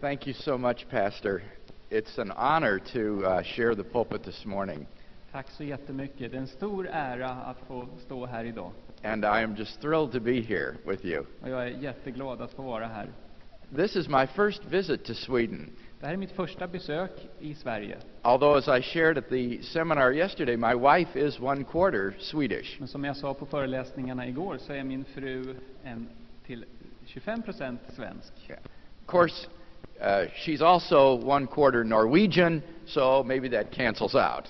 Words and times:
Thank 0.00 0.26
you 0.26 0.34
so 0.34 0.56
much, 0.56 0.88
Pastor. 0.90 1.42
It's 1.90 2.18
an 2.18 2.30
honor 2.32 2.78
to 2.92 3.24
uh, 3.24 3.42
share 3.42 3.74
the 3.74 3.84
pulpit 3.84 4.22
this 4.24 4.44
morning, 4.44 4.86
Tack 5.32 5.50
så 5.50 5.64
jättemycket. 5.64 6.30
Det 6.30 6.36
är 6.36 6.40
en 6.40 6.46
stor 6.46 6.88
ära 6.92 7.30
att 7.30 7.56
få 7.68 7.88
stå 8.06 8.26
här 8.26 8.44
idag. 8.44 8.70
and 9.04 9.24
I 9.24 9.42
am 9.42 9.54
just 9.56 9.80
thrilled 9.80 10.12
to 10.12 10.20
be 10.20 10.40
here 10.40 10.76
with 10.86 11.04
you. 11.06 11.24
Och 11.42 11.48
jag 11.48 11.62
är 11.62 11.66
jätteglad 11.66 12.42
att 12.42 12.52
få 12.52 12.62
vara 12.62 12.86
här. 12.86 13.06
This 13.76 13.96
is 13.96 14.08
my 14.08 14.26
first 14.26 14.64
visit 14.64 15.04
to 15.04 15.14
Sweden. 15.14 15.70
Det 16.00 16.06
här 16.06 16.12
är 16.12 16.16
mitt 16.16 16.30
första 16.32 16.66
besök 16.66 17.10
i 17.40 17.54
Sverige. 17.54 17.98
Although, 18.22 18.56
as 18.56 18.68
I 18.68 18.82
shared 18.82 19.18
at 19.18 19.28
the 19.28 19.62
seminar 19.62 20.12
yesterday, 20.12 20.56
my 20.56 20.74
wife 20.74 21.16
is 21.26 21.40
one 21.40 21.64
quarter 21.64 22.14
Swedish. 22.18 22.76
Men 22.78 22.88
som 22.88 23.04
jag 23.04 23.16
sa 23.16 23.34
på 23.34 23.46
föreläsningarna 23.46 24.28
igår 24.28 24.58
så 24.58 24.72
är 24.72 24.84
min 24.84 25.04
fru 25.04 25.54
en 25.84 26.08
till 26.46 26.64
25 27.06 27.42
procent 27.42 27.80
svensk. 27.96 28.32
Of 28.50 29.06
course, 29.06 29.48
uh, 30.00 30.26
she's 30.36 30.62
also 30.62 31.14
one 31.14 31.46
quarter 31.46 31.84
Norwegian, 31.84 32.62
so 32.86 33.22
maybe 33.24 33.48
that 33.48 33.72
cancels 33.72 34.14
out. 34.14 34.44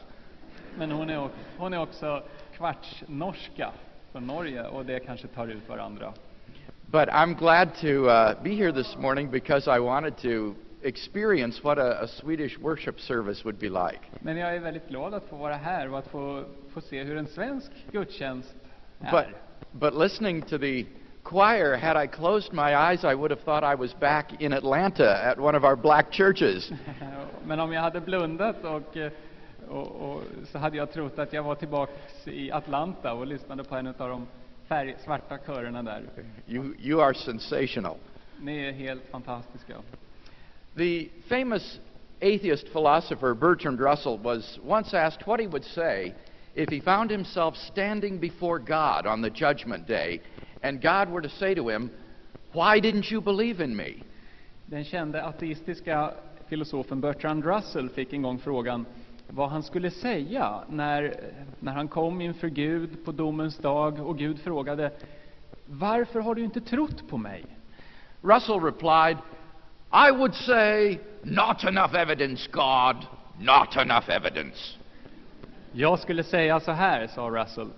Men 0.79 0.91
hon 0.91 1.11
är, 1.11 1.29
hon 1.59 1.74
är 1.74 1.83
också 1.83 2.23
kvarts 2.57 3.02
norska 3.07 3.73
från 4.12 4.27
Norge 4.27 4.66
och 4.66 4.84
det 4.84 5.01
kanske 5.01 5.27
tar 5.27 5.48
ut 5.48 5.69
varandra. 5.69 6.12
But 6.91 7.09
I'm 7.09 7.34
glad 7.34 7.74
to 7.80 8.09
uh, 8.09 8.43
be 8.43 8.55
here 8.55 8.73
this 8.73 8.97
morning 8.97 9.30
because 9.30 9.77
I 9.77 9.79
wanted 9.79 10.16
to 10.23 10.55
experience 10.83 11.65
what 11.65 11.79
a, 11.79 12.02
a 12.02 12.09
Swedish 12.09 12.59
worship 12.59 13.01
service 13.01 13.45
would 13.45 13.59
be 13.59 13.69
like. 13.69 14.01
Men 14.21 14.37
jag 14.37 14.55
är 14.55 14.60
väldigt 14.60 14.88
glad 14.88 15.15
att 15.15 15.24
få 15.24 15.37
vara 15.37 15.55
här 15.55 15.93
och 15.93 15.99
att 15.99 16.07
få, 16.07 16.45
få 16.71 16.80
se 16.80 17.02
hur 17.02 17.16
en 17.16 17.27
svensk 17.27 17.71
gudstjänst 17.93 18.55
är. 19.01 19.10
But, 19.10 19.27
but 19.73 19.95
listening 19.95 20.43
to 20.43 20.59
the 20.59 20.87
choir, 21.28 21.77
had 21.77 21.96
I 21.96 22.06
closed 22.06 22.52
my 22.52 22.74
eyes, 22.74 23.05
I 23.05 23.14
would 23.14 23.30
have 23.30 23.41
thought 23.41 23.62
I 23.62 23.74
was 23.74 23.92
back 23.92 24.41
in 24.41 24.52
Atlanta 24.52 25.23
at 25.24 25.38
one 25.38 25.54
of 25.54 25.64
our 25.64 25.77
black 25.77 26.10
churches. 26.10 26.73
Men 27.46 27.60
om 27.60 27.73
jag 27.73 27.82
hade 27.82 28.01
blundat 28.01 28.64
och, 28.64 28.96
eh, 28.96 29.12
och, 29.68 29.87
och 29.87 30.23
så 30.52 30.59
hade 30.59 30.76
jag 30.76 30.93
trott 30.93 31.18
att 31.18 31.32
jag 31.32 31.43
var 31.43 31.54
tillbaks 31.54 31.93
i 32.24 32.52
Atlanta 32.52 33.12
och 33.12 33.26
lyssnade 33.26 33.65
på 33.65 33.76
en 33.76 33.87
av 33.87 33.95
de 34.09 34.26
färg, 34.68 34.96
svarta 35.04 35.38
körerna 35.38 35.82
där. 35.82 36.02
You, 36.46 36.74
you 36.79 37.02
are 37.02 37.15
sensational. 37.15 37.96
Ni 38.40 38.59
är 38.59 38.73
helt 38.73 39.10
fantastiska. 39.10 39.74
The 40.76 41.09
famous 41.29 41.80
atheist 42.20 42.73
philosopher 42.73 43.35
Bertrand 43.35 43.80
Russell 43.80 44.18
was 44.18 44.59
once 44.65 44.98
asked 44.98 45.26
what 45.26 45.40
he 45.40 45.46
would 45.46 45.65
say 45.65 46.15
if 46.54 46.70
he 46.70 46.80
found 46.80 47.10
himself 47.10 47.57
standing 47.57 48.18
before 48.18 48.59
God 48.59 49.07
on 49.07 49.23
the 49.23 49.30
judgment 49.30 49.87
day 49.87 50.20
and 50.62 50.82
God 50.82 51.09
were 51.09 51.23
to 51.23 51.28
say 51.28 51.54
to 51.54 51.68
him, 51.68 51.90
Why 52.52 52.80
didn't 52.80 53.12
you 53.12 53.20
believe 53.20 53.64
in 53.64 53.76
me? 53.76 53.95
Den 54.66 54.84
kände 54.84 55.24
ateistiska 55.24 56.10
filosofen 56.48 57.01
Bertrand 57.01 57.45
Russell 57.45 57.88
fick 57.88 58.12
en 58.12 58.23
gång 58.23 58.38
frågan 58.38 58.86
vad 59.30 59.51
han 59.51 59.62
skulle 59.62 59.90
säga 59.90 60.60
när, 60.68 61.14
när 61.59 61.73
han 61.73 61.88
kom 61.88 62.20
inför 62.20 62.48
Gud 62.48 63.04
på 63.04 63.12
domens 63.12 63.59
dag 63.59 64.00
och 64.00 64.19
Gud 64.19 64.41
frågade 64.41 64.92
Varför 65.66 66.20
har 66.20 66.34
du 66.34 66.44
inte 66.44 66.60
trott 66.60 67.09
på 67.09 67.16
mig? 67.16 67.44
Russell 68.22 68.60
replied, 68.60 69.16
I 69.92 70.12
would 70.12 70.34
say, 70.34 70.98
Not 71.22 71.64
enough 71.64 71.94
evidence, 71.94 72.48
God, 72.53 72.97
not 73.38 73.76
enough 73.76 74.10
evidence. 74.10 74.78
Jag 75.72 75.98
skulle 75.98 76.25
säga 76.25 76.60
så 76.60 76.72
här, 76.72 77.06
sa 77.06 77.22
Russell. 77.22 77.69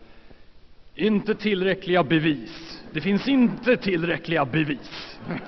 Inte 1.00 1.34
tillräckliga 1.34 2.04
bevis. 2.04 2.82
Det 2.92 3.00
finns 3.00 3.28
inte 3.28 3.76
tillräckliga 3.76 4.44
bevis. 4.44 5.18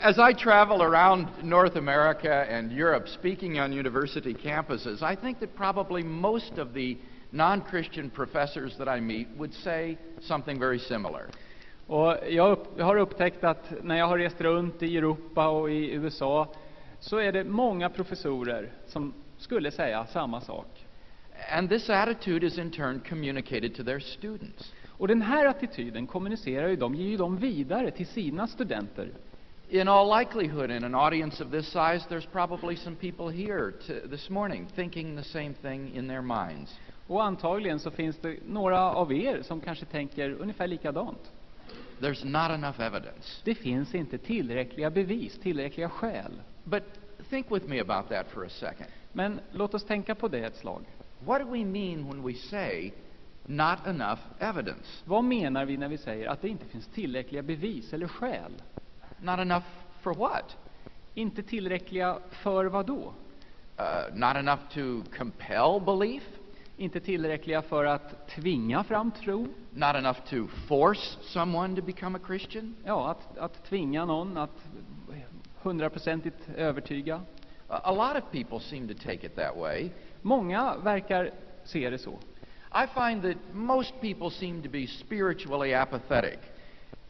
As 0.00 0.18
I 0.18 0.34
travel 0.34 0.80
around 0.80 1.26
North 1.42 1.78
America 1.78 2.46
and 2.58 2.72
Europe 2.72 3.08
speaking 3.08 3.60
on 3.60 3.72
university 3.72 4.34
campuses, 4.34 5.02
I 5.12 5.16
think 5.16 5.40
that 5.40 5.56
probably 5.56 6.02
most 6.02 6.58
of 6.58 6.74
the 6.74 6.96
non 7.30 7.62
Christian 7.70 8.10
professors 8.10 8.76
that 8.76 8.98
I 8.98 9.00
meet 9.00 9.28
would 9.36 9.54
say 9.54 9.98
something 10.20 10.60
very 10.60 10.78
similar. 10.78 11.26
Och 11.86 12.16
jag, 12.28 12.52
upp, 12.52 12.68
jag 12.76 12.84
har 12.84 12.96
upptäckt 12.96 13.44
att 13.44 13.72
när 13.82 13.98
jag 13.98 14.06
har 14.06 14.18
rest 14.18 14.40
runt 14.40 14.82
i 14.82 14.96
Europa 14.96 15.48
och 15.48 15.70
i 15.70 15.92
USA 15.92 16.54
så 17.00 17.18
är 17.18 17.32
det 17.32 17.44
många 17.44 17.90
professorer 17.90 18.72
som 18.86 19.14
skulle 19.38 19.70
säga 19.70 20.06
samma 20.06 20.40
sak. 20.40 20.83
And 21.50 21.68
this 21.68 21.90
attitude 21.90 22.46
is 22.46 22.58
in 22.58 22.70
turn 22.70 23.00
communicated 23.00 23.74
to 23.74 23.84
their 23.84 24.00
students. 24.00 24.72
Och 24.88 25.08
den 25.08 25.22
här 25.22 25.46
attityden 25.46 26.06
kommunicerar 26.06 26.68
ju 26.68 26.76
de, 26.76 26.94
ger 26.94 27.08
ju 27.08 27.16
de 27.16 27.36
vidare 27.36 27.90
till 27.90 28.06
sina 28.06 28.46
studenter. 28.46 29.10
In 29.68 29.88
all 29.88 30.18
likelihood, 30.18 30.70
in 30.70 30.84
an 30.84 30.94
audience 30.94 31.44
of 31.44 31.50
this 31.50 31.66
size, 31.66 32.06
there's 32.08 32.26
probably 32.32 32.76
some 32.76 32.96
people 32.96 33.28
here 33.28 33.72
to, 33.86 34.08
this 34.08 34.30
morning 34.30 34.66
thinking 34.74 35.16
the 35.16 35.24
same 35.24 35.54
thing 35.62 35.94
in 35.94 36.08
their 36.08 36.22
minds. 36.22 36.78
Och 37.06 37.24
antagligen 37.24 37.78
så 37.78 37.90
finns 37.90 38.16
det 38.16 38.36
några 38.46 38.80
av 38.80 39.12
er 39.12 39.42
som 39.42 39.60
kanske 39.60 39.84
tänker 39.84 40.30
ungefär 40.30 40.66
likadant. 40.66 41.32
There's 42.00 42.24
not 42.24 42.50
enough 42.50 42.80
evidence. 42.80 43.40
Det 43.44 43.54
finns 43.54 43.94
inte 43.94 44.18
tillräckliga 44.18 44.90
bevis, 44.90 45.38
tillräckliga 45.38 45.88
skäl. 45.88 46.32
But 46.64 46.82
think 47.30 47.50
with 47.50 47.68
me 47.68 47.80
about 47.80 48.08
that 48.08 48.26
for 48.26 48.44
a 48.44 48.48
second. 48.48 48.86
Men 49.12 49.40
låt 49.52 49.74
oss 49.74 49.84
tänka 49.84 50.14
på 50.14 50.28
det 50.28 50.38
ett 50.38 50.56
slag. 50.56 50.84
What 51.24 51.40
do 51.40 51.50
we 51.50 51.64
mean 51.64 52.08
when 52.08 52.22
we 52.22 52.34
say 52.34 52.92
not 53.46 53.86
enough 53.86 54.18
evidence? 54.38 55.02
Vad 55.04 55.24
menar 55.24 55.64
vi 55.64 55.76
när 55.76 55.88
vi 55.88 55.98
säger 55.98 56.28
att 56.28 56.42
det 56.42 56.48
inte 56.48 56.66
finns 56.66 56.86
tillräckliga 56.86 57.42
bevis 57.42 57.92
eller 57.92 58.08
skäl? 58.08 58.62
Not 59.18 59.38
enough 59.38 59.66
for 60.00 60.14
what? 60.14 60.56
Inte 61.14 61.42
tillräckliga 61.42 62.18
för 62.30 62.64
vad 62.64 62.86
då? 62.86 63.14
Uh, 63.80 64.14
not 64.14 64.36
enough 64.36 64.60
to 64.74 65.02
compel 65.18 65.80
belief? 65.84 66.22
Inte 66.76 67.00
tillräckliga 67.00 67.62
för 67.62 67.84
att 67.84 68.28
tvinga 68.28 68.84
fram 68.84 69.10
tro? 69.10 69.46
Not 69.70 69.96
enough 69.96 70.18
to 70.30 70.46
force 70.68 71.18
someone 71.22 71.76
to 71.76 71.82
become 71.82 72.18
a 72.18 72.20
Christian? 72.26 72.76
Ja, 72.84 73.10
att, 73.10 73.38
att 73.38 73.64
tvinga 73.64 74.04
någon 74.04 74.36
att 74.36 74.64
hundraprocentigt 75.62 76.48
övertyga. 76.56 77.20
A, 77.68 77.92
lot 77.92 78.16
of 78.16 78.30
people 78.32 78.60
seem 78.60 78.88
to 78.88 78.94
take 78.94 79.26
it 79.26 79.36
that 79.36 79.56
way. 79.56 79.90
Många 80.22 80.76
verkar 80.76 81.30
se 81.64 81.90
det 81.90 81.98
så. 81.98 82.18
I 82.74 82.86
find 82.86 83.22
that 83.22 83.36
most 83.52 84.00
people 84.00 84.30
seem 84.30 84.62
to 84.62 84.68
be 84.68 84.86
spiritually 84.86 85.74
apathetic. 85.74 86.38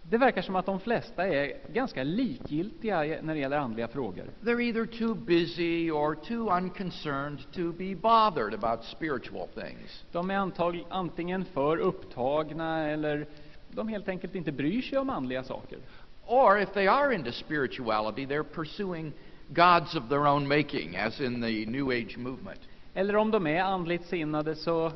Det 0.03 0.19
verkar 0.19 0.43
som 0.43 0.57
att 0.57 0.67
de 0.67 0.81
flesta 0.81 1.27
är 1.29 1.53
ganska 1.73 2.03
likgiltiga 2.03 3.19
när 3.23 3.35
det 3.35 3.41
gäller 3.41 3.59
andliga 3.59 3.89
frågor. 3.89 4.25
They're 4.41 4.61
either 4.61 4.87
too 4.87 5.15
busy 5.15 5.91
or 5.91 6.15
too 6.15 6.57
unconcerned 6.57 7.39
to 7.53 7.73
be 7.73 7.95
bothered 7.95 8.55
about 8.55 8.85
spiritual 8.85 9.49
things. 9.49 10.05
De 10.13 10.31
är 10.31 10.37
antag, 10.37 10.85
antingen 10.91 11.45
för 11.45 11.77
upptagna 11.77 12.89
eller 12.89 13.27
de 13.71 13.89
helt 13.89 14.09
enkelt 14.09 14.35
inte 14.35 14.53
bryr 14.53 14.83
sig 14.83 14.99
om 14.99 15.11
andliga 15.11 15.45
saker. 15.45 15.79
Or 16.27 16.59
if 16.59 16.73
they 16.73 16.87
are 16.87 17.15
into 17.15 17.33
spirituality, 17.33 18.27
they're 18.27 18.55
pursuing 18.55 19.13
gods 19.49 19.95
of 19.95 20.09
their 20.09 20.27
own 20.27 20.49
making, 20.49 20.97
as 20.97 21.21
in 21.21 21.41
the 21.41 21.67
New 21.67 21.91
Age 21.91 22.17
movement. 22.17 22.61
Eller 22.95 23.17
om 23.17 23.31
de 23.31 23.47
är 23.47 23.63
andligt 23.63 24.07
sinnade 24.07 24.55
så, 24.55 24.93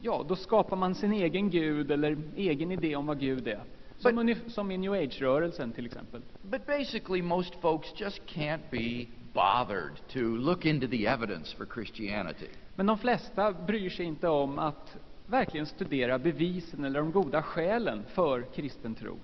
ja, 0.00 0.24
då 0.28 0.36
skapar 0.36 0.76
man 0.76 0.94
sin 0.94 1.12
egen 1.12 1.50
gud 1.50 1.90
eller 1.90 2.16
egen 2.36 2.72
idé 2.72 2.96
om 2.96 3.06
vad 3.06 3.20
Gud 3.20 3.48
är. 3.48 3.60
Som, 3.98 4.18
unif- 4.18 4.48
som 4.48 4.70
i 4.70 4.78
New 4.78 4.92
Age-rörelsen 4.92 5.72
till 5.72 5.86
exempel. 5.86 6.22
But 6.42 6.66
basically, 6.66 7.22
most 7.22 7.54
folks 7.60 8.00
just 8.00 8.20
can't 8.26 8.70
be 8.70 9.06
bothered 9.32 9.96
to 10.12 10.18
look 10.20 10.64
into 10.64 10.88
the 10.88 11.06
evidence 11.06 11.56
for 11.56 11.66
Christianity. 11.66 12.48
Men 12.74 12.86
de 12.86 12.98
flesta 12.98 13.52
bryr 13.52 13.90
sig 13.90 14.06
inte 14.06 14.28
om 14.28 14.58
att 14.58 14.96
verkligen 15.26 15.66
studera 15.66 16.18
bevisen 16.18 16.84
eller 16.84 17.00
de 17.00 17.12
goda 17.12 17.42
skälen 17.42 18.04
för 18.14 18.42
kristen 18.54 18.94
tro. 18.94 19.18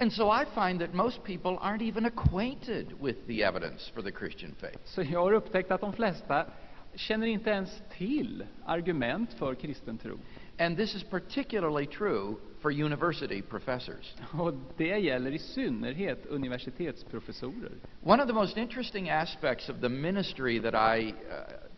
And 0.00 0.10
so 0.12 0.30
I 0.30 0.46
find 0.54 0.80
that 0.80 0.94
most 0.94 1.22
people 1.24 1.58
aren't 1.60 1.82
even 1.82 2.06
acquainted 2.06 2.98
with 3.00 3.26
the 3.26 3.44
evidence 3.44 3.90
for 3.94 4.02
the 4.02 4.10
Christian 4.10 4.56
faith. 4.60 4.78
Så 4.84 5.02
jag 5.02 5.20
har 5.20 5.32
upptäckt 5.32 5.70
att 5.70 5.80
de 5.80 5.92
flesta 5.92 6.46
känner 6.94 7.26
inte 7.26 7.50
ens 7.50 7.82
till 7.98 8.46
argument 8.66 9.32
för 9.32 9.54
kristen 9.54 9.98
tro. 9.98 10.18
And 10.58 10.76
this 10.76 10.94
is 10.94 11.02
particularly 11.02 11.86
true 11.86 12.36
for 12.60 12.70
university 12.70 13.42
professors. 13.42 14.14
Och 14.32 14.54
det 14.76 14.98
gäller 14.98 15.30
i 15.30 15.38
synnerhet 15.38 16.26
universitetsprofessorer. 16.26 17.72
One 18.02 18.22
of 18.22 18.28
the 18.28 18.34
most 18.34 18.56
interesting 18.56 19.10
aspects 19.10 19.68
of 19.68 19.80
the 19.80 19.88
ministry 19.88 20.60
that 20.60 20.74
I 20.98 21.08
uh, 21.08 21.14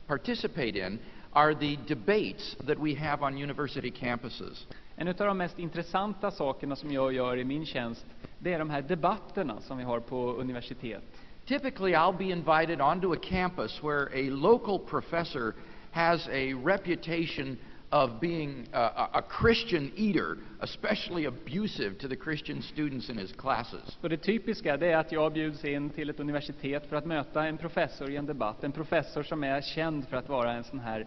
participate 0.06 0.86
in 0.86 0.98
are 1.32 1.54
the 1.54 1.76
debates 1.88 2.56
that 2.66 2.78
we 2.78 2.94
have 2.94 3.22
on 3.22 3.42
university 3.42 3.90
campuses. 3.90 4.66
En 4.96 5.08
av 5.08 5.14
de 5.14 5.38
mest 5.38 5.58
intressanta 5.58 6.30
sakerna 6.30 6.76
som 6.76 6.92
jag 6.92 7.12
gör 7.12 7.36
i 7.36 7.44
min 7.44 7.66
tjänst, 7.66 8.06
det 8.42 8.52
är 8.52 8.58
de 8.58 8.70
här 8.70 8.82
debatterna 8.82 9.60
som 9.60 9.78
vi 9.78 9.84
har 9.84 10.00
på 10.00 10.32
universitet. 10.32 11.02
Typically, 11.46 11.92
I'll 11.92 12.18
be 12.18 12.24
invited 12.24 12.80
onto 12.80 13.12
a 13.12 13.16
campus 13.22 13.82
where 13.82 14.08
a 14.14 14.30
local 14.30 14.78
professor 14.78 15.54
has 15.90 16.28
a 16.28 16.54
reputation 16.64 17.58
of 17.90 18.20
being 18.20 18.66
a, 18.72 19.08
a, 19.12 19.22
Christian 19.40 19.92
eater, 19.96 20.38
especially 20.60 21.26
abusive 21.26 21.98
to 21.98 22.08
the 22.08 22.16
Christian 22.16 22.62
students 22.62 23.10
in 23.10 23.18
his 23.18 23.32
classes. 23.32 23.98
Så 24.00 24.08
det 24.08 24.16
typiska 24.16 24.76
det 24.76 24.86
är 24.86 24.96
att 24.96 25.12
jag 25.12 25.32
bjuds 25.32 25.64
in 25.64 25.90
till 25.90 26.10
ett 26.10 26.20
universitet 26.20 26.86
för 26.88 26.96
att 26.96 27.06
möta 27.06 27.46
en 27.46 27.58
professor 27.58 28.10
i 28.10 28.16
en 28.16 28.26
debatt. 28.26 28.64
En 28.64 28.72
professor 28.72 29.22
som 29.22 29.44
är 29.44 29.60
känd 29.60 30.08
för 30.08 30.16
att 30.16 30.28
vara 30.28 30.52
en 30.52 30.64
sån 30.64 30.80
här 30.80 31.06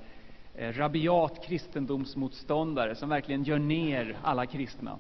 eh, 0.56 0.74
rabiat 0.74 1.44
kristendomsmotståndare 1.44 2.96
som 2.96 3.10
verkligen 3.10 3.44
gör 3.44 3.60
ner 3.60 4.18
alla 4.24 4.46
kristna. 4.46 5.00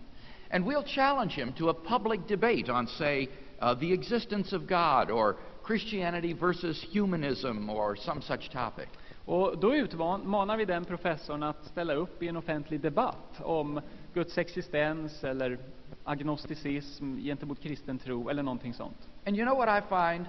And 0.55 0.65
we'll 0.65 0.83
challenge 0.83 1.33
him 1.33 1.51
to 1.57 1.67
a 1.67 1.73
public 1.73 2.27
debate 2.27 2.69
on, 2.69 2.87
say, 2.87 3.27
uh, 3.59 3.73
the 3.73 3.91
existence 3.91 4.53
of 4.53 4.67
God 4.67 5.11
or 5.11 5.35
Christianity 5.63 6.31
versus 6.31 6.81
humanism 6.93 7.69
or 7.69 7.97
some 7.97 8.21
such 8.21 8.49
topic. 8.51 8.87
Och 9.25 9.57
då 9.57 9.75
utmanar 9.75 10.57
vi 10.57 10.65
den 10.65 10.85
professorn 10.85 11.43
att 11.43 11.65
ställa 11.65 11.93
upp 11.93 12.23
i 12.23 12.27
en 12.27 12.37
offentlig 12.37 12.81
debatt 12.81 13.41
om 13.41 13.81
Guds 14.13 14.37
existens 14.37 15.23
eller 15.23 15.57
agnosticism 16.03 17.17
gentemot 17.17 17.61
kristen 17.61 17.99
tro 17.99 18.29
eller 18.29 18.43
någonting 18.43 18.73
sånt. 18.73 19.07
And 19.25 19.37
you 19.37 19.45
know 19.45 19.57
what 19.57 19.83
I 19.83 19.87
find? 19.89 20.25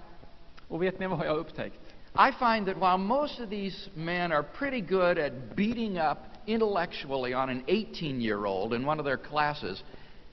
Och 0.69 0.83
vet 0.83 1.01
ni 1.01 1.07
vad 1.07 1.27
jag 1.27 1.31
har 1.31 1.39
upptäckt? 1.39 1.81
I 2.19 2.33
find 2.33 2.67
that 2.67 2.77
while 2.77 2.99
most 2.99 3.41
of 3.41 3.51
these 3.51 3.91
men 3.95 4.33
are 4.33 4.43
pretty 4.43 4.81
good 4.81 5.19
at 5.19 5.57
beating 5.57 5.99
up 5.99 6.19
intellectually 6.47 7.35
on 7.35 7.51
an 7.51 7.63
18 7.69 8.21
year 8.21 8.47
old 8.47 8.73
in 8.75 8.89
one 8.89 9.01
of 9.01 9.07
their 9.07 9.19
classes, 9.19 9.85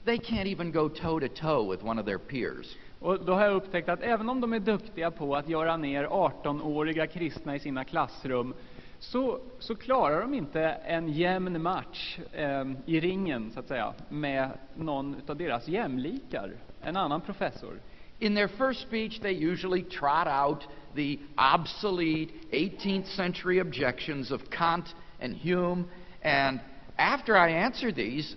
they 0.04 0.18
can't 0.18 0.46
even 0.46 0.72
go 0.72 0.88
toe 0.88 1.20
to 1.20 1.28
toe 1.28 1.70
with 1.70 1.82
one 1.82 1.98
of 2.00 2.06
their 2.06 2.18
peers. 2.18 2.76
Och 3.00 3.24
då 3.24 3.34
har 3.34 3.44
jag 3.44 3.54
upptäckt 3.54 3.88
att 3.88 4.02
även 4.02 4.28
om 4.28 4.40
de 4.40 4.52
är 4.52 4.60
duktiga 4.60 5.10
på 5.10 5.36
att 5.36 5.48
göra 5.48 5.76
ner 5.76 6.04
18-åriga 6.06 7.06
kristna 7.06 7.56
i 7.56 7.60
sina 7.60 7.84
klassrum 7.84 8.54
så, 8.98 9.40
så 9.58 9.74
klarar 9.74 10.20
de 10.20 10.34
inte 10.34 10.62
en 10.62 11.08
jämn 11.08 11.62
match 11.62 12.18
eh, 12.32 12.64
i 12.86 13.00
ringen, 13.00 13.50
så 13.50 13.60
att 13.60 13.68
säga, 13.68 13.94
med 14.08 14.50
någon 14.74 15.16
av 15.26 15.36
deras 15.36 15.68
jämlikar, 15.68 16.52
en 16.82 16.96
annan 16.96 17.20
professor. 17.20 17.80
In 18.18 18.34
their 18.34 18.48
first 18.48 18.80
speech, 18.80 19.20
they 19.20 19.32
usually 19.32 19.82
trot 19.82 20.26
out 20.26 20.68
the 20.94 21.18
obsolete 21.36 22.32
18th 22.52 23.06
century 23.16 23.60
objections 23.60 24.30
of 24.30 24.40
Kant 24.50 24.94
and 25.22 25.34
Hume, 25.36 25.84
and 26.22 26.60
after 26.96 27.36
I 27.36 27.50
answer 27.50 27.92
these, 27.92 28.36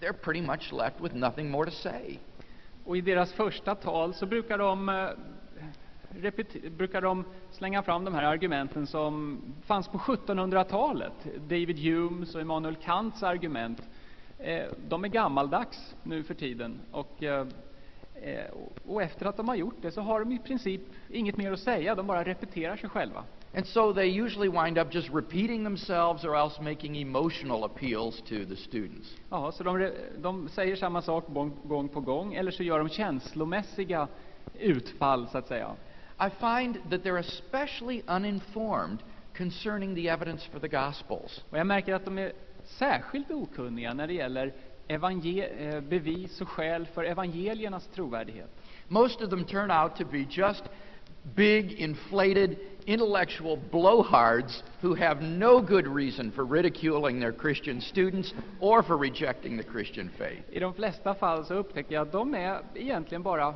they're 0.00 0.12
pretty 0.12 0.40
much 0.40 0.72
left 0.72 1.00
with 1.00 1.14
nothing 1.14 1.50
more 1.50 1.64
to 1.64 1.70
say. 1.70 2.18
Och 2.84 2.96
i 2.96 3.00
deras 3.00 3.32
första 3.32 3.74
tal 3.74 4.14
så 4.14 4.26
brukar 4.26 4.58
de, 4.58 4.88
eh, 4.88 5.10
brukar 6.70 7.00
de 7.00 7.24
slänga 7.50 7.82
fram 7.82 8.04
de 8.04 8.14
här 8.14 8.22
argumenten 8.22 8.86
som 8.86 9.40
fanns 9.66 9.88
på 9.88 9.98
1700-talet. 9.98 11.12
David 11.36 11.78
Humes 11.78 12.34
och 12.34 12.40
Immanuel 12.40 12.76
Kants 12.76 13.22
argument. 13.22 13.88
Eh, 14.38 14.66
de 14.88 15.04
är 15.04 15.08
gammaldags 15.08 15.94
nu 16.02 16.22
för 16.22 16.34
tiden. 16.34 16.80
Eh, 17.20 18.44
och, 18.52 18.78
och 18.86 19.02
efter 19.02 19.26
att 19.26 19.36
de 19.36 19.48
har 19.48 19.56
gjort 19.56 19.82
det 19.82 19.90
så 19.90 20.00
har 20.00 20.20
de 20.20 20.32
i 20.32 20.38
princip 20.38 20.80
inget 21.08 21.36
mer 21.36 21.52
att 21.52 21.60
säga, 21.60 21.94
de 21.94 22.06
bara 22.06 22.24
repeterar 22.24 22.76
sig 22.76 22.88
själva. 22.88 23.24
And 23.54 23.66
so 23.66 23.92
they 23.92 24.06
usually 24.06 24.48
wind 24.48 24.78
up 24.78 24.92
just 24.92 25.08
repeating 25.08 25.64
themselves 25.64 26.24
or 26.24 26.36
else 26.36 26.60
making 26.60 26.94
emotional 26.94 27.64
appeals 27.64 28.22
to 28.28 28.44
the 28.46 28.56
students. 28.56 29.08
Ja, 29.30 29.52
så 29.52 29.64
de, 29.64 29.92
de 30.18 30.48
säger 30.48 30.76
samma 30.76 31.02
sak 31.02 31.24
gång, 31.64 31.88
på 31.88 32.00
gång, 32.00 32.34
eller 32.34 32.50
så 32.50 32.62
gör 32.62 32.78
de 32.78 32.88
känslomässiga 32.88 34.08
utfall, 34.58 35.28
så 35.28 35.38
att 35.38 35.48
säga. 35.48 35.76
I 36.20 36.30
find 36.30 36.90
that 36.90 37.02
they're 37.02 37.18
especially 37.18 38.02
uninformed 38.06 38.98
concerning 39.36 39.94
the 39.94 40.08
evidence 40.08 40.50
for 40.50 40.60
the 40.60 40.68
Gospels. 40.68 41.44
Och 41.50 41.58
jag 41.58 41.66
märker 41.66 41.94
att 41.94 42.04
de 42.04 42.18
är 42.18 42.32
särskilt 42.64 43.30
okunniga 43.30 43.94
när 43.94 44.06
det 44.06 44.12
gäller 44.12 44.52
eh, 44.88 45.80
bevis 45.80 46.40
och 46.40 46.48
skäl 46.48 46.86
för 46.86 47.04
evangeliernas 47.04 47.86
trovärdighet. 47.86 48.50
Most 48.88 49.22
of 49.22 49.30
them 49.30 49.44
turn 49.44 49.70
out 49.70 49.96
to 49.96 50.04
be 50.04 50.26
just 50.30 50.64
big, 51.34 51.72
inflated, 51.72 52.58
intellectual 52.86 53.58
blowhards 53.72 54.62
who 54.80 54.94
have 54.94 55.22
no 55.22 55.60
good 55.60 55.86
reason 55.86 56.32
for 56.32 56.44
ridiculing 56.44 57.20
their 57.20 57.32
Christian 57.32 57.80
students 57.80 58.34
or 58.60 58.82
for 58.82 58.96
rejecting 58.96 59.56
the 59.56 59.62
Christian 59.62 60.10
faith. 60.18 60.42
I 60.52 60.58
de 60.58 60.74
flesta 60.74 61.14
fall 61.14 61.44
så 61.44 61.54
upptäcker 61.54 61.94
jag 61.94 62.02
att 62.06 62.12
de 62.12 62.34
är 62.34 62.62
egentligen 62.74 63.22
bara 63.22 63.54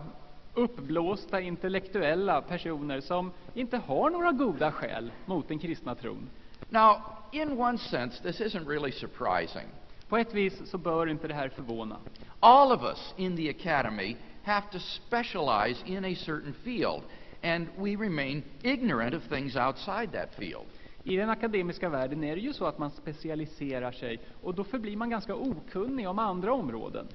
uppblåsta 0.54 1.40
intellektuella 1.40 2.42
personer 2.42 3.00
som 3.00 3.32
inte 3.54 3.76
har 3.76 4.10
några 4.10 4.32
goda 4.32 4.72
skäl 4.72 5.12
mot 5.26 5.48
den 5.48 5.58
kristna 5.58 5.94
tron. 5.94 6.30
Now, 6.68 6.96
in 7.32 7.58
one 7.58 7.78
sense, 7.78 8.22
this 8.22 8.40
isn't 8.40 8.68
really 8.68 8.92
surprising. 8.92 9.68
På 10.08 10.18
ett 10.18 10.34
vis 10.34 10.70
så 10.70 10.78
bör 10.78 11.06
inte 11.08 11.28
det 11.28 11.34
här 11.34 11.48
förvåna. 11.48 11.96
All 12.40 12.72
of 12.72 12.82
us 12.82 13.14
in 13.16 13.36
the 13.36 13.50
academy 13.50 14.16
have 14.42 14.66
to 14.72 14.78
specialize 14.78 15.86
in 15.86 16.04
a 16.04 16.14
certain 16.14 16.54
field, 16.64 17.02
and 17.44 17.68
we 17.76 17.96
remain 17.96 18.42
ignorant 18.62 19.14
of 19.14 19.22
things 19.28 19.56
outside 19.56 20.12
that 20.12 20.34
field. 20.34 20.66
I 21.04 21.16
den 21.16 21.30
akademiska 21.30 21.88
världen 21.88 22.24
är 22.24 22.36
det 22.36 22.42
ju 22.42 22.52
så 22.52 22.66
att 22.66 22.78
man 22.78 22.90
specialiserar 22.90 23.92
sig 23.92 24.20
och 24.42 24.54
då 24.54 24.64
förblir 24.64 24.96
man 24.96 25.10
ganska 25.10 25.34
okunnig 25.34 26.08
om 26.08 26.18
andra 26.18 26.54
områden. 26.54 27.08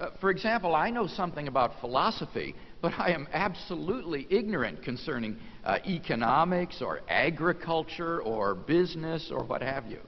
Uh, 0.00 0.06
for 0.20 0.30
example, 0.30 0.88
I 0.88 0.90
know 0.90 1.06
something 1.06 1.48
about 1.48 1.70
philosophy, 1.80 2.54
but 2.80 2.92
I 3.08 3.14
am 3.14 3.26
absolutely 3.32 4.26
ignorant 4.28 4.84
concerning 4.84 5.36
uh, 5.66 5.76
economics 5.84 6.82
or 6.82 7.00
agriculture 7.08 8.20
or 8.20 8.54
business 8.54 9.30
or 9.30 9.44
what 9.44 9.62
have 9.62 9.82
you. 9.90 10.00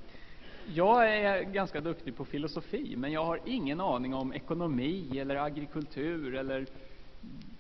Jag 0.75 1.17
är 1.17 1.43
ganska 1.43 1.81
duktig 1.81 2.17
på 2.17 2.25
filosofi, 2.25 2.97
men 2.97 3.13
jag 3.13 3.25
har 3.25 3.41
ingen 3.45 3.81
aning 3.81 4.15
om 4.15 4.33
ekonomi 4.33 5.19
eller 5.19 5.37
agrikultur 5.37 6.35
eller 6.35 6.67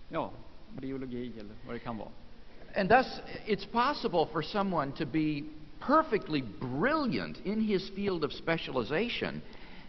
ja, 0.08 0.30
biologi 0.80 1.32
eller 1.38 1.54
vad 1.66 1.74
det 1.74 1.78
kan 1.78 1.98
vara. 1.98 2.08
And 2.76 2.88
thus, 2.88 3.20
it's 3.46 3.66
possible 3.72 4.26
for 4.32 4.42
someone 4.42 4.92
to 4.92 5.06
be 5.06 5.44
perfectly 5.80 6.42
brilliant 6.60 7.46
in 7.46 7.60
his 7.60 7.90
field 7.90 8.24
of 8.24 8.32
specialization 8.32 9.42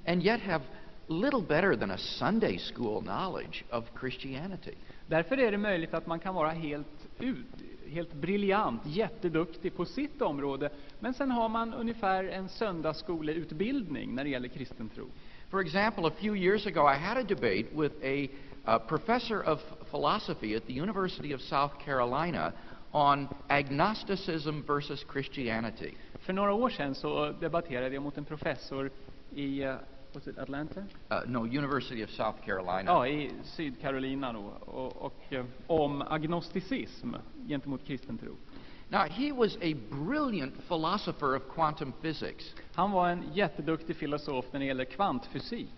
and 0.05 0.23
yet 0.23 0.39
have 0.39 0.61
little 1.07 1.41
better 1.41 1.75
than 1.75 1.91
a 1.91 1.97
Sunday 1.97 2.57
school 2.57 3.01
knowledge 3.01 3.65
of 3.69 3.83
Christianity. 3.99 4.75
Därför 5.07 5.39
är 5.39 5.51
det 5.51 5.57
möjligt 5.57 5.93
att 5.93 6.07
man 6.07 6.19
kan 6.19 6.35
vara 6.35 6.49
helt, 6.49 7.07
ut, 7.19 7.45
helt 7.87 8.13
briljant, 8.13 8.81
jätteduktig 8.85 9.75
på 9.75 9.85
sitt 9.85 10.21
område, 10.21 10.69
men 10.99 11.13
sen 11.13 11.31
har 11.31 11.49
man 11.49 11.73
ungefär 11.73 12.23
en 12.23 12.49
söndagsskoleutbildning 12.49 14.15
när 14.15 14.23
det 14.23 14.29
gäller 14.29 14.47
kristen 14.47 14.89
tro. 14.89 15.05
For 15.49 15.61
example, 15.61 16.07
a 16.07 16.11
few 16.19 16.35
years 16.35 16.67
ago, 16.67 16.87
I 16.87 16.97
had 16.97 17.17
a 17.17 17.23
debate 17.23 17.65
with 17.73 17.95
a 18.03 18.27
uh, 18.67 18.77
professor 18.87 19.41
of 19.41 19.59
philosophy 19.91 20.55
at 20.55 20.65
the 20.67 20.73
University 20.73 21.33
of 21.33 21.41
South 21.41 21.71
Carolina 21.85 22.53
on 22.91 23.27
agnosticism 23.49 24.61
versus 24.67 25.05
Christianity. 25.11 25.93
För 26.19 26.33
några 26.33 26.53
år 26.53 26.69
sedan 26.69 26.95
så 26.95 27.31
debatterade 27.31 27.93
jag 27.93 28.03
mot 28.03 28.17
en 28.17 28.25
professor 28.25 28.91
i 29.35 29.63
eh, 29.63 29.75
was 30.13 30.27
it 30.27 30.37
Atlanta? 30.37 30.79
Uh, 31.11 31.21
no, 31.27 31.45
University 31.45 32.03
of 32.03 32.09
South 32.09 32.45
Carolina. 32.45 32.83
Ja, 32.85 33.07
i 33.07 33.31
Sydcarolina 33.43 34.33
då, 34.33 34.53
och, 34.59 34.97
och 35.01 35.33
eh, 35.33 35.45
om 35.67 36.01
agnosticism 36.01 37.15
gentemot 37.47 37.85
kristen 37.85 38.17
tro. 38.17 38.35
Now, 38.91 39.03
he 39.03 39.31
was 39.31 39.55
a 39.61 39.75
brilliant 39.89 40.53
philosopher 40.67 41.35
of 41.35 41.43
quantum 41.55 41.93
physics, 42.01 42.55
Han 42.73 42.91
var 42.91 43.09
en 43.09 43.23
jätteduktig 43.33 43.95
filosof 43.95 44.45
när 44.51 44.59
det 44.59 44.65
gäller 44.65 44.85
kvantfysik. 44.85 45.69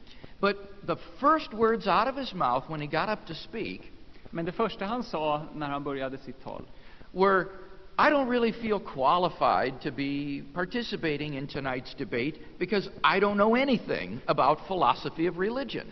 But 0.41 0.57
the 0.87 0.97
first 1.19 1.53
words 1.53 1.87
out 1.87 2.07
of 2.07 2.15
his 2.15 2.33
mouth 2.33 2.63
when 2.67 2.81
he 2.81 2.87
got 2.87 3.09
up 3.09 3.25
to 3.27 3.35
speak 3.35 3.91
Men 4.31 4.45
det 4.45 4.51
första 4.51 4.85
han 4.85 5.03
sa 5.03 5.41
när 5.55 5.67
han 5.67 5.83
började 5.83 6.17
sitt 6.17 6.43
tal, 6.43 6.61
were, 7.11 7.45
I 7.97 8.09
don't 8.09 8.29
really 8.29 8.51
feel 8.51 8.79
qualified 8.79 9.81
to 9.81 9.91
be 9.91 10.43
participating 10.53 11.33
in 11.33 11.47
tonight's 11.47 11.93
debate 11.97 12.35
because 12.59 12.89
I 13.03 13.19
don't 13.19 13.35
know 13.35 13.55
anything 13.55 14.21
about 14.25 14.67
philosophy 14.67 15.27
of 15.27 15.37
religion. 15.37 15.85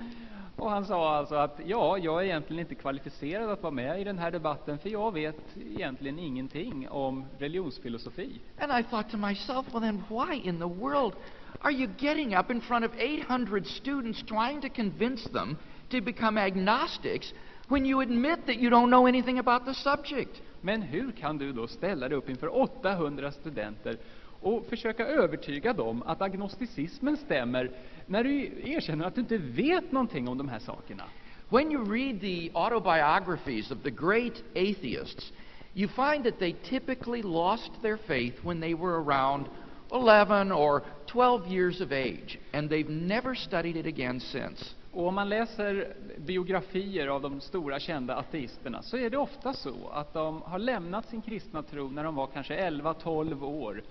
Och 0.59 0.69
han 0.69 0.85
sa 0.85 1.15
alltså 1.15 1.35
att 1.35 1.59
ja, 1.65 1.97
jag 1.97 2.21
är 2.21 2.25
egentligen 2.25 2.59
inte 2.59 2.75
kvalificerad 2.75 3.49
att 3.49 3.63
vara 3.63 3.73
med 3.73 4.01
i 4.01 4.03
den 4.03 4.17
här 4.17 4.31
debatten 4.31 4.79
för 4.79 4.89
jag 4.89 5.13
vet 5.13 5.57
egentligen 5.57 6.19
ingenting 6.19 6.89
om 6.89 7.25
religionsfilosofi. 7.37 8.41
And 8.59 8.71
I 8.79 8.89
thought 8.89 9.11
to 9.11 9.17
myself, 9.17 9.73
well, 9.73 9.81
then 9.81 10.03
why 10.09 10.49
in 10.49 10.59
the 10.59 10.67
world 10.67 11.13
are 11.61 11.73
you 11.73 11.89
getting 11.97 12.37
up 12.37 12.51
in 12.51 12.61
front 12.61 12.85
of 12.85 12.91
800 12.97 13.65
students 13.67 14.23
trying 14.23 14.61
to 14.61 14.69
convince 14.69 15.29
them 15.29 15.57
to 15.89 16.01
become 16.01 16.41
agnostics 16.41 17.33
when 17.67 17.85
you 17.85 18.01
admit 18.01 18.45
that 18.45 18.55
you 18.55 18.69
don't 18.69 18.89
know 18.89 19.07
anything 19.07 19.39
about 19.39 19.65
the 19.65 19.73
subject? 19.73 20.41
Men 20.61 20.81
hur 20.81 21.11
kan 21.11 21.37
du 21.37 21.53
då 21.53 21.67
ställa 21.67 22.09
dig 22.09 22.17
upp 22.17 22.29
inför 22.29 22.61
800 22.61 23.31
studenter 23.31 23.97
och 24.41 24.65
försöka 24.69 25.07
övertyga 25.07 25.73
dem 25.73 26.03
att 26.05 26.21
agnosticismen 26.21 27.17
stämmer 27.17 27.71
när 28.09 28.23
du 28.23 28.51
erkänner 28.63 29.05
att 29.05 29.15
du 29.15 29.21
inte 29.21 29.37
vet 29.37 29.91
någonting 29.91 30.27
om 30.27 30.37
de 30.37 30.49
här 30.49 30.59
sakerna? 30.59 31.03
When 31.49 31.71
you 31.71 31.85
read 31.91 32.21
the 32.21 32.51
autobiographies 32.53 33.71
of 33.71 33.77
the 33.83 33.91
great 33.91 34.43
atheists, 34.55 35.31
you 35.73 35.87
find 35.87 36.23
that 36.23 36.39
they 36.39 36.53
typically 36.53 37.21
lost 37.21 37.71
their 37.81 37.97
faith 37.97 38.45
when 38.45 38.61
they 38.61 38.73
were 38.73 39.03
around 39.03 39.45
11 39.91 40.51
or 40.51 40.81
12 41.05 41.47
years 41.47 41.81
of 41.81 41.91
age, 41.91 42.39
and 42.53 42.69
they've 42.69 42.89
never 42.89 43.35
studied 43.35 43.77
it 43.77 43.85
again 43.85 44.19
since. 44.19 44.75
Och 44.91 45.07
om 45.07 45.15
man 45.15 45.29
läser 45.29 45.93
biografier 46.17 47.07
av 47.07 47.21
de 47.21 47.41
stora 47.41 47.79
kända 47.79 48.15
ateisterna 48.15 48.81
så 48.81 48.97
är 48.97 49.09
det 49.09 49.17
ofta 49.17 49.53
så 49.53 49.89
att 49.93 50.13
de 50.13 50.41
har 50.41 50.59
lämnat 50.59 51.09
sin 51.09 51.21
kristna 51.21 51.63
tro 51.63 51.89
när 51.89 52.03
de 52.03 52.15
var 52.15 52.27
kanske 52.27 52.69
11-12 52.69 53.43
år. 53.43 53.83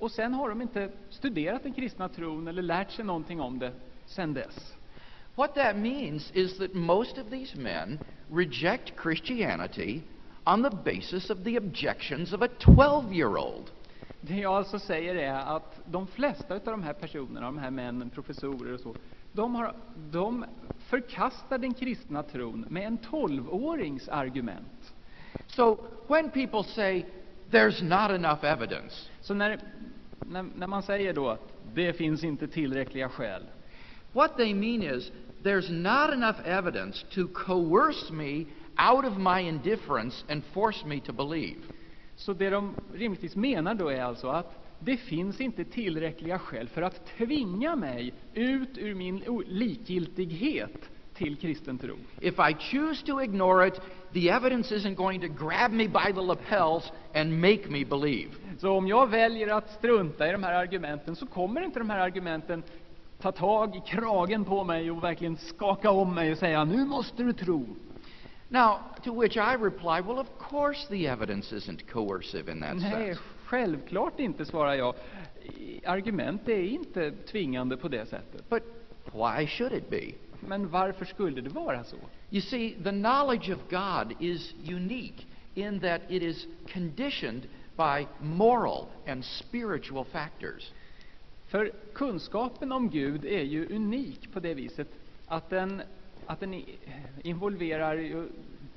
Och 0.00 0.10
sen 0.10 0.34
har 0.34 0.48
de 0.48 0.62
inte 0.62 0.90
studerat 1.10 1.62
den 1.62 1.72
kristna 1.72 2.08
tron 2.08 2.48
eller 2.48 2.62
lärt 2.62 2.90
sig 2.90 3.04
någonting 3.04 3.40
om 3.40 3.58
det 3.58 3.72
sen 4.06 4.34
dess. 4.34 4.74
What 5.34 5.54
that 5.54 5.76
means 5.76 6.30
is 6.34 6.58
that 6.58 6.74
most 6.74 7.18
of 7.18 7.30
these 7.30 7.58
men 7.58 7.98
reject 8.30 8.92
Christianity 9.02 10.02
on 10.44 10.62
the 10.62 10.70
basis 10.70 11.30
of 11.30 11.44
the 11.44 11.58
objections 11.58 12.32
of 12.32 12.42
a 12.42 12.48
12 12.58 13.12
year 13.12 13.36
old. 13.36 13.70
Det 14.20 14.36
jag 14.36 14.52
alltså 14.52 14.78
säger 14.78 15.14
är 15.14 15.56
att 15.56 15.80
de 15.86 16.06
flesta 16.06 16.54
av 16.54 16.60
de 16.64 16.82
här 16.82 16.92
personerna, 16.92 17.46
de 17.46 17.58
här 17.58 17.70
männen, 17.70 18.10
professorer 18.10 18.74
och 18.74 18.80
så, 18.80 18.94
de, 19.32 19.54
har, 19.54 19.74
de 20.10 20.44
förkastar 20.78 21.58
den 21.58 21.74
kristna 21.74 22.22
tron 22.22 22.66
med 22.68 22.86
en 22.86 22.98
12-årings 22.98 24.08
argument. 24.10 24.94
So 25.46 25.78
when 26.08 26.30
people 26.30 26.64
say 26.64 27.04
there's 27.50 27.82
not 27.82 28.10
enough 28.10 28.44
evidence, 28.44 29.10
Så 29.28 29.34
när, 29.34 29.58
när, 30.28 30.42
när 30.42 30.66
man 30.66 30.82
säger 30.82 31.12
då 31.12 31.28
att 31.28 31.52
det 31.74 31.92
finns 31.92 32.24
inte 32.24 32.48
tillräckliga 32.48 33.08
skäl, 33.08 33.42
what 34.12 34.36
they 34.36 34.54
mean 34.54 34.82
is 34.82 35.12
there's 35.42 35.72
not 35.72 36.14
enough 36.14 36.40
evidence 36.44 37.06
to 37.14 37.26
coerce 37.26 38.12
me 38.12 38.44
out 38.92 39.04
of 39.04 39.18
my 39.18 39.48
indifference 39.48 40.24
and 40.32 40.44
force 40.44 40.86
me 40.86 41.00
to 41.00 41.12
believe. 41.12 41.58
så 42.16 42.32
det 42.32 42.50
de 42.50 42.74
rimligtvis 42.94 43.36
menar 43.36 43.74
då 43.74 43.88
är 43.88 44.02
alltså 44.02 44.28
att 44.28 44.64
det 44.78 44.96
finns 44.96 45.40
inte 45.40 45.64
tillräckliga 45.64 46.38
skäl 46.38 46.68
för 46.68 46.82
att 46.82 47.06
tvinga 47.06 47.76
mig 47.76 48.14
ut 48.34 48.78
ur 48.78 48.94
min 48.94 49.22
likgiltighet 49.46 50.90
till 51.14 51.36
kristen 51.36 51.78
tro. 51.78 51.96
If 52.20 52.34
I 52.38 52.54
choose 52.70 53.06
to 53.06 53.22
ignore 53.22 53.68
it, 53.68 53.80
the 54.12 54.30
evidence 54.30 54.74
isn't 54.74 54.94
going 54.94 55.20
to 55.20 55.28
grab 55.28 55.72
me 55.72 55.88
by 55.88 56.12
the 56.14 56.20
lapels 56.20 56.92
and 57.14 57.40
make 57.40 57.70
me 57.70 57.84
believe. 57.84 58.28
Så 58.58 58.70
om 58.70 58.88
jag 58.88 59.06
väljer 59.06 59.48
att 59.48 59.70
strunta 59.70 60.28
i 60.28 60.32
de 60.32 60.42
här 60.42 60.52
argumenten 60.52 61.16
så 61.16 61.26
kommer 61.26 61.60
inte 61.60 61.78
de 61.78 61.90
här 61.90 61.98
argumenten 61.98 62.62
ta 63.20 63.32
tag 63.32 63.76
i 63.76 63.80
kragen 63.86 64.44
på 64.44 64.64
mig 64.64 64.90
och 64.90 65.04
verkligen 65.04 65.36
skaka 65.36 65.90
om 65.90 66.14
mig 66.14 66.32
och 66.32 66.38
säga 66.38 66.64
nu 66.64 66.84
måste 66.84 67.22
du 67.22 67.32
tro. 67.32 67.66
Now, 68.48 68.78
to 69.04 69.20
which 69.20 69.36
I 69.36 69.56
reply, 69.56 70.00
well, 70.00 70.18
of 70.18 70.26
course 70.50 70.88
the 70.88 71.06
evidence 71.06 71.56
isn't 71.56 71.86
coercive 71.92 72.52
in 72.52 72.60
that 72.60 72.76
Nej, 72.76 72.90
sense. 73.06 73.20
självklart 73.44 74.20
inte, 74.20 74.44
svarar 74.44 74.74
jag. 74.74 74.94
Argument 75.86 76.48
är 76.48 76.62
inte 76.62 77.10
tvingande 77.10 77.76
på 77.76 77.88
det 77.88 78.06
sättet. 78.06 78.48
But 78.50 78.62
why 79.12 79.46
should 79.46 79.72
it 79.72 79.90
be? 79.90 80.12
Men 80.40 80.68
varför 80.70 81.04
skulle 81.04 81.40
det 81.40 81.50
vara 81.50 81.84
så? 81.84 81.96
You 82.30 82.40
see, 82.42 82.74
the 82.84 82.90
knowledge 82.90 83.54
of 83.54 83.58
God 83.70 84.16
is 84.20 84.54
unique 84.70 85.24
in 85.54 85.80
that 85.80 86.00
it 86.08 86.22
is 86.22 86.46
conditioned 86.72 87.42
by 87.78 88.06
moral 88.20 88.88
and 89.06 89.24
spiritual 89.24 90.04
factors. 90.04 90.72
För 91.46 91.72
kunskapen 91.94 92.72
om 92.72 92.90
Gud 92.90 93.24
är 93.24 93.42
ju 93.42 93.76
unik 93.76 94.32
på 94.32 94.40
det 94.40 94.54
viset 94.54 94.88
att 95.26 95.50
den, 95.50 95.82
att 96.26 96.40
den 96.40 96.64
involverar 97.22 98.26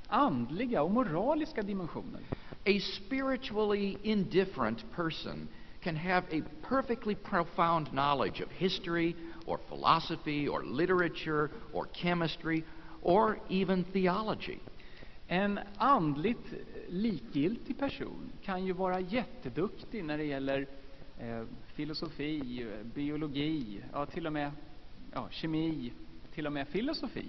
andliga 0.06 0.82
och 0.82 0.90
moraliska 0.90 1.62
dimensioner. 1.62 2.20
A 2.66 2.80
spiritually 2.80 3.96
indifferent 4.02 4.84
person 4.96 5.48
can 5.80 5.96
have 5.96 6.26
a 6.32 6.42
perfectly 6.68 7.14
profound 7.14 7.88
knowledge 7.88 8.40
of 8.40 8.50
history 8.52 9.16
or 9.46 9.58
philosophy 9.68 10.48
or 10.48 10.62
literature 10.62 11.48
or 11.72 11.88
chemistry 11.92 12.62
or 13.02 13.38
even 13.48 13.84
theology. 13.84 14.58
En 15.26 15.60
andligt 15.78 16.54
likgiltig 16.92 17.78
person 17.78 18.32
kan 18.42 18.66
ju 18.66 18.72
vara 18.72 19.00
jätteduktig 19.00 20.04
när 20.04 20.18
det 20.18 20.24
gäller 20.24 20.66
eh, 21.18 21.44
filosofi, 21.66 22.66
biologi, 22.94 23.82
ja, 23.92 24.06
till 24.06 24.26
och 24.26 24.32
med 24.32 24.50
ja, 25.12 25.28
kemi, 25.30 25.92
till 26.34 26.46
och 26.46 26.52
med 26.52 26.68
filosofi. 26.68 27.26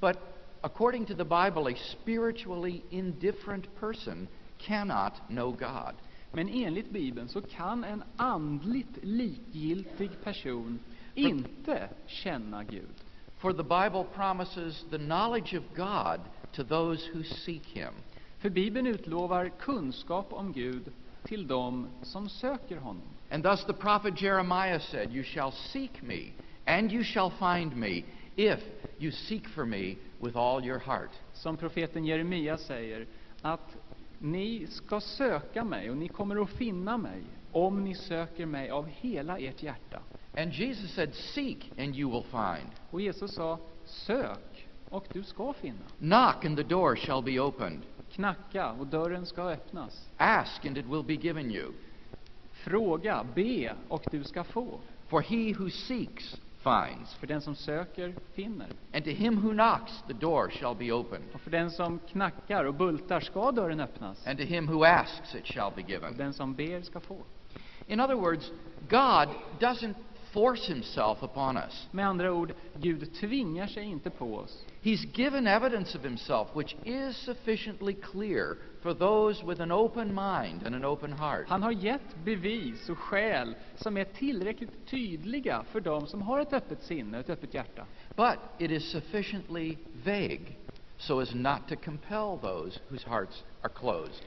But 0.00 0.16
according 0.60 1.06
to 1.06 1.14
the 1.14 1.24
Bible, 1.24 1.72
a 1.72 1.76
spiritually 1.76 2.82
indifferent 2.90 3.80
person 3.80 4.28
cannot 4.58 5.12
know 5.28 5.50
God. 5.52 5.94
Men 6.32 6.48
enligt 6.48 6.90
Bibeln 6.90 7.28
så 7.28 7.40
kan 7.40 7.84
en 7.84 8.02
andligt 8.16 8.98
likgiltig 9.02 10.10
person 10.24 10.78
inte 11.14 11.88
känna 12.06 12.64
Gud. 12.64 12.94
For 13.38 13.52
the 13.52 13.62
Bible 13.62 14.04
promises 14.14 14.84
the 14.90 14.98
knowledge 14.98 15.58
of 15.58 15.64
God 15.76 16.20
to 16.52 16.64
those 16.64 17.10
who 17.12 17.22
seek 17.22 17.66
Him. 17.66 17.92
För 18.38 18.50
Bibeln 18.50 18.86
utlovar 18.86 19.48
kunskap 19.48 20.32
om 20.32 20.52
Gud 20.52 20.92
till 21.24 21.46
dem 21.46 21.88
som 22.02 22.28
söker 22.28 22.76
honom. 22.76 23.08
And 23.30 23.44
thus 23.44 23.64
the 23.64 23.72
prophet 23.72 24.22
Jeremiah 24.22 24.80
said, 24.80 25.12
You 25.12 25.24
shall 25.24 25.52
seek 25.52 26.02
me, 26.02 26.32
and 26.64 26.92
you 26.92 27.04
shall 27.04 27.30
find 27.30 27.76
me, 27.76 28.04
if 28.36 28.60
you 28.98 29.12
seek 29.12 29.48
for 29.48 29.64
me 29.64 29.96
with 30.20 30.36
all 30.36 30.64
your 30.64 30.78
heart. 30.78 31.10
Som 31.32 31.56
profeten 31.56 32.04
Jeremia 32.04 32.58
säger 32.58 33.06
att 33.42 33.76
ni 34.18 34.66
ska 34.66 35.00
söka 35.00 35.64
mig 35.64 35.90
och 35.90 35.96
ni 35.96 36.08
kommer 36.08 36.42
att 36.42 36.50
finna 36.50 36.96
mig 36.98 37.22
om 37.52 37.84
ni 37.84 37.94
söker 37.94 38.46
mig 38.46 38.70
av 38.70 38.86
hela 38.86 39.38
ert 39.38 39.62
hjärta. 39.62 40.00
And 40.36 40.52
Jesus 40.52 40.94
said, 40.94 41.14
Seek, 41.14 41.72
and 41.78 41.96
you 41.96 42.10
will 42.10 42.24
find. 42.30 42.70
Och 42.90 43.00
Jesus 43.00 43.34
sa 43.34 43.58
sök 43.84 44.68
och 44.88 45.06
du 45.12 45.22
ska 45.22 45.52
finna. 45.52 45.84
Knock, 45.98 46.44
and 46.44 46.56
the 46.56 46.62
door 46.62 46.96
shall 46.96 47.22
be 47.22 47.40
opened. 47.40 47.82
Knacka 48.18 48.70
och 48.72 48.86
dörren 48.86 49.26
ska 49.26 49.42
öppnas. 49.42 50.08
Ask, 50.16 50.64
and 50.66 50.78
it 50.78 50.84
will 50.86 51.02
be 51.04 51.14
given 51.14 51.50
you. 51.50 51.72
Fråga, 52.52 53.26
be 53.34 53.74
och 53.88 54.02
du 54.10 54.24
ska 54.24 54.44
få. 54.44 54.80
For 55.08 55.20
he 55.20 55.52
who 55.58 55.70
seeks 55.70 56.40
finds, 56.58 57.14
För 57.14 57.26
den 57.26 57.40
som 57.40 57.54
söker 57.54 58.14
finner. 58.34 58.66
and 58.94 59.04
to 59.04 59.10
him 59.10 59.36
who 59.42 59.50
knocks, 59.52 60.02
the 60.06 60.12
door 60.12 60.50
shall 60.50 60.74
be 60.76 60.92
opened. 60.92 61.24
Och 61.34 61.40
för 61.40 61.50
den 61.50 61.70
som 61.70 61.98
knackar 61.98 62.64
och 62.64 62.74
bultar 62.74 63.20
ska 63.20 63.52
dörren 63.52 63.80
öppnas. 63.80 64.26
And 64.26 64.38
to 64.38 64.44
him 64.44 64.68
who 64.68 64.84
asks, 64.84 65.34
it 65.34 65.46
shall 65.46 65.72
be 65.76 65.82
Och 65.82 65.90
given. 65.90 66.16
den 66.16 66.32
som 66.32 66.54
ber 66.54 66.82
ska 66.82 67.00
få. 67.00 67.16
In 67.86 68.00
other 68.00 68.14
words, 68.14 68.50
God 68.88 69.28
doesn't 69.60 69.94
force 70.32 70.72
himself 70.72 71.22
upon 71.22 71.56
us. 71.56 71.88
Med 71.90 72.06
andra 72.06 72.32
ord, 72.32 72.52
Gud 72.74 73.14
tvingar 73.14 73.66
sig 73.66 73.84
inte 73.84 74.10
på 74.10 74.36
oss. 74.36 74.64
He's 74.82 75.06
given 75.14 75.46
evidence 75.46 75.98
of 75.98 76.04
himself 76.04 76.48
which 76.56 76.76
is 76.84 77.16
sufficiently 77.16 77.94
clear 77.94 78.56
for 78.82 78.94
those 78.94 79.46
with 79.46 79.60
an 79.60 79.72
open 79.72 80.08
mind 80.08 80.62
and 80.66 80.74
an 80.74 80.84
open 80.84 81.12
heart. 81.12 81.48
Han 81.48 81.62
har 81.62 81.72
gett 81.72 82.16
bevis 82.24 82.88
och 82.88 82.98
skäl 82.98 83.54
som 83.76 83.96
är 83.96 84.04
tillräckligt 84.04 84.86
tydliga 84.86 85.64
för 85.72 85.80
dem 85.80 86.06
som 86.06 86.22
har 86.22 86.40
ett 86.40 86.52
öppet 86.52 86.82
sinne, 86.82 87.18
ett 87.18 87.30
öppet 87.30 87.54
hjärta. 87.54 87.86
But 88.16 88.38
it 88.58 88.70
is 88.70 88.90
sufficiently 88.90 89.76
vague 90.04 90.54
so 90.98 91.20
as 91.20 91.34
not 91.34 91.68
to 91.68 91.76
compel 91.76 92.38
those 92.42 92.80
whose 92.88 93.08
hearts 93.08 93.44
are 93.62 93.72
closed. 93.74 94.24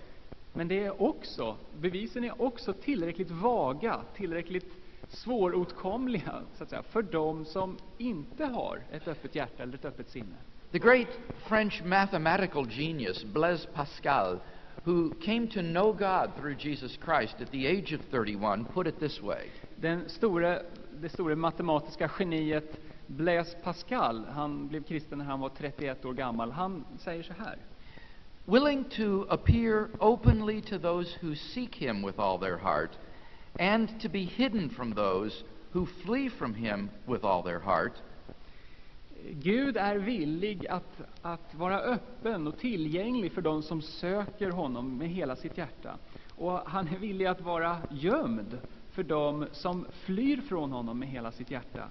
Men 0.54 0.68
det 0.68 0.84
är 0.84 1.02
också, 1.02 1.58
bevisen 1.80 2.24
är 2.24 2.42
också 2.42 2.74
tillräckligt 2.74 3.32
vaga, 3.32 4.02
tillräckligt 4.16 4.81
svåråtkomliga, 5.12 6.42
så 6.58 6.64
att 6.64 6.70
säga, 6.70 6.84
för 6.84 7.02
dem 7.02 7.46
som 7.46 7.78
inte 7.98 8.46
har 8.46 8.84
ett 8.92 9.08
öppet 9.08 9.36
hjärta 9.36 9.64
eller 9.64 9.76
ett 9.76 9.86
öppet 9.86 10.10
sinne. 10.10 10.36
The 10.72 10.80
great 10.80 11.08
French 11.48 11.84
mathematical 11.86 12.68
genius 12.70 13.24
Blaise 13.24 13.68
Pascal, 13.74 14.40
who 14.84 15.10
came 15.26 15.48
to 15.48 15.62
know 15.62 15.94
God 15.94 16.36
through 16.36 16.66
Jesus 16.66 16.92
Christ 17.06 17.42
at 17.42 17.52
the 17.52 17.68
age 17.68 17.94
of 17.94 18.02
31, 18.12 18.66
put 18.74 18.88
it 18.88 19.00
this 19.00 19.22
way 19.22 19.50
Den 19.76 20.10
store, 20.10 20.62
det 20.92 21.10
stora 21.10 21.36
matematiska 21.36 22.10
geniet 22.20 22.80
Blaise 23.08 23.58
Pascal, 23.64 24.26
han 24.26 24.68
blev 24.68 24.84
kristen 24.84 25.18
när 25.18 25.26
han 25.26 25.40
var 25.40 25.50
31 25.50 26.06
år 26.06 26.14
gammal, 26.14 26.52
han 26.52 26.86
säger 27.00 27.24
så 27.24 27.34
här. 27.34 27.58
willing 28.46 28.84
to 28.84 29.26
appear 29.30 29.90
openly 30.00 30.62
to 30.62 30.78
those 30.78 31.18
who 31.22 31.36
seek 31.36 31.76
him 31.76 32.02
with 32.02 32.20
all 32.20 32.38
their 32.38 32.58
heart, 32.58 32.92
and 33.58 34.02
to 34.02 34.10
be 34.10 34.26
hidden 34.26 34.70
from 34.70 34.94
those 34.94 35.44
who 35.72 35.86
flee 36.06 36.30
from 36.30 36.54
him 36.54 36.90
with 37.06 37.24
all 37.24 37.44
their 37.44 37.60
heart, 37.60 37.94
Gud 39.32 39.78
är 39.78 39.96
villig 39.96 40.68
att, 40.68 41.02
att 41.22 41.54
vara 41.56 41.80
öppen 41.80 42.48
och 42.48 42.58
tillgänglig 42.58 43.32
för 43.32 43.42
de 43.42 43.64
som 43.64 43.82
söker 43.82 44.52
honom 44.52 44.98
med 44.98 45.10
hela 45.10 45.36
sitt 45.36 45.58
hjärta. 45.58 45.98
Och 46.36 46.60
han 46.60 46.88
är 46.88 46.98
villig 46.98 47.26
att 47.26 47.42
vara 47.42 47.78
gömd 47.92 48.60
för 48.92 49.04
de 49.04 49.48
som 49.52 49.86
flyr 49.92 50.42
från 50.42 50.72
honom 50.72 51.00
med 51.00 51.10
hela 51.10 51.32
sitt 51.32 51.52
hjärta. 51.52 51.90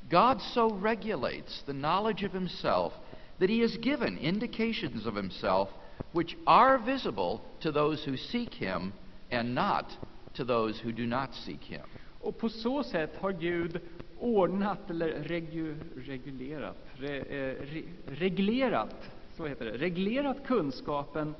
God 0.00 0.40
so 0.40 0.68
regulates 0.82 1.62
the 1.62 1.72
knowledge 1.72 2.26
of 2.26 2.32
himself 2.32 2.92
that 3.38 3.50
he 3.50 3.62
has 3.62 3.76
given 3.76 4.18
indications 4.18 5.06
of 5.06 5.16
himself 5.16 5.68
which 6.12 6.36
are 6.46 6.78
visible 6.78 7.40
to 7.60 7.72
those 7.72 8.10
who 8.10 8.16
seek 8.16 8.54
him 8.54 8.92
and 9.30 9.54
not 9.54 9.98
to 10.34 10.44
those 10.44 10.84
who 10.84 10.92
do 10.92 11.06
not 11.06 11.34
seek 11.34 11.64
him. 11.64 11.86
Och 12.20 12.38
på 12.38 12.48
så 12.48 12.82
sätt 12.82 13.16
har 13.16 13.32
Gud 13.32 13.80
ordnat 14.18 14.90
eller 14.90 15.08
regu, 15.08 15.74
regulerat, 15.96 16.76
re, 16.92 17.16
eh, 17.16 17.56
re, 17.60 17.82
reglerat, 18.06 19.10
så 19.36 19.46
heter 19.46 19.64
det, 19.64 19.78
reglerat 19.78 20.46
kunskapen 20.46 21.34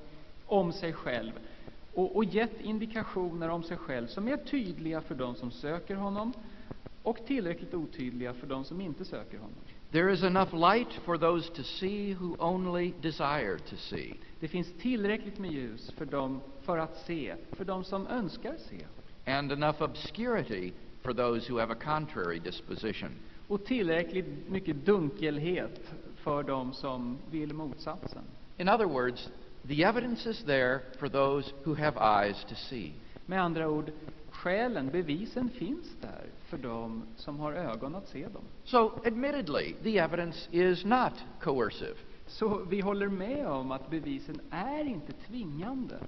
om 0.47 0.73
sig 0.73 0.93
själv 0.93 1.33
och, 1.95 2.17
och 2.17 2.25
gett 2.25 2.61
indikationer 2.61 3.49
om 3.49 3.63
sig 3.63 3.77
själv 3.77 4.07
som 4.07 4.29
är 4.29 4.37
tydliga 4.37 5.01
för 5.01 5.15
de 5.15 5.35
som 5.35 5.51
söker 5.51 5.97
honom 5.97 6.33
och 7.03 7.27
tillräckligt 7.27 7.75
otydliga 7.75 8.35
för 8.35 8.47
de 8.47 8.65
som 8.65 8.81
inte 8.81 9.05
söker 9.05 9.39
honom. 9.39 9.59
There 9.95 10.09
is 10.09 10.25
enough 10.25 10.53
light 10.53 10.93
for 11.05 11.17
those 11.19 11.49
to 11.55 11.63
see 11.63 12.11
who 12.15 12.37
only 12.41 12.95
desire 13.01 13.59
to 13.59 13.77
see. 13.77 14.21
Det 14.41 14.49
finns 14.49 14.73
tillräckligt 14.81 15.39
med 15.39 15.51
ljus 15.51 15.93
för 15.93 16.05
dem 16.05 16.41
för 16.63 16.79
att 16.79 16.97
se, 17.07 17.35
för 17.57 17.65
de 17.65 17.85
som 17.85 18.07
önskar 18.07 18.57
se. 18.69 18.87
and 19.27 19.53
enough 19.53 19.83
obscurity 19.83 20.73
for 21.03 21.13
those 21.15 21.53
who 21.53 21.59
have 21.59 21.73
a 21.73 21.77
contrary 21.85 22.39
disposition. 22.39 23.11
Och 23.49 23.65
tillräckligt 23.65 24.49
mycket 24.49 24.77
dunkelhet 24.77 25.81
för 26.17 26.43
de 26.43 26.73
som 26.73 27.19
vill 27.31 27.53
motsatsen. 27.53 28.25
In 28.57 28.69
other 28.69 28.87
words, 28.87 29.31
the 29.69 29.85
evidence 29.85 30.31
is 30.31 30.45
there 30.45 30.81
for 30.99 31.09
those 31.09 31.53
who 31.65 31.75
have 31.75 32.27
eyes 32.27 32.45
to 32.49 32.55
see. 32.55 32.93
Med 33.27 33.43
andra 33.43 33.69
ord, 33.69 33.93
skälen, 34.31 34.91
bevisen 34.91 35.51
finns 35.51 35.97
där 36.01 36.25
för 36.45 36.59
de 36.59 37.03
som 37.17 37.41
har 37.41 37.53
ögon 37.53 37.95
att 37.95 38.09
se 38.09 38.29
dem. 38.29 38.43
So, 38.65 38.93
admittedly, 39.07 39.75
the 39.83 39.99
evidence 39.99 40.49
is 40.51 40.85
not 40.85 41.13
coercive. 41.41 41.95
Så 42.27 42.65
vi 42.71 42.81
håller 42.81 43.09
med 43.09 43.47
om 43.47 43.73
att 43.73 43.91
bevisen 43.91 44.41
är 44.51 44.85
inte 44.85 45.13
tvingande. 45.13 45.99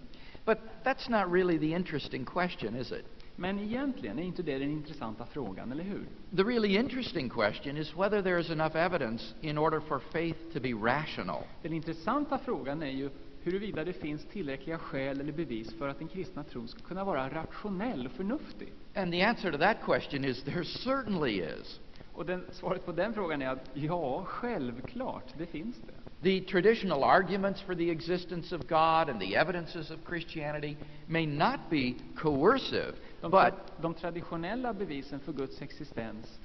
But 0.45 0.59
that's 0.85 1.11
not 1.11 1.33
really 1.33 1.59
the 1.59 1.73
interesting 1.77 2.25
question, 2.25 2.77
is 2.77 2.93
it? 2.93 3.05
Men 3.37 3.59
egentligen 3.59 4.19
är 4.19 4.23
inte 4.23 4.43
det 4.43 4.59
den 4.59 4.71
intressanta 4.71 5.27
frågan, 5.27 5.73
eller 5.73 5.85
hur? 5.85 6.07
The 6.37 6.43
really 6.43 6.77
interesting 6.77 7.29
question 7.29 7.77
is 7.77 7.97
whether 7.97 8.23
there 8.23 8.41
is 8.41 8.51
enough 8.51 8.77
evidence 8.77 9.25
in 9.41 9.59
order 9.59 9.81
for 9.81 9.99
faith 9.99 10.39
to 10.53 10.61
be 10.61 10.73
rational. 10.73 11.43
Den 11.63 11.73
intressanta 11.73 12.39
frågan 12.39 12.83
är 12.83 12.91
ju 12.91 13.11
huruvida 13.47 13.85
det 13.85 13.93
finns 13.93 14.25
tillräckliga 14.25 14.79
skäl 14.79 15.21
eller 15.21 15.33
bevis 15.33 15.75
för 15.79 15.89
att 15.89 15.99
den 15.99 16.09
kristna 16.09 16.45
tron 16.45 16.69
ska 16.69 16.81
kunna 16.81 17.05
vara 17.05 17.29
rationell 17.29 18.07
och 18.07 18.13
förnuftig. 18.13 18.73
And 18.95 19.13
the 19.13 19.23
answer 19.23 19.53
to 19.53 19.59
that 19.59 19.77
question 19.85 20.25
is 20.25 20.43
there 20.43 20.65
certainly 20.65 21.43
is. 21.43 21.81
Och 22.13 22.27
den, 22.27 22.45
svaret 22.53 22.87
på 22.87 22.93
den 22.93 23.15
frågan 23.15 23.43
är 23.43 23.49
att 23.49 23.71
ja, 23.75 24.25
självklart, 24.25 25.25
det 25.39 25.47
finns 25.47 25.77
det. 25.87 25.93
The 26.23 26.41
traditional 26.41 27.05
arguments 27.05 27.61
for 27.61 27.75
the 27.75 27.91
existence 27.91 28.57
of 28.57 28.63
God 28.63 29.11
and 29.11 29.21
the 29.21 29.35
evidences 29.35 29.91
of 29.91 29.99
Christianity 30.09 30.77
may 31.07 31.27
not 31.27 31.61
be 31.71 31.95
coercive, 32.17 32.93
De, 33.21 33.31
but 33.31 33.83
de 33.83 33.95
traditionella 33.95 34.73
bevisen 34.73 35.21
för 35.21 35.33
Guds 35.33 35.63
existens 35.63 36.41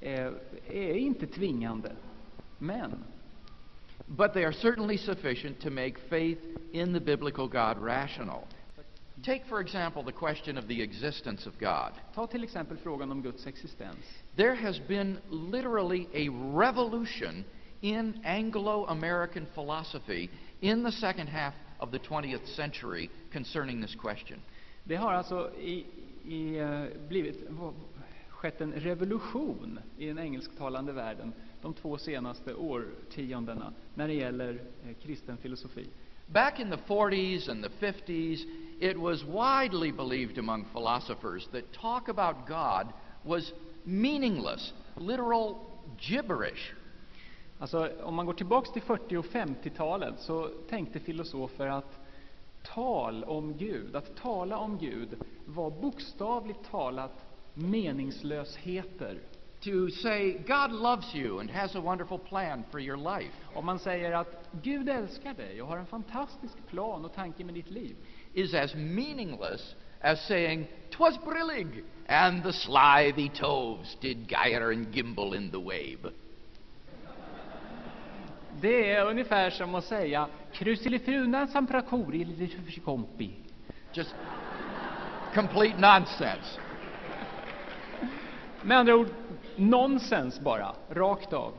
eh, 0.00 0.32
är 0.68 0.94
inte 0.94 1.26
tvingande. 1.26 1.92
Men 2.58 3.04
but 4.08 4.34
they 4.34 4.44
are 4.44 4.52
certainly 4.52 4.96
sufficient 4.96 5.60
to 5.60 5.70
make 5.70 5.98
faith 6.08 6.38
in 6.72 6.92
the 6.92 7.00
biblical 7.00 7.48
God 7.48 7.78
rational. 7.78 8.46
Take, 9.22 9.46
for 9.48 9.60
example, 9.60 10.02
the 10.02 10.12
question 10.12 10.58
of 10.58 10.68
the 10.68 10.82
existence 10.82 11.46
of 11.46 11.58
God. 11.58 11.92
ta 12.14 12.26
till 12.26 12.44
exempel 12.44 12.76
frågan 12.76 13.10
om 13.10 13.22
Guds 13.22 13.46
existens. 13.46 14.04
There 14.36 14.54
has 14.54 14.78
been 14.78 15.18
literally 15.30 16.08
a 16.14 16.28
revolution 16.56 17.44
in 17.80 18.20
Anglo 18.24 18.86
American 18.86 19.46
philosophy 19.54 20.30
in 20.60 20.82
the 20.82 20.92
second 20.92 21.28
half 21.28 21.54
of 21.80 21.90
the 21.90 21.98
20th 21.98 22.46
century 22.54 23.10
concerning 23.32 23.80
this 23.80 23.94
question. 23.94 24.40
Det 24.84 24.96
har 24.96 25.12
alltså 25.12 25.50
i, 25.60 25.86
i, 26.24 26.58
eh, 26.58 26.84
blivit, 27.08 27.48
skett 28.28 28.60
en 28.60 28.72
revolution 28.72 29.78
i 29.98 30.06
den 30.06 30.18
engelsktalande 30.18 30.92
världen 30.92 31.32
de 31.66 31.74
två 31.74 31.98
senaste 31.98 32.54
årtiondena 32.54 33.72
när 33.94 34.08
det 34.08 34.14
gäller 34.14 34.62
eh, 34.84 34.94
kristen 35.02 35.36
filosofi. 35.36 35.88
Back 36.26 36.60
in 36.60 36.70
the 36.70 36.76
40s 36.76 37.50
and 37.50 37.64
the 37.64 37.86
50s, 37.86 38.40
it 38.80 38.96
was 38.96 39.22
widely 39.22 39.92
believed 39.92 40.38
among 40.38 40.64
philosophers 40.64 41.48
that 41.48 41.72
talk 41.72 42.08
about 42.08 42.36
God 42.48 42.86
was 43.22 43.52
meaningless, 43.82 44.74
literal 44.96 45.54
gibberish. 45.98 46.72
Alltså, 47.58 47.90
om 48.02 48.14
man 48.14 48.26
går 48.26 48.34
tillbaks 48.34 48.72
till 48.72 48.82
40 48.82 49.16
och 49.16 49.24
50-talet 49.24 50.14
så 50.18 50.48
tänkte 50.68 51.00
filosofer 51.00 51.66
att 51.66 51.98
tal 52.62 53.24
om 53.24 53.56
Gud, 53.56 53.96
att 53.96 54.16
tala 54.16 54.58
om 54.58 54.78
Gud, 54.78 55.08
var 55.44 55.70
bokstavligt 55.70 56.70
talat 56.70 57.26
meningslösheter. 57.54 59.18
To 59.66 59.90
say, 59.90 60.34
God 60.46 60.70
loves 60.70 61.12
you 61.12 61.40
and 61.40 61.50
has 61.50 61.74
a 61.74 61.80
wonderful 61.80 62.20
plan 62.20 62.64
for 62.70 62.78
your 62.78 62.96
life, 62.96 63.32
Om 63.54 63.66
man 63.66 63.78
säger 63.78 64.12
att 64.12 64.48
Gud 64.62 64.88
älskar 64.88 65.34
dig 65.34 65.62
och 65.62 65.68
har 65.68 65.76
en 65.76 65.86
fantastisk 65.86 66.54
plan 66.70 67.04
och 67.04 67.14
tanke 67.14 67.44
med 67.44 67.54
ditt 67.54 67.70
liv, 67.70 67.96
is 68.34 68.54
as 68.54 68.74
meaningless 68.74 69.74
as 70.00 70.26
saying, 70.26 70.66
'Twas 70.90 71.18
brillig, 71.24 71.84
and 72.08 72.42
the 72.42 72.52
slithy 72.52 73.28
toves 73.28 73.96
did 74.00 74.28
gyre 74.28 74.74
and 74.74 74.94
gimble 74.94 75.36
in 75.36 75.50
the 75.50 75.58
wabe. 75.58 76.10
det 78.60 78.90
är 78.90 79.06
ungefär 79.06 79.50
som 79.50 79.74
att 79.74 79.84
säga 79.84 80.28
Krusilifrunan 80.52 81.48
som 81.48 81.66
prakori 81.66 82.24
lite 82.24 82.80
kompi. 82.80 83.30
Just 83.92 84.14
complete 85.34 85.78
nonsense. 85.78 86.60
Med 88.62 88.78
andra 88.78 88.96
ord, 88.96 89.08
nonsens 89.58 90.40
bara, 90.40 90.74
rakt 90.88 91.32
av. 91.32 91.52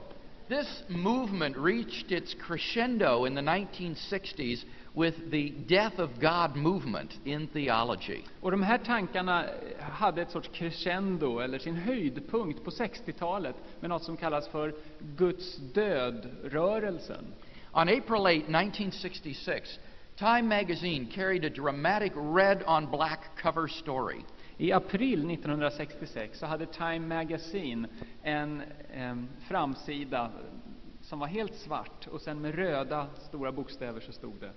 This 0.47 0.83
movement 0.87 1.57
reached 1.57 2.11
its 2.11 2.33
crescendo 2.33 3.25
in 3.25 3.35
the 3.35 3.41
1960s 3.41 4.65
with 4.93 5.31
the 5.31 5.49
Death 5.67 5.99
of 5.99 6.09
God 6.19 6.55
movement 6.55 7.19
in 7.25 7.47
theology. 7.47 8.23
Och 8.41 8.51
de 8.51 8.63
här 8.63 8.77
tankarna 8.77 9.45
hade 9.79 10.21
ett 10.21 10.31
sorts 10.31 10.49
crescendo, 10.53 11.39
eller 11.39 11.59
sin 11.59 11.75
höjdpunkt, 11.75 12.63
på 12.63 12.71
60-talet 12.71 13.55
med 13.79 13.89
något 13.89 14.03
som 14.03 14.17
kallas 14.17 14.47
för 14.47 14.75
Guds 14.99 15.57
död-rörelsen. 15.57 17.25
On 17.71 17.89
April 17.89 18.21
8, 18.21 18.29
1966, 18.29 19.79
Time 20.17 20.41
magazine 20.41 21.05
carried 21.05 21.45
a 21.45 21.49
dramatic 21.49 22.11
red 22.15 22.63
on 22.67 22.89
black 22.91 23.19
cover 23.41 23.67
story. 23.67 24.23
I 24.59 24.71
april 24.71 25.31
1966 25.31 26.39
så 26.39 26.45
hade 26.45 26.65
Time 26.65 26.99
Magazine 26.99 27.87
en 28.23 28.61
framsida 29.47 30.31
som 31.01 31.19
var 31.19 31.27
helt 31.27 31.55
svart 31.55 32.07
och 32.07 32.21
sen 32.21 32.41
med 32.41 32.55
röda 32.55 33.07
stora 33.29 33.51
bokstäver 33.51 33.99
så 34.01 34.11
stod 34.11 34.33
det 34.39 34.51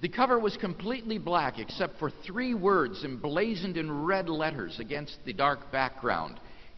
The 0.00 0.08
cover 0.08 0.40
was 0.40 0.56
completely 0.56 1.18
black 1.18 1.58
except 1.58 1.98
for 1.98 2.10
three 2.10 2.54
words 2.54 3.04
emblazoned 3.04 3.76
in 3.76 4.08
red 4.08 4.28
letters 4.28 4.80
against 4.80 5.24
the 5.24 5.32
dark 5.32 5.58
background 5.72 6.34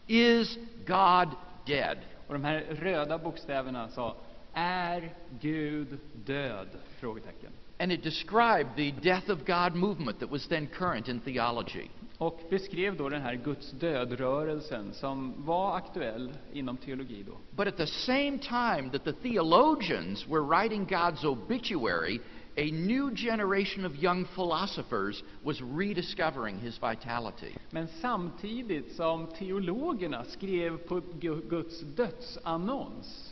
Is 0.07 0.57
God 0.87 1.29
dead? 1.65 1.97
Och 2.27 2.33
de 2.33 2.43
här 2.43 2.65
röda 2.69 3.17
bokstäverna 3.17 3.89
sa 3.89 4.15
Är 4.53 5.13
Gud 5.39 5.99
död? 6.25 6.67
Frågetecken. 6.99 7.51
And 7.81 7.91
it 7.91 8.03
described 8.03 8.75
the 8.75 8.91
death 8.91 9.29
of 9.29 9.43
God 9.43 9.75
movement 9.75 10.19
that 10.19 10.29
was 10.29 10.47
then 10.47 10.67
current 10.67 11.07
in 11.07 11.19
theology. 11.19 11.89
Och 12.17 12.39
beskrev 12.49 12.97
då 12.97 13.09
den 13.09 13.21
här 13.21 13.35
Guds 13.35 13.71
död-rörelsen 13.71 14.93
som 14.93 15.33
var 15.37 15.75
aktuell 15.75 16.31
inom 16.53 16.77
teologi 16.77 17.23
då. 17.23 17.37
But 17.55 17.67
at 17.67 17.77
the 17.77 17.87
same 17.87 18.37
time 18.37 18.89
that 18.91 19.03
the 19.03 19.13
theologians 19.13 20.27
were 20.27 20.41
writing 20.41 20.85
God's 20.85 21.25
obituary, 21.25 22.19
a 22.57 22.71
new 22.71 23.11
generation 23.15 23.85
of 23.85 24.03
young 24.03 24.25
philosophers 24.25 25.23
was 25.43 25.61
rediscovering 25.61 26.59
his 26.59 26.79
vitality. 26.81 27.55
Men 27.69 27.87
samtidigt 28.01 28.95
som 28.95 29.27
teologerna 29.27 30.23
skrev 30.23 30.77
på 30.77 31.01
Gu- 31.19 31.49
Guds 31.49 31.81
dödsannons, 31.81 33.30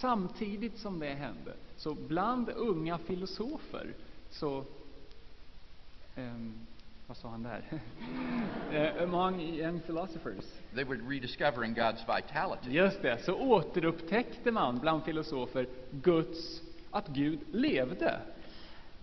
samtidigt 0.00 0.78
som 0.78 0.98
det 0.98 1.14
hände, 1.14 1.52
så 1.76 1.94
bland 1.94 2.48
unga 2.50 2.98
filosofer 2.98 3.86
så... 4.30 4.64
ehm, 6.16 6.54
vad 7.06 7.16
sa 7.16 7.28
han 7.28 7.42
där? 7.42 7.62
Eh, 8.72 9.02
Among 9.02 9.40
young 9.40 9.80
philosophers. 9.80 10.44
They 10.74 10.84
were 10.84 10.96
rediscovering 11.08 11.74
God's 11.74 12.16
vitality. 12.16 12.70
Just 12.70 13.02
det, 13.02 13.18
så 13.24 13.34
återupptäckte 13.34 14.50
man 14.52 14.78
bland 14.78 15.04
filosofer 15.04 15.66
Guds, 15.90 16.62
att 16.90 17.08
Gud 17.08 17.38
levde. 17.52 18.20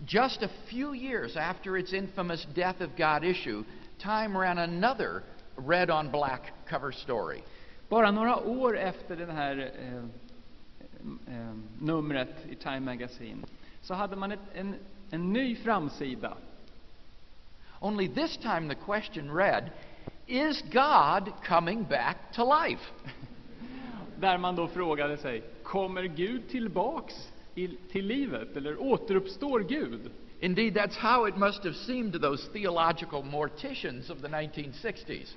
Just 0.06 0.42
a 0.42 0.48
few 0.66 0.94
years 0.94 1.36
after 1.36 1.76
its 1.76 1.92
infamous 1.92 2.46
Death 2.54 2.82
of 2.82 2.90
God 2.96 3.24
issue, 3.24 3.64
Time 3.98 4.38
ran 4.38 4.58
another 4.58 5.22
red 5.56 5.90
on 5.90 6.10
black 6.10 6.52
cover 6.68 6.92
story. 6.92 7.40
Bara 7.88 8.10
några 8.10 8.36
år 8.36 8.78
efter 8.78 9.16
det 9.16 9.32
här 9.32 9.72
eh, 9.82 10.04
Ehm, 11.28 11.62
numret 11.80 12.46
i 12.50 12.54
Time 12.54 12.80
Magazine 12.80 13.44
så 13.82 13.94
hade 13.94 14.16
man 14.16 14.32
ett, 14.32 14.40
en, 14.54 14.74
en 15.10 15.32
ny 15.32 15.56
framsida. 15.56 16.36
Only 17.80 18.08
this 18.08 18.36
time 18.36 18.68
the 18.68 18.74
question 18.74 19.30
read 19.30 19.70
Is 20.26 20.62
God 20.62 21.32
coming 21.48 21.84
back 21.84 22.16
to 22.32 22.44
life? 22.44 22.82
Där 24.20 24.38
man 24.38 24.56
då 24.56 24.68
frågade 24.68 25.16
sig, 25.16 25.42
kommer 25.62 26.02
Gud 26.02 26.48
tillbaks 26.48 27.14
i, 27.54 27.68
till 27.68 28.06
livet? 28.06 28.56
Eller 28.56 28.82
återuppstår 28.82 29.60
Gud? 29.60 30.10
Indeed, 30.40 30.74
that's 30.74 30.96
how 30.96 31.28
it 31.28 31.36
must 31.36 31.64
have 31.64 31.74
seemed 31.74 32.12
to 32.12 32.18
those 32.18 32.48
theological 32.52 33.22
morticians 33.22 34.10
of 34.10 34.20
the 34.20 34.28
1960s. 34.28 35.34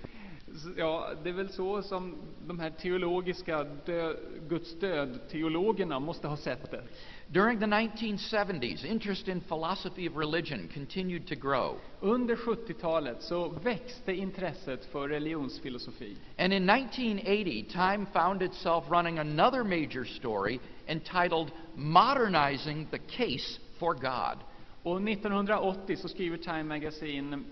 Ja, 0.78 1.10
det 1.24 1.30
är 1.30 1.34
väl 1.34 1.50
så 1.50 1.82
som 1.82 2.16
de 2.48 2.60
här 2.60 2.70
teologiska 2.70 3.64
dö, 3.64 4.14
Guds 4.48 4.80
död-teologerna 4.80 6.00
måste 6.00 6.28
ha 6.28 6.38
sett 6.38 6.72
det. 6.72 6.84
During 7.28 7.60
the 7.60 7.66
1970s, 7.66 8.86
interest 8.86 9.28
in 9.28 9.42
philosophy 9.42 10.10
of 10.10 10.18
religion 10.18 10.70
continued 10.74 11.28
to 11.28 11.36
grow. 11.36 11.78
Under 12.02 12.36
70-talet 12.36 13.22
så 13.22 13.50
växte 13.50 14.14
intresset 14.14 14.86
för 14.86 15.10
religionsfilosofi. 15.10 16.16
And 16.38 16.54
in 16.54 16.70
1980, 16.70 17.66
Time 17.72 18.06
found 18.14 18.42
itself 18.42 18.84
running 18.90 19.20
another 19.20 19.64
major 19.64 20.06
story 20.06 20.60
entitled 20.88 21.52
Modernizing 21.76 22.88
the 22.92 22.98
Case 22.98 23.60
for 23.80 23.94
God. 23.94 24.38
Och 24.84 25.02
1980 25.10 25.96
så 25.96 26.08
skriver 26.08 26.38
Time 26.38 26.64
Magazine 26.64 27.44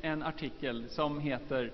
en 0.00 0.22
artikel 0.22 0.84
som 0.88 1.20
heter 1.20 1.72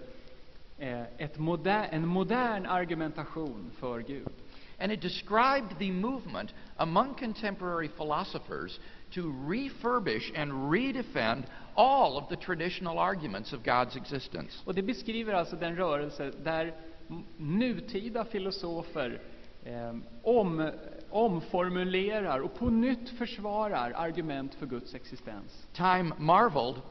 moder, 1.36 1.88
En 1.92 2.06
modern 2.06 2.66
argumentation 2.66 3.70
för 3.78 4.00
Gud. 4.00 4.32
And 4.78 4.92
it 4.92 5.00
described 5.00 5.78
the 5.78 5.90
movement 5.90 6.54
among 6.76 7.14
contemporary 7.14 7.88
philosophers 7.88 8.80
to 9.14 9.20
refurbish 9.22 10.32
and 10.34 10.70
redefend 10.70 11.44
all 11.74 12.16
of 12.16 12.28
the 12.28 12.36
traditional 12.36 12.98
arguments 12.98 13.52
of 13.52 13.62
God's 13.62 13.96
existence. 13.96 14.62
Och 14.64 14.74
det 14.74 14.82
beskriver 14.82 15.32
alltså 15.32 15.56
den 15.56 15.76
rörelse 15.76 16.32
där 16.44 16.74
nutida 17.36 18.24
filosofer 18.24 19.20
eh, 19.64 19.96
om, 20.22 20.70
omformulerar 21.10 22.38
och 22.38 22.54
på 22.54 22.70
nytt 22.70 23.10
försvarar 23.18 23.92
argument 23.96 24.54
för 24.54 24.66
Guds 24.66 24.94
existens. 24.94 25.66
Time 25.72 26.12
marveled 26.18 26.82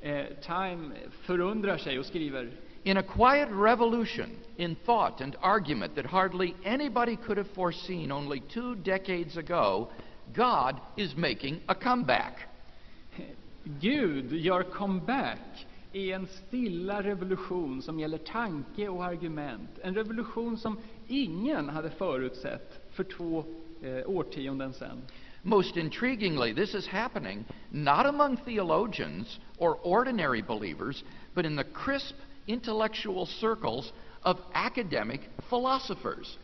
Eh, 0.00 0.26
Time 0.40 0.90
förundrar 1.10 1.78
sig 1.78 1.98
och 1.98 2.06
skriver 2.06 2.50
In 2.86 2.98
a 2.98 3.02
quiet 3.02 3.48
revolution 3.50 4.36
in 4.58 4.76
thought 4.86 5.20
and 5.20 5.34
argument 5.42 5.96
that 5.96 6.06
hardly 6.06 6.54
anybody 6.64 7.16
could 7.16 7.36
have 7.36 7.50
foreseen 7.50 8.12
only 8.12 8.38
two 8.54 8.76
decades 8.76 9.36
ago, 9.36 9.88
God 10.32 10.80
is 10.96 11.16
making 11.16 11.60
a 11.68 11.74
comeback. 11.74 12.48
Gud 13.82 14.30
gör 14.30 14.62
comeback 14.62 15.66
i 15.92 16.12
en 16.12 16.26
stilla 16.26 17.02
revolution 17.02 17.82
som 17.82 18.00
gäller 18.00 18.18
tanke 18.18 18.88
och 18.88 19.04
argument. 19.04 19.70
En 19.82 19.94
revolution 19.94 20.56
som 20.56 20.78
ingen 21.08 21.68
hade 21.68 21.90
förutsett 21.90 22.90
för 22.92 23.04
två 23.04 23.44
eh, 23.82 24.10
årtionden 24.10 24.72
sedan. 24.72 25.02
Most 25.42 25.76
intriguingly, 25.76 26.54
this 26.54 26.74
is 26.74 26.86
happening 26.86 27.44
not 27.70 28.06
among 28.06 28.36
theologians 28.36 29.40
or 29.58 29.76
ordinary 29.82 30.42
believers, 30.42 31.04
but 31.34 31.44
in 31.44 31.56
the 31.56 31.64
crisp 31.64 32.14
intellectual 32.46 33.26
circles 33.26 33.92
of 34.22 34.36
academic 34.52 35.20
philosophers. 35.48 36.38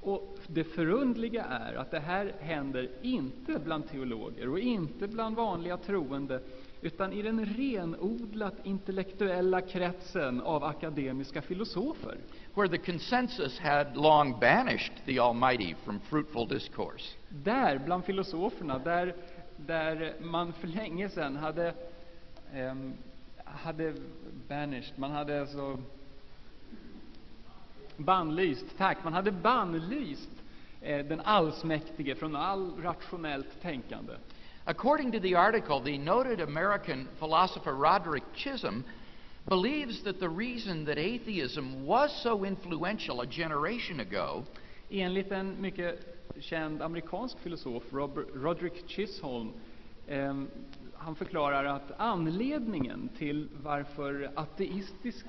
Och 0.00 0.38
det 0.46 0.64
förundliga 0.64 1.44
är 1.44 1.74
att 1.74 1.90
det 1.90 2.00
här 2.00 2.34
händer 2.40 2.90
inte 3.02 3.58
bland 3.58 3.88
teologer 3.90 4.48
och 4.48 4.58
inte 4.58 5.08
bland 5.08 5.36
vanliga 5.36 5.76
troende, 5.76 6.40
utan 6.80 7.12
i 7.12 7.22
den 7.22 7.46
renodlat 7.46 8.54
intellektuella 8.64 9.60
kretsen 9.60 10.40
av 10.40 10.64
akademiska 10.64 11.42
filosofer. 11.42 12.18
where 12.56 12.68
the 12.68 12.78
consensus 12.78 13.58
had 13.58 13.96
long 13.96 14.40
banished 14.40 14.92
the 15.04 15.18
Almighty 15.18 15.74
from 15.84 16.00
fruitful 16.00 16.46
discourse. 16.46 17.04
Där, 17.28 17.78
bland 17.78 18.04
filosoferna, 18.04 18.78
där, 18.78 19.14
där 19.56 20.14
man 20.20 20.52
för 20.52 20.66
länge 20.68 21.08
sedan 21.08 21.36
hade, 21.36 21.74
ehm, 22.52 22.94
hade 23.56 23.94
banished, 24.48 24.98
man 24.98 25.10
hade 25.10 25.40
alltså 25.40 25.78
bannlyst, 27.96 28.64
tack, 28.78 29.04
man 29.04 29.12
hade 29.12 29.32
bannlyst 29.32 30.30
eh, 30.82 31.06
den 31.06 31.20
allsmäktige 31.20 32.14
från 32.14 32.36
all 32.36 32.70
rationellt 32.82 33.62
tänkande. 33.62 34.12
According 34.64 35.12
to 35.12 35.20
the 35.20 35.34
article, 35.34 35.80
the 35.80 35.98
noted 35.98 36.40
American 36.40 37.08
philosopher 37.18 37.72
Roderick 37.72 38.24
Chisholm 38.34 38.84
believes 39.44 40.02
that 40.02 40.18
the 40.18 40.28
reason 40.28 40.84
that 40.84 40.98
atheism 40.98 41.86
was 41.86 42.22
so 42.22 42.44
influential 42.44 43.20
a 43.20 43.26
generation 43.26 44.00
ago 44.00 44.44
Enligt 44.90 45.32
en 45.32 45.60
mycket 45.60 46.16
känd 46.40 46.82
amerikansk 46.82 47.38
filosof, 47.38 47.82
Robert, 47.90 48.26
Roderick 48.34 48.88
Chisholm, 48.88 49.52
ehm, 50.08 50.48
han 51.06 51.14
förklarar 51.14 51.64
att 51.64 51.92
anledningen 51.96 53.08
till 53.18 53.48
varför 53.62 54.30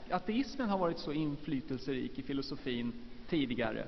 ateismen 0.09 0.69
har 0.69 0.77
varit 0.77 0.99
så 0.99 1.11
inflytelserik 1.11 2.19
i 2.19 2.23
filosofin 2.23 2.93
tidigare 3.29 3.87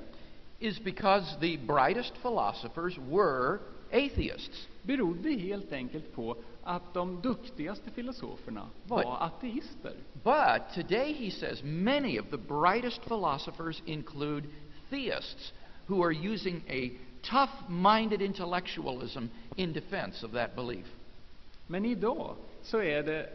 is 0.59 0.83
because 0.83 1.39
the 1.39 1.57
brightest 1.57 2.13
philosophers 2.21 2.97
were 2.97 3.59
atheists. 3.91 4.67
berodde 4.81 5.29
helt 5.29 5.71
enkelt 5.73 6.13
på 6.15 6.37
att 6.63 6.93
de 6.93 7.21
duktigaste 7.21 7.91
filosoferna 7.91 8.69
var 8.87 9.03
But- 9.03 9.17
ateister. 9.19 9.93
But 10.23 10.73
today, 10.75 11.13
he 11.13 11.31
says, 11.31 11.63
many 11.63 12.19
of 12.19 12.25
the 12.29 12.37
brightest 12.37 13.01
philosophers 13.01 13.81
include 13.85 14.47
theists 14.89 15.53
who 15.87 16.03
are 16.03 16.33
using 16.33 16.61
a 16.69 16.89
tough 17.21 17.69
minded 17.69 18.21
intellectualism 18.21 19.23
in 19.55 19.73
defense 19.73 20.25
of 20.25 20.31
that 20.31 20.55
belief. 20.55 20.85
Men 21.71 21.85
idag 21.85 22.35
så 22.61 22.81
är 22.81 23.03
det, 23.03 23.29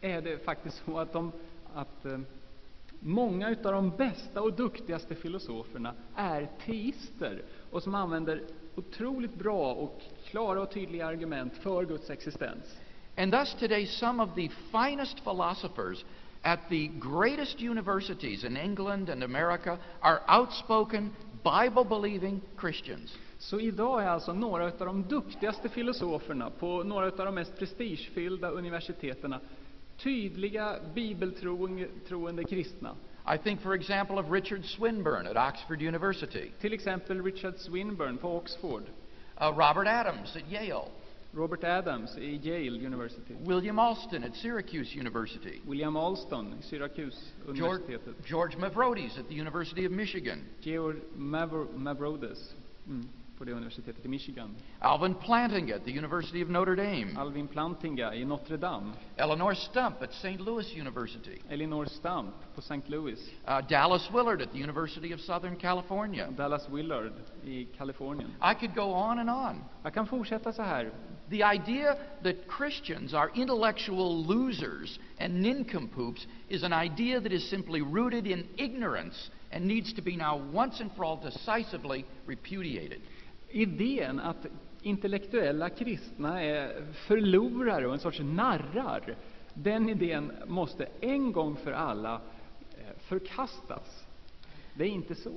är 0.00 0.22
det 0.22 0.44
faktiskt 0.44 0.82
så 0.84 0.98
att, 0.98 1.12
de, 1.12 1.32
att 1.74 2.04
eh, 2.04 2.18
många 3.00 3.48
av 3.48 3.72
de 3.72 3.90
bästa 3.90 4.42
och 4.42 4.52
duktigaste 4.52 5.14
filosoferna 5.14 5.94
är 6.16 6.48
teister 6.66 7.42
och 7.70 7.82
som 7.82 7.94
använder 7.94 8.42
otroligt 8.74 9.34
bra 9.34 9.74
och 9.74 10.00
klara 10.24 10.62
och 10.62 10.70
tydliga 10.70 11.06
argument 11.06 11.52
för 11.56 11.84
Guds 11.84 12.10
existens. 12.10 12.76
And 13.16 13.32
thus, 13.32 13.54
today, 13.54 13.86
some 13.86 14.22
of 14.22 14.34
the 14.34 14.48
finest 14.72 15.20
philosophers 15.24 16.04
at 16.42 16.60
the 16.68 16.86
greatest 16.86 17.60
universities 17.60 18.44
in 18.44 18.56
England 18.56 19.10
and 19.10 19.22
America 19.22 19.78
are 20.00 20.20
outspoken, 20.40 21.10
Bible 21.42 21.84
believing 21.84 22.40
Christians. 22.60 23.16
Så 23.40 23.60
idag 23.60 24.02
är 24.02 24.06
alltså 24.06 24.32
några 24.32 24.64
av 24.64 24.72
de 24.78 25.02
duktigaste 25.02 25.68
filosoferna 25.68 26.50
på 26.50 26.82
några 26.82 27.06
av 27.06 27.16
de 27.16 27.34
mest 27.34 27.58
prestigefyllda 27.58 28.50
universiteten 28.50 29.34
tydliga 29.96 30.76
bibeltroende 30.94 32.44
kristna. 32.44 32.94
I 33.34 33.38
think, 33.38 33.60
for 33.60 33.74
example, 33.74 34.18
of 34.18 34.30
Richard 34.30 34.64
Swinburne 34.64 35.26
at 35.30 35.36
Oxford 35.36 35.82
University, 35.82 36.50
Till 36.60 36.72
exempel 36.72 37.22
Richard 37.22 37.58
Swinburne 37.58 38.18
på 38.18 38.36
Oxford, 38.36 38.82
uh, 39.40 39.52
Robert 39.56 39.86
Adams 39.86 40.36
at 40.36 40.52
Yale, 40.52 40.90
Robert 41.32 41.64
Adams 41.64 42.16
i 42.18 42.40
Yale 42.42 42.86
University, 42.86 43.34
William 43.44 43.78
Alston 43.78 44.24
at 44.24 44.34
Syracuse 44.34 44.98
University, 44.98 45.60
William 45.66 45.96
Alston 45.96 46.54
Syracuse 46.62 47.18
George, 47.46 47.58
universitetet, 47.58 48.14
George 48.26 48.56
Mavrodes 48.56 49.18
at 49.18 49.28
the 49.28 49.34
University 49.34 49.86
of 49.86 49.92
Michigan, 49.92 50.44
Georg 50.62 50.96
Mavro, 51.18 51.66
Mavrodes. 51.76 52.38
Mm, 52.88 53.06
på 53.40 53.44
det 53.44 53.52
universitetet 53.52 54.04
i 54.04 54.08
Michigan, 54.08 54.56
Alvin 54.80 55.14
Plantinga 55.14 55.74
at 55.74 55.84
the 55.84 55.98
University 55.98 56.42
of 56.42 56.48
Notre 56.48 56.76
Dame, 56.76 57.16
Alvin 57.16 57.48
Plantinga 57.48 58.12
i 58.14 58.24
Notre 58.24 58.56
Dame, 58.56 58.92
Eleanor 59.16 59.54
Stump 59.54 60.02
at 60.02 60.12
St. 60.12 60.40
Louis 60.40 60.76
University, 60.76 61.40
Elinor 61.48 61.84
Stump 61.84 62.34
på 62.54 62.60
St. 62.60 62.88
Louis, 62.88 63.18
uh, 63.48 63.60
Dallas 63.68 64.10
Willard 64.12 64.42
at 64.42 64.52
the 64.52 64.58
University 64.58 65.14
of 65.14 65.20
Southern 65.20 65.56
California. 65.56 66.28
Dallas 66.36 66.68
Willard 66.68 67.12
i 67.44 67.66
Kalifornien. 67.78 68.28
I 68.42 68.54
could 68.54 68.74
go 68.74 68.92
on 68.92 69.18
and 69.18 69.30
on. 69.30 69.64
Jag 69.82 69.94
kan 69.94 70.06
fortsätta 70.06 70.52
så 70.52 70.62
här. 70.62 70.90
The 71.30 71.42
idea 71.54 71.96
that 72.22 72.36
Christians 72.58 73.14
are 73.14 73.30
intellectual 73.34 74.26
losers 74.26 74.98
and 75.18 75.42
nincompoops 75.42 76.26
is 76.48 76.62
an 76.62 76.72
idea 76.72 77.20
that 77.20 77.32
is 77.32 77.50
simply 77.50 77.80
rooted 77.80 78.26
in 78.26 78.48
ignorance 78.56 79.30
and 79.52 79.64
needs 79.64 79.92
to 79.94 80.02
be 80.02 80.16
now 80.16 80.36
once 80.52 80.80
and 80.80 80.90
for 80.96 81.04
all 81.04 81.16
decisively 81.16 82.04
repudiated. 82.26 83.00
Idén 83.50 84.20
att 84.20 84.46
intellektuella 84.82 85.70
kristna 85.70 86.42
är 86.42 86.84
förlorare 86.92 87.86
och 87.86 87.92
en 87.92 87.98
sorts 87.98 88.20
narrar, 88.20 89.16
den 89.54 89.88
idén 89.88 90.32
måste 90.46 90.88
en 91.00 91.32
gång 91.32 91.56
för 91.56 91.72
alla 91.72 92.14
eh, 92.14 92.98
förkastas. 92.98 94.06
Det 94.74 94.84
är 94.84 94.88
inte 94.88 95.14
så. 95.14 95.32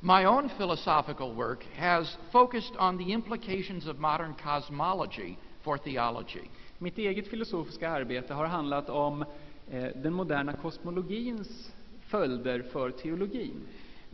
My 0.00 0.26
own 0.26 0.48
philosophical 0.48 1.32
work 1.34 1.66
has 1.78 2.18
focused 2.30 2.76
on 2.78 2.98
the 2.98 3.12
implications 3.12 3.86
of 3.86 3.98
modern 3.98 4.34
cosmology 4.34 5.34
for 5.62 5.76
theology. 5.76 6.42
Mitt 6.78 6.98
eget 6.98 7.28
filosofiska 7.28 7.90
arbete 7.90 8.34
har 8.34 8.46
handlat 8.46 8.88
om 8.88 9.24
eh, 9.70 9.86
den 9.94 10.12
moderna 10.12 10.52
kosmologins 10.52 11.72
följder 12.00 12.62
för 12.62 12.90
teologin. 12.90 13.66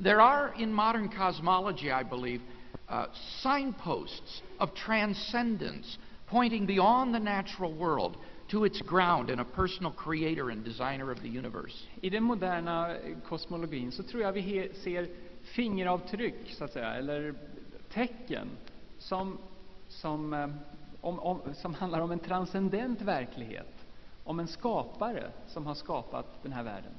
There 0.02 0.22
are 0.22 0.50
in 0.58 0.72
modern 0.72 1.08
cosmology, 1.08 1.86
I 1.86 2.04
believe, 2.10 2.40
uh, 2.88 3.07
signposts 3.42 4.42
of 4.59 4.75
transcendence 4.75 5.99
pointing 6.27 6.66
beyond 6.66 7.14
the 7.14 7.18
natural 7.18 7.73
world 7.73 8.16
to 8.51 8.64
its 8.64 8.81
ground 8.83 9.31
in 9.31 9.38
a 9.38 9.44
personal 9.44 9.92
creator 9.92 10.51
and 10.51 10.64
designer 10.64 11.11
of 11.11 11.20
the 11.23 11.29
universe. 11.29 11.87
I 12.03 12.11
den 12.11 12.23
moderna 12.23 12.97
kosmologin 13.29 13.92
så 13.92 14.03
tror 14.03 14.23
jag 14.23 14.33
vi 14.33 14.70
ser 14.83 15.09
fingeravtryck, 15.42 16.53
så 16.59 16.64
att 16.64 16.73
säga, 16.73 16.94
eller 16.94 17.35
tecken 17.92 18.49
som, 18.99 19.38
som, 19.88 20.33
eh, 20.35 20.49
om, 21.01 21.18
om, 21.18 21.40
som 21.55 21.75
handlar 21.75 22.01
om 22.01 22.11
en 22.11 22.18
transcendent 22.18 23.03
verklighet, 23.03 23.87
om 24.25 24.40
en 24.40 24.49
skapare 24.49 25.31
som 25.49 25.66
har 25.66 25.75
skapat 25.75 26.42
den 26.42 26.53
här 26.53 26.62
världen. 26.62 26.92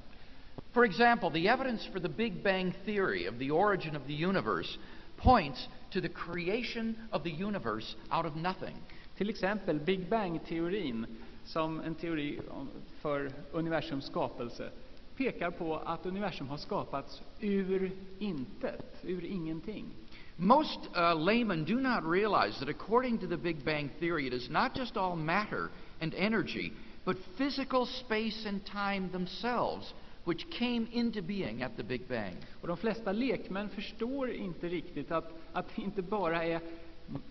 For 0.72 0.86
example, 0.86 1.30
the 1.30 1.48
evidence 1.48 1.92
for 1.92 2.00
the 2.00 2.10
Big 2.10 2.44
Bang 2.44 2.74
theory 2.86 3.28
of 3.28 3.40
the 3.40 3.52
origin 3.52 3.96
of 3.96 4.02
the 4.08 4.26
universe 4.26 4.78
points 5.26 5.68
to 5.92 6.02
the 6.02 6.10
creation 6.10 6.96
of 7.12 7.24
the 7.24 7.32
universe 7.32 7.96
out 8.12 8.26
of 8.26 8.36
nothing. 8.36 8.76
Till 9.18 9.30
exempel 9.30 9.80
Big 9.80 10.10
Bang-teorin, 10.10 11.06
som 11.46 11.80
en 11.80 11.96
teori 11.96 12.40
för 13.02 13.32
universums 13.52 14.06
skapelse, 14.06 14.70
pekar 15.18 15.52
på 15.52 15.78
att 15.78 16.06
universum 16.06 16.48
har 16.50 16.58
skapats 16.58 17.22
ur 17.40 17.92
intet, 18.20 18.96
ur 19.04 19.26
ingenting. 19.26 19.86
Most 20.38 20.80
uh, 20.96 21.26
laymen 21.26 21.66
do 21.66 21.80
not 21.80 22.04
realize 22.04 22.60
that 22.60 22.70
according 22.70 23.18
to 23.18 23.28
the 23.28 23.38
Big 23.38 23.64
Bang 23.66 23.90
theory, 24.00 24.28
it 24.28 24.34
is 24.34 24.50
not 24.50 24.76
just 24.76 24.98
all 24.98 25.16
matter 25.16 25.70
and 26.02 26.14
energy, 26.14 26.74
but 27.06 27.18
physical 27.38 27.86
space 27.86 28.46
and 28.46 28.66
time 28.66 29.10
themselves 29.12 29.94
which 30.26 30.50
came 30.50 30.88
into 30.92 31.22
being 31.22 31.64
at 31.64 31.78
the 31.78 31.84
Big 31.84 32.08
Bang. 32.08 32.36
Och 32.62 32.68
de 32.68 32.78
flesta 32.78 33.12
lekmän 33.12 33.70
förstår 33.70 34.32
inte 34.32 34.68
riktigt 34.68 35.12
att, 35.12 35.34
att 35.54 35.76
det 35.76 35.82
inte 35.82 36.02
bara 36.02 36.44
är 36.44 36.60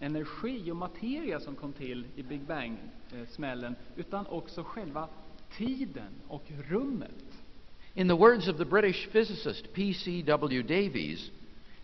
energi 0.00 0.70
och 0.70 0.76
materia 0.76 1.40
som 1.40 1.54
kom 1.54 1.72
till 1.72 2.06
i 2.16 2.22
Big 2.22 2.40
Bang-smällen, 2.40 3.76
utan 3.96 4.26
också 4.26 4.62
själva 4.62 5.08
tiden 5.56 6.12
och 6.28 6.44
rummet. 6.68 7.24
In 7.94 8.08
the 8.08 8.14
words 8.14 8.48
of 8.48 8.56
the 8.56 8.64
British 8.64 9.08
physicist 9.12 9.72
P.C.W. 9.72 10.62
Davies, 10.62 11.30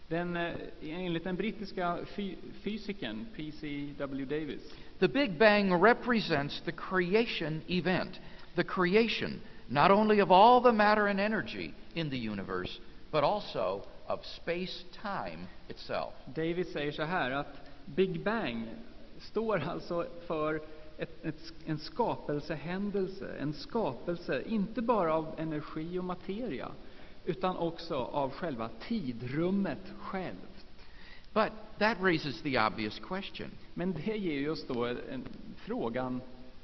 Den, 0.09 0.37
eh, 0.37 0.53
enligt 0.83 1.25
den 1.25 1.37
brittiska 1.37 1.99
fy, 2.07 2.35
fysikern 2.63 3.27
P.C.W. 3.37 4.25
Davis 4.25 4.75
the 5.01 5.09
Big 5.09 5.39
Bang 5.39 5.73
represents 5.73 6.61
the 6.61 6.73
creation 6.73 7.63
event, 7.69 8.21
the 8.57 8.65
creation 8.65 9.41
not 9.71 9.91
only 9.91 10.19
of 10.21 10.31
all 10.33 10.61
the 10.61 10.73
matter 10.73 11.07
and 11.07 11.21
energy 11.21 11.73
in 11.95 12.11
the 12.11 12.19
universe, 12.19 12.81
but 13.13 13.25
also 13.25 13.83
of 14.09 14.25
space 14.27 14.85
time 15.03 15.47
itself. 15.69 16.13
Davis 16.35 16.73
säger 16.73 16.93
så 16.93 17.03
här 17.03 17.31
att 17.31 17.71
Big 17.85 18.25
Bang 18.25 18.69
står 19.21 19.59
alltså 19.59 20.07
för 20.27 20.61
ett, 20.99 21.25
ett, 21.25 21.53
en 21.67 21.79
skapelsehändelse, 21.79 23.37
en 23.41 23.53
skapelse 23.53 24.43
inte 24.47 24.83
bara 24.83 25.15
av 25.15 25.35
energi 25.39 25.99
och 25.99 26.05
materia, 26.05 26.69
utan 27.25 27.57
också 27.57 27.97
av 27.97 28.31
själva 28.31 28.69
tidrummet 28.89 29.93
självt. 29.99 30.67
But 31.33 31.53
that 31.79 31.97
raises 32.01 32.43
the 32.43 32.59
obvious 32.59 32.99
question 32.99 33.51
Men 33.75 33.93
det 33.93 34.17
ger 34.17 34.39
ju 34.39 34.51
oss 34.51 34.67
då 34.67 34.85
en, 34.85 35.25
frågan, 35.57 36.21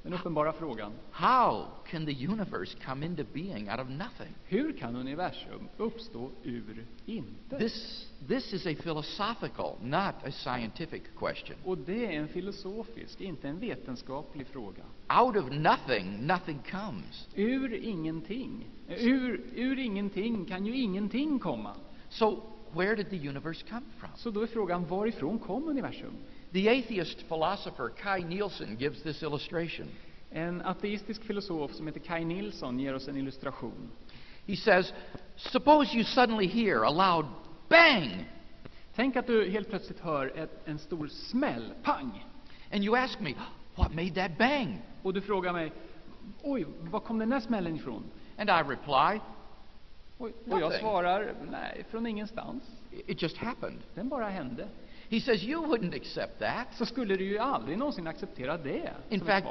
den 0.07 0.15
uppenbara 0.15 0.53
frågan. 0.53 0.93
how 1.11 1.67
can 1.91 2.07
the 2.07 2.13
universe 2.13 2.77
come 2.85 3.07
into 3.07 3.25
being 3.33 3.71
out 3.71 3.81
of 3.81 3.89
nothing? 3.89 4.35
Hur 4.45 4.73
kan 4.73 4.97
universum 4.97 5.69
uppstå 5.77 6.31
ur 6.43 6.85
intet? 7.07 7.59
This, 7.59 8.07
this 8.29 8.53
is 8.53 8.67
a 8.67 8.75
philosophical, 8.83 9.77
not 9.83 10.15
a 10.25 10.31
scientific 10.31 11.03
question. 11.19 11.57
Och 11.65 11.79
det 11.79 12.07
är 12.07 12.21
en 12.21 12.29
filosofisk, 12.29 13.21
inte 13.21 13.49
en 13.49 13.59
vetenskaplig 13.61 14.47
fråga. 14.47 14.83
Out 15.23 15.37
of 15.37 15.51
nothing, 15.51 16.27
nothing 16.27 16.59
comes. 16.71 17.29
Ur 17.35 17.75
ingenting, 17.75 18.69
ur, 18.89 19.41
ur 19.55 19.79
ingenting 19.79 20.45
kan 20.45 20.67
ju 20.67 20.77
ingenting 20.77 21.39
komma. 21.39 21.75
So, 22.09 22.43
where 22.75 22.97
did 22.97 23.11
the 23.11 23.29
universe 23.29 23.65
come 23.71 23.87
from? 23.99 24.11
Så 24.17 24.31
då 24.31 24.41
är 24.41 24.47
frågan, 24.47 24.85
varifrån 24.85 25.39
kom 25.39 25.69
universum? 25.69 26.13
The 26.57 26.71
atheist 26.71 27.25
philosopher 27.29 27.91
Kai 27.91 28.21
Nielsen 28.21 28.77
gives 28.77 29.03
this 29.03 29.23
illustration. 29.23 29.89
En 30.33 30.63
ateistisk 30.63 31.23
filosof 31.23 31.75
som 31.75 31.87
heter 31.87 32.01
Kai 32.01 32.25
Nilsson 32.25 32.79
ger 32.79 32.95
oss 32.95 33.09
en 33.09 33.17
illustration. 33.17 33.91
He 34.47 34.57
says, 34.57 34.93
Suppose 35.37 35.93
you 35.93 36.03
suddenly 36.05 36.47
hear 36.47 36.83
a 36.85 36.91
loud 36.91 37.27
bang, 37.69 38.25
Tänk 38.95 39.17
att 39.17 39.27
du 39.27 39.51
helt 39.51 39.69
plötsligt 39.69 40.01
hör 40.01 40.39
ett, 40.39 40.69
en 40.69 40.79
stor 40.79 41.09
smäll, 41.09 41.75
pang! 41.83 42.25
and 42.73 42.85
you 42.85 42.97
ask 42.97 43.21
me, 43.21 43.35
What 43.75 43.95
made 43.95 44.15
that 44.15 44.39
bang? 44.39 44.83
Och 45.03 45.15
du 45.15 45.21
frågar 45.21 45.53
mig, 45.53 45.73
oj, 46.43 46.67
var 46.81 47.01
kom 47.01 47.19
den 47.19 47.31
där 47.31 47.41
smällen 47.41 47.77
ifrån? 47.77 48.05
And 48.39 48.51
I 48.51 48.71
reply, 48.71 49.21
Oj, 50.19 50.33
och 50.51 50.61
jag 50.61 50.75
svarar, 50.75 51.35
nej, 51.51 51.85
från 51.91 52.07
ingenstans. 52.07 52.63
It 53.07 53.23
just 53.23 53.37
happened. 53.37 53.79
Den 53.95 54.09
bara 54.09 54.29
hände. 54.29 54.69
He 55.09 55.21
says, 55.21 55.43
You 55.43 55.63
wouldn't 55.63 55.95
accept 55.95 56.39
that. 56.39 56.67
Så 56.79 56.87
skulle 56.87 57.17
du 57.17 57.25
ju 57.25 57.39
aldrig 57.39 57.79
någonsin 57.79 58.07
acceptera 58.07 58.57
det 58.57 58.93
In 59.09 59.21
fact, 59.21 59.47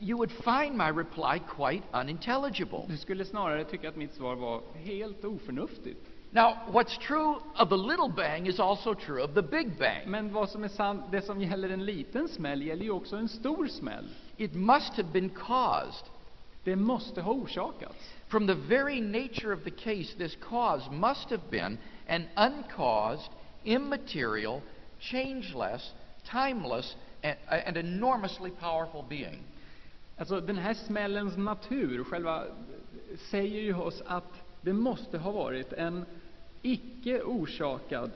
you 0.00 0.16
would 0.16 0.32
find 0.32 0.76
my 0.76 0.90
reply 0.90 1.38
quite 1.56 1.82
unintelligible. 1.92 2.84
Du 2.88 2.96
skulle 2.96 3.24
snarare 3.24 3.64
tycka 3.64 3.88
att 3.88 3.96
mitt 3.96 4.14
svar 4.14 4.34
var 4.34 4.62
helt 4.74 5.24
oförnuftigt. 5.24 6.06
Now, 6.32 6.54
what's 6.72 6.96
true 6.98 7.40
of 7.58 7.68
the 7.68 7.76
little 7.76 8.08
bang 8.08 8.46
is 8.46 8.60
also 8.60 8.94
true 8.94 9.24
of 9.24 9.34
the 9.34 9.42
big 9.42 9.78
bang. 9.78 10.06
Men 10.06 10.32
vad 10.32 10.50
som 10.50 10.64
är 10.64 10.68
sant, 10.68 11.04
det 11.10 11.22
som 11.22 11.40
gäller 11.40 11.70
en 11.70 11.84
liten 11.84 12.28
smäll 12.28 12.62
gäller 12.62 12.84
ju 12.84 12.90
också 12.90 13.16
en 13.16 13.28
stor 13.28 13.66
smäll. 13.66 14.08
It 14.36 14.54
must 14.54 14.94
have 14.94 15.08
been 15.12 15.30
caused. 15.30 16.06
Det 16.64 16.76
måste 16.76 17.20
ha 17.20 17.32
orsakats. 17.32 18.14
From 18.28 18.46
the 18.46 18.54
very 18.54 19.00
nature 19.00 19.54
of 19.54 19.64
the 19.64 19.70
case, 19.70 20.16
this 20.18 20.36
cause 20.48 20.90
must 20.90 21.30
have 21.30 21.42
been 21.50 21.78
an 22.08 22.24
uncaused, 22.36 23.30
immaterial, 23.64 24.60
changeless, 25.00 25.92
timeless, 26.24 26.96
and, 27.22 27.36
and 27.48 27.76
enormously 27.76 28.50
powerful 28.50 29.04
being. 29.08 29.42
Alltså 30.18 30.40
den 30.40 30.58
här 30.58 30.74
smällens 30.74 31.36
natur, 31.36 32.04
själva, 32.04 32.44
säger 33.30 33.60
ju 33.60 33.74
oss 33.74 34.02
att 34.06 34.32
det 34.60 34.72
måste 34.72 35.18
ha 35.18 35.30
varit 35.30 35.72
en 35.72 36.04
icke 36.62 37.22
orsakad, 37.22 38.10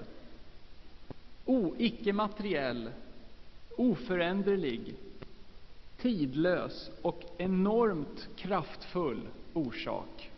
o, 1.45 1.75
icke 1.79 2.13
materiell, 2.13 2.91
oföränderlig, 3.77 4.95
tidlös 5.99 6.91
och 7.03 7.23
enormt 7.39 8.29
kraftfull 8.37 9.29
orsak. 9.53 10.31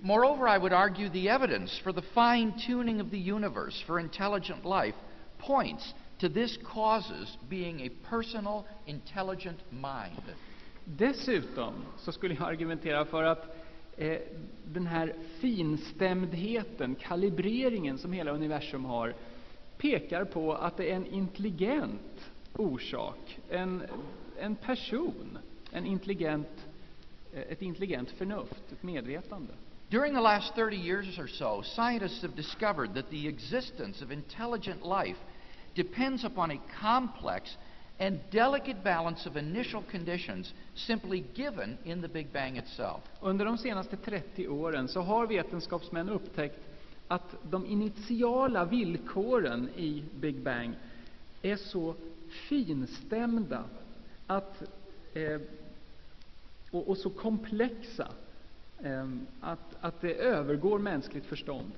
Moreover, 0.00 0.56
I 0.56 0.58
would 0.58 0.72
argue 0.72 1.10
the 1.10 1.28
evidence 1.28 1.82
for 1.82 1.92
the 1.92 2.02
fine 2.02 2.52
tuning 2.66 3.00
of 3.00 3.10
the 3.10 3.32
universe 3.32 3.84
for 3.86 4.00
intelligent 4.00 4.64
life 4.64 4.94
points 5.38 5.94
to 6.18 6.28
this 6.28 6.58
cause's 6.64 7.36
being 7.48 7.80
a 7.80 7.90
personal, 8.10 8.66
intelligent 8.86 9.58
mind. 9.70 10.22
Dessutom 10.84 11.74
så 11.96 12.12
skulle 12.12 12.34
jag 12.34 12.48
argumentera 12.48 13.04
för 13.04 13.22
att 13.22 13.56
eh, 13.96 14.18
den 14.64 14.86
här 14.86 15.14
finstämdheten, 15.40 16.94
kalibreringen 16.94 17.98
som 17.98 18.12
hela 18.12 18.30
universum 18.30 18.84
har, 18.84 19.14
pekar 19.78 20.24
på 20.24 20.54
att 20.54 20.76
det 20.76 20.90
är 20.90 20.96
en 20.96 21.06
intelligent 21.06 22.30
orsak, 22.52 23.38
en, 23.48 23.82
en 24.38 24.56
person, 24.56 25.38
en 25.72 25.86
intelligent, 25.86 26.66
eh, 27.32 27.42
ett 27.42 27.62
intelligent 27.62 28.10
förnuft, 28.10 28.72
ett 28.72 28.82
medvetande. 28.82 29.52
During 29.90 30.14
the 30.14 30.20
last 30.20 30.54
30 30.54 30.76
years 30.76 31.18
or 31.18 31.26
so, 31.26 31.62
scientists 31.62 32.22
have 32.22 32.36
discovered 32.36 32.94
that 32.94 33.10
the 33.10 33.28
existence 33.28 34.04
of 34.04 34.12
intelligent 34.12 34.84
life 34.84 35.18
depends 35.78 36.24
upon 36.24 36.50
a 36.50 36.58
complex 36.80 37.56
and 37.98 38.18
delicate 38.30 38.82
balance 38.84 39.28
of 39.28 39.36
initial 39.36 39.82
conditions 39.90 40.52
simply 40.74 41.24
given 41.34 41.78
in 41.84 42.02
the 42.02 42.08
Big 42.08 42.32
Bang 42.32 42.56
itself. 42.56 43.00
Under 43.20 43.44
de 43.44 43.58
senaste 43.58 43.96
30 43.96 44.48
åren 44.48 44.88
så 44.88 45.00
har 45.00 45.26
vetenskapsmän 45.26 46.08
upptäckt 46.08 46.58
att 47.08 47.34
de 47.42 47.66
initiala 47.66 48.64
villkoren 48.64 49.68
i 49.76 50.04
Big 50.20 50.36
Bang 50.36 50.74
är 51.42 51.56
så 51.56 51.94
finstämda 52.48 53.64
att, 54.26 54.62
eh, 55.14 55.40
och, 56.70 56.88
och 56.88 56.96
så 56.96 57.10
komplexa 57.10 58.08
eh, 58.82 59.08
att, 59.40 59.76
att 59.80 60.00
det 60.00 60.14
övergår 60.14 60.78
mänskligt 60.78 61.26
förstånd. 61.26 61.72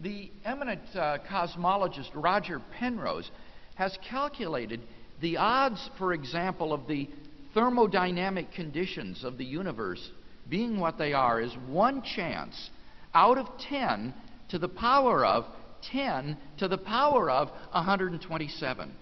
The 0.00 0.30
eminent 0.44 0.82
uh, 0.94 1.18
cosmologist 1.28 2.10
Roger 2.14 2.60
Penrose 2.78 3.30
has 3.74 3.96
calculated 4.08 4.80
the 5.20 5.36
odds, 5.38 5.90
for 5.98 6.12
example, 6.12 6.72
of 6.72 6.86
the 6.86 7.08
thermodynamic 7.54 8.52
conditions 8.52 9.24
of 9.24 9.38
the 9.38 9.44
universe 9.44 10.10
being 10.48 10.78
what 10.78 10.98
they 10.98 11.12
are, 11.12 11.40
is 11.40 11.52
one 11.68 12.02
chance 12.02 12.70
out 13.12 13.38
of 13.38 13.46
10 13.68 14.14
to 14.50 14.58
the 14.58 14.68
power 14.68 15.24
of 15.24 15.44
10 15.90 16.36
to 16.58 16.68
the 16.68 16.78
power 16.78 17.30
of 17.30 17.48
127. 17.72 18.94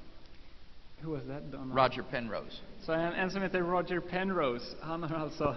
Who 1.02 1.10
was 1.10 1.22
that? 1.28 1.42
Roger 1.66 2.02
Penrose. 2.02 2.60
Så 2.82 2.92
en, 2.92 3.12
en 3.12 3.30
som 3.30 3.42
heter 3.42 3.62
Roger 3.62 4.00
Penrose, 4.00 4.76
han 4.82 5.02
har 5.02 5.16
alltså 5.16 5.56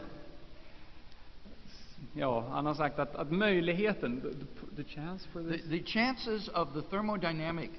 Ja, 2.13 2.45
han 2.51 2.65
har 2.65 2.73
sagt 2.73 2.99
att, 2.99 3.15
att 3.15 3.31
möjligheten, 3.31 4.21
the, 4.21 4.83
the 4.83 4.89
chance 4.89 5.29
for 5.29 5.41
The, 5.43 5.57
this, 5.57 5.69
the 5.69 5.83
chances 5.83 6.47
of 6.47 6.73
the 6.73 6.81
thermodynamic 6.81 7.69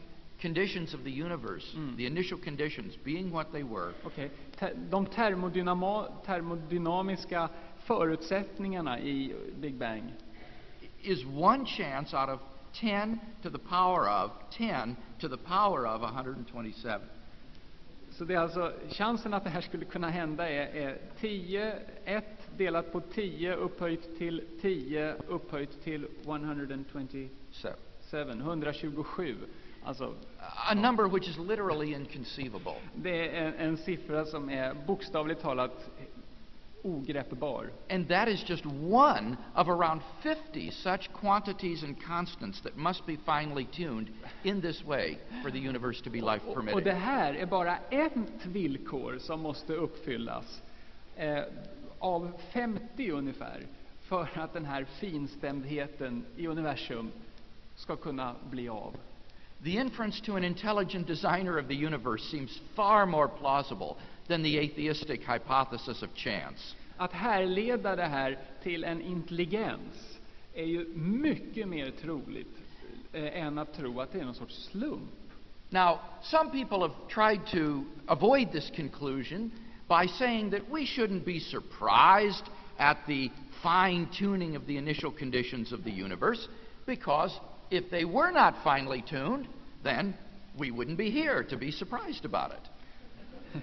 conditions 0.43 0.95
of 0.95 1.01
the 1.05 1.11
universe, 1.23 1.77
the 1.97 2.07
initial 2.07 2.39
conditions, 2.45 2.97
being 3.05 3.31
what 3.33 3.53
they 3.53 3.63
were, 3.63 3.93
Okej. 4.05 4.31
Te- 4.59 4.75
De 4.91 5.07
termodynamiska 6.27 7.49
förutsättningarna 7.79 9.01
i 9.01 9.35
Big 9.61 9.75
Bang 9.75 10.13
is 11.03 11.25
one 11.25 11.67
chance 11.67 12.17
out 12.17 12.29
of 12.29 12.41
10 12.73 13.19
to 13.43 13.51
the 13.51 13.59
power 13.59 14.25
of 14.25 14.31
10 14.51 14.97
to 15.21 15.29
the 15.29 15.37
power 15.37 15.87
of 15.97 16.03
127. 16.03 17.01
Så 18.11 18.25
det 18.25 18.35
är 18.35 18.39
alltså, 18.39 18.73
chansen 18.91 19.35
att 19.35 19.45
det 19.45 19.51
här 19.51 19.61
skulle 19.61 19.85
kunna 19.85 20.11
hända 20.11 20.49
är, 20.49 20.77
är 20.89 20.99
10, 21.21 21.79
1 22.05 22.40
delat 22.57 22.93
på 22.93 23.01
10 23.01 23.55
upphöjt 23.55 24.19
till 24.19 24.43
10 24.61 25.15
upphöjt 25.29 25.85
till 25.85 26.07
127, 26.25 27.29
So, 27.53 27.69
127. 28.19 29.37
Alltså, 29.85 30.15
a 30.71 30.75
number 30.75 31.05
which 31.09 31.29
is 31.29 31.39
literally 31.39 31.95
inconceivable. 31.95 32.75
det 32.95 33.29
är 33.37 33.45
en, 33.47 33.55
en 33.55 33.77
siffra 33.77 34.25
som 34.27 34.51
är 34.51 34.75
bokstavligt 34.87 35.41
talat 35.43 35.91
ogreppbar. 36.83 37.67
And 37.91 38.09
that 38.09 38.29
is 38.29 38.43
just 38.51 38.65
one 38.83 39.37
of 39.55 39.69
around 39.69 40.01
50 40.23 40.71
such 40.71 41.11
quantities 41.21 41.83
and 41.83 41.97
constants 42.03 42.61
that 42.63 42.77
must 42.77 43.07
be 43.07 43.17
finely 43.17 43.65
tuned 43.65 44.09
in 44.43 44.61
this 44.61 44.85
way 44.85 45.19
for 45.43 45.51
the 45.51 45.59
universe 45.69 46.03
to 46.05 46.11
be 46.11 46.21
life 46.21 46.47
Och, 46.47 46.57
och 46.57 46.63
det 46.65 46.71
permitting. 46.73 46.93
här 46.93 47.35
är 47.35 47.47
bara 47.47 47.77
ett 47.91 48.47
villkor 48.47 49.19
som 49.21 49.41
måste 49.41 49.73
uppfyllas 49.75 50.63
eh, 51.17 51.39
av 52.01 52.33
50 52.53 53.11
ungefär 53.11 53.67
för 54.01 54.29
att 54.35 54.53
den 54.53 54.65
här 54.65 54.85
finstämdheten 54.85 56.25
i 56.37 56.47
universum 56.47 57.11
ska 57.77 57.97
kunna 57.97 58.35
bli 58.51 58.69
av. 58.69 58.97
The 59.65 59.71
inference 59.71 60.25
to 60.25 60.37
an 60.37 60.45
intelligent 60.45 61.07
designer 61.07 61.59
of 61.59 61.69
the 61.69 61.87
universe 61.87 62.31
seems 62.31 62.61
far 62.75 63.07
more 63.07 63.29
plausible 63.29 63.97
than 64.27 64.43
the 64.43 64.59
atheistic 64.59 65.21
hypothesis 65.27 66.03
of 66.03 66.09
chance. 66.15 66.77
Att 66.97 67.13
härleda 67.13 67.97
det 67.97 68.07
här 68.07 68.39
till 68.63 68.85
en 68.85 69.01
intelligens 69.03 70.19
är 70.55 70.65
ju 70.65 70.85
mycket 70.95 71.69
mer 71.69 71.91
troligt 71.91 72.57
eh, 73.13 73.43
än 73.43 73.59
att 73.59 73.75
tro 73.75 74.01
att 74.01 74.13
det 74.13 74.21
är 74.21 74.25
någon 74.25 74.35
sorts 74.35 74.69
slump. 74.71 75.11
Now, 75.69 75.99
some 76.23 76.51
people 76.51 76.79
have 76.79 76.95
tried 77.15 77.47
to 77.47 77.85
avoid 78.07 78.53
this 78.53 78.71
conclusion 78.77 79.51
by 79.91 80.07
saying 80.07 80.51
that 80.51 80.71
we 80.71 80.87
shouldn't 80.87 81.25
be 81.27 81.41
surprised 81.41 82.45
at 82.79 82.97
the 83.09 83.29
fine 83.61 84.09
tuning 84.17 84.55
of 84.55 84.65
the 84.69 84.77
initial 84.77 85.11
conditions 85.11 85.73
of 85.73 85.83
the 85.83 85.91
universe, 85.91 86.49
because 86.87 87.37
if 87.73 87.91
they 87.91 88.05
were 88.05 88.31
not 88.31 88.55
finely 88.63 89.03
tuned, 89.03 89.49
then 89.83 90.15
we 90.57 90.71
wouldn't 90.71 90.97
be 90.97 91.11
here 91.11 91.43
to 91.43 91.57
be 91.57 91.73
surprised 91.73 92.25
about 92.25 92.53
it. 92.53 93.63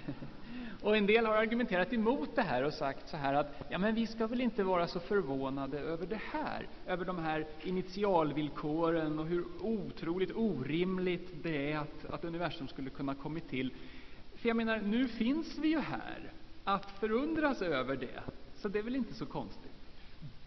Och 0.82 0.96
en 0.96 1.06
del 1.06 1.26
har 1.26 1.34
argumenterat 1.34 1.92
emot 1.92 2.36
det 2.36 2.42
här 2.42 2.62
och 2.62 2.74
sagt 2.74 3.08
så 3.08 3.16
här 3.16 3.34
att 3.34 3.66
ja, 3.68 3.78
men 3.78 3.94
vi 3.94 4.06
ska 4.06 4.26
väl 4.26 4.40
inte 4.40 4.62
vara 4.62 4.88
så 4.88 5.00
förvånade 5.00 5.78
över 5.78 6.06
det 6.06 6.20
här, 6.32 6.66
över 6.86 7.04
de 7.04 7.18
här 7.18 7.46
initialvillkoren 7.62 9.18
och 9.18 9.26
hur 9.26 9.44
otroligt 9.60 10.30
orimligt 10.34 11.42
det 11.42 11.72
är 11.72 11.78
att, 11.78 12.04
att 12.10 12.24
universum 12.24 12.68
skulle 12.68 12.90
kunna 12.90 13.14
kommit 13.14 13.50
till. 13.50 13.72
För 14.40 14.48
jag 14.48 14.56
menar, 14.56 14.78
nu 14.78 15.08
finns 15.08 15.58
vi 15.58 15.68
ju 15.68 15.78
här 15.78 16.32
att 16.64 16.90
förundras 17.00 17.62
över 17.62 17.96
det, 17.96 18.20
så 18.56 18.68
det 18.68 18.78
är 18.78 18.82
väl 18.82 18.96
inte 18.96 19.14
så 19.14 19.26
konstigt. 19.26 19.72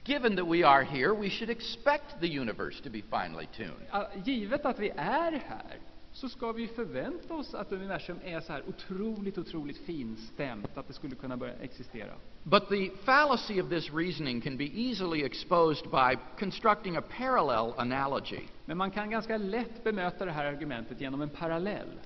Given 0.06 0.36
that 0.36 0.48
we 0.48 0.68
are 0.68 0.84
here, 0.84 1.14
we 1.14 1.30
should 1.30 1.50
expect 1.50 2.20
the 2.20 2.40
universe 2.40 2.84
to 2.84 2.90
be 2.90 3.02
finely 3.02 3.46
tuned. 3.46 4.26
Givet 4.26 4.66
att 4.66 4.80
vi 4.80 4.90
är 4.90 5.32
här 5.32 5.80
så 6.14 6.30
ska 6.30 6.52
vi 6.52 6.68
förvänta 6.68 7.34
oss 7.34 7.54
att 7.54 7.72
universum 7.72 8.20
är 8.24 8.40
så 8.40 8.54
här 8.54 8.64
otroligt, 8.68 9.38
otroligt 9.38 9.78
finstämt 9.78 10.78
att 10.78 10.88
det 10.88 10.94
skulle 10.94 11.16
kunna 11.16 11.38
börja 11.38 11.54
existera. 11.54 12.14
But 12.44 12.70
the 12.70 12.90
fallacy 13.04 13.62
of 13.62 13.70
this 13.70 13.94
reasoning 13.94 14.42
can 14.42 14.58
be 14.58 14.64
easily 14.64 15.24
exposed 15.24 15.92
by 15.92 16.18
constructing 16.40 16.98
a 16.98 17.02
parallel 17.18 17.74
analogy. 17.78 18.42
Men 18.66 18.78
man 18.78 18.92
kan 18.92 19.10
ganska 19.10 19.38
lätt 19.38 19.84
bemöta 19.84 20.26
det 20.26 20.32
här 20.32 20.46
argumentet 20.46 21.02
genom 21.02 21.22
en 21.22 21.30
parallell. 21.30 22.00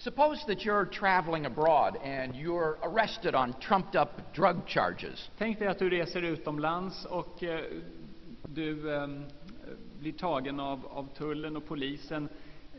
Suppose 0.00 0.44
that 0.46 0.64
you're 0.64 0.84
traveling 0.84 1.46
abroad 1.46 1.96
and 2.04 2.34
you're 2.36 2.78
arrested 2.84 3.34
on 3.34 3.52
trumped 3.60 3.96
up 3.96 4.32
drug 4.32 4.66
charges. 4.66 5.30
Tänk 5.38 5.58
dig 5.58 5.68
att 5.68 5.78
du 5.78 5.90
reser 5.90 6.22
utomlands 6.22 7.04
och 7.04 7.42
eh, 7.42 7.60
du 8.42 8.94
eh, 8.94 9.08
blir 10.00 10.12
tagen 10.12 10.60
av, 10.60 10.86
av 10.90 11.08
tullen 11.16 11.56
och 11.56 11.66
polisen 11.66 12.28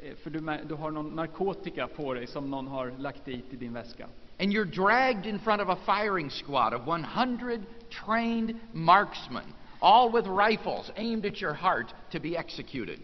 eh, 0.04 0.16
för 0.16 0.30
du, 0.30 0.58
du 0.68 0.76
har 0.76 0.92
någon 0.92 1.16
narkotika 1.16 1.88
på 1.88 2.14
dig 2.14 2.28
som 2.28 2.52
någon 2.52 2.68
har 2.68 2.94
lagt 2.98 3.26
dit 3.26 3.46
i 3.50 3.56
din 3.56 3.74
väska. 3.74 4.08
And 4.40 4.54
you're 4.54 4.76
dragged 4.76 5.26
in 5.26 5.40
front 5.40 5.62
of 5.62 5.70
a 5.70 5.78
firing 5.86 6.30
squad 6.30 6.74
of 6.74 6.88
100 6.88 7.62
trained 8.06 8.60
marksmen, 8.72 9.54
all 9.80 10.12
with 10.12 10.28
rifles 10.28 10.92
aimed 10.96 11.26
at 11.26 11.42
your 11.42 11.54
heart 11.54 11.88
to 12.12 12.20
be 12.20 12.38
executed. 12.38 13.00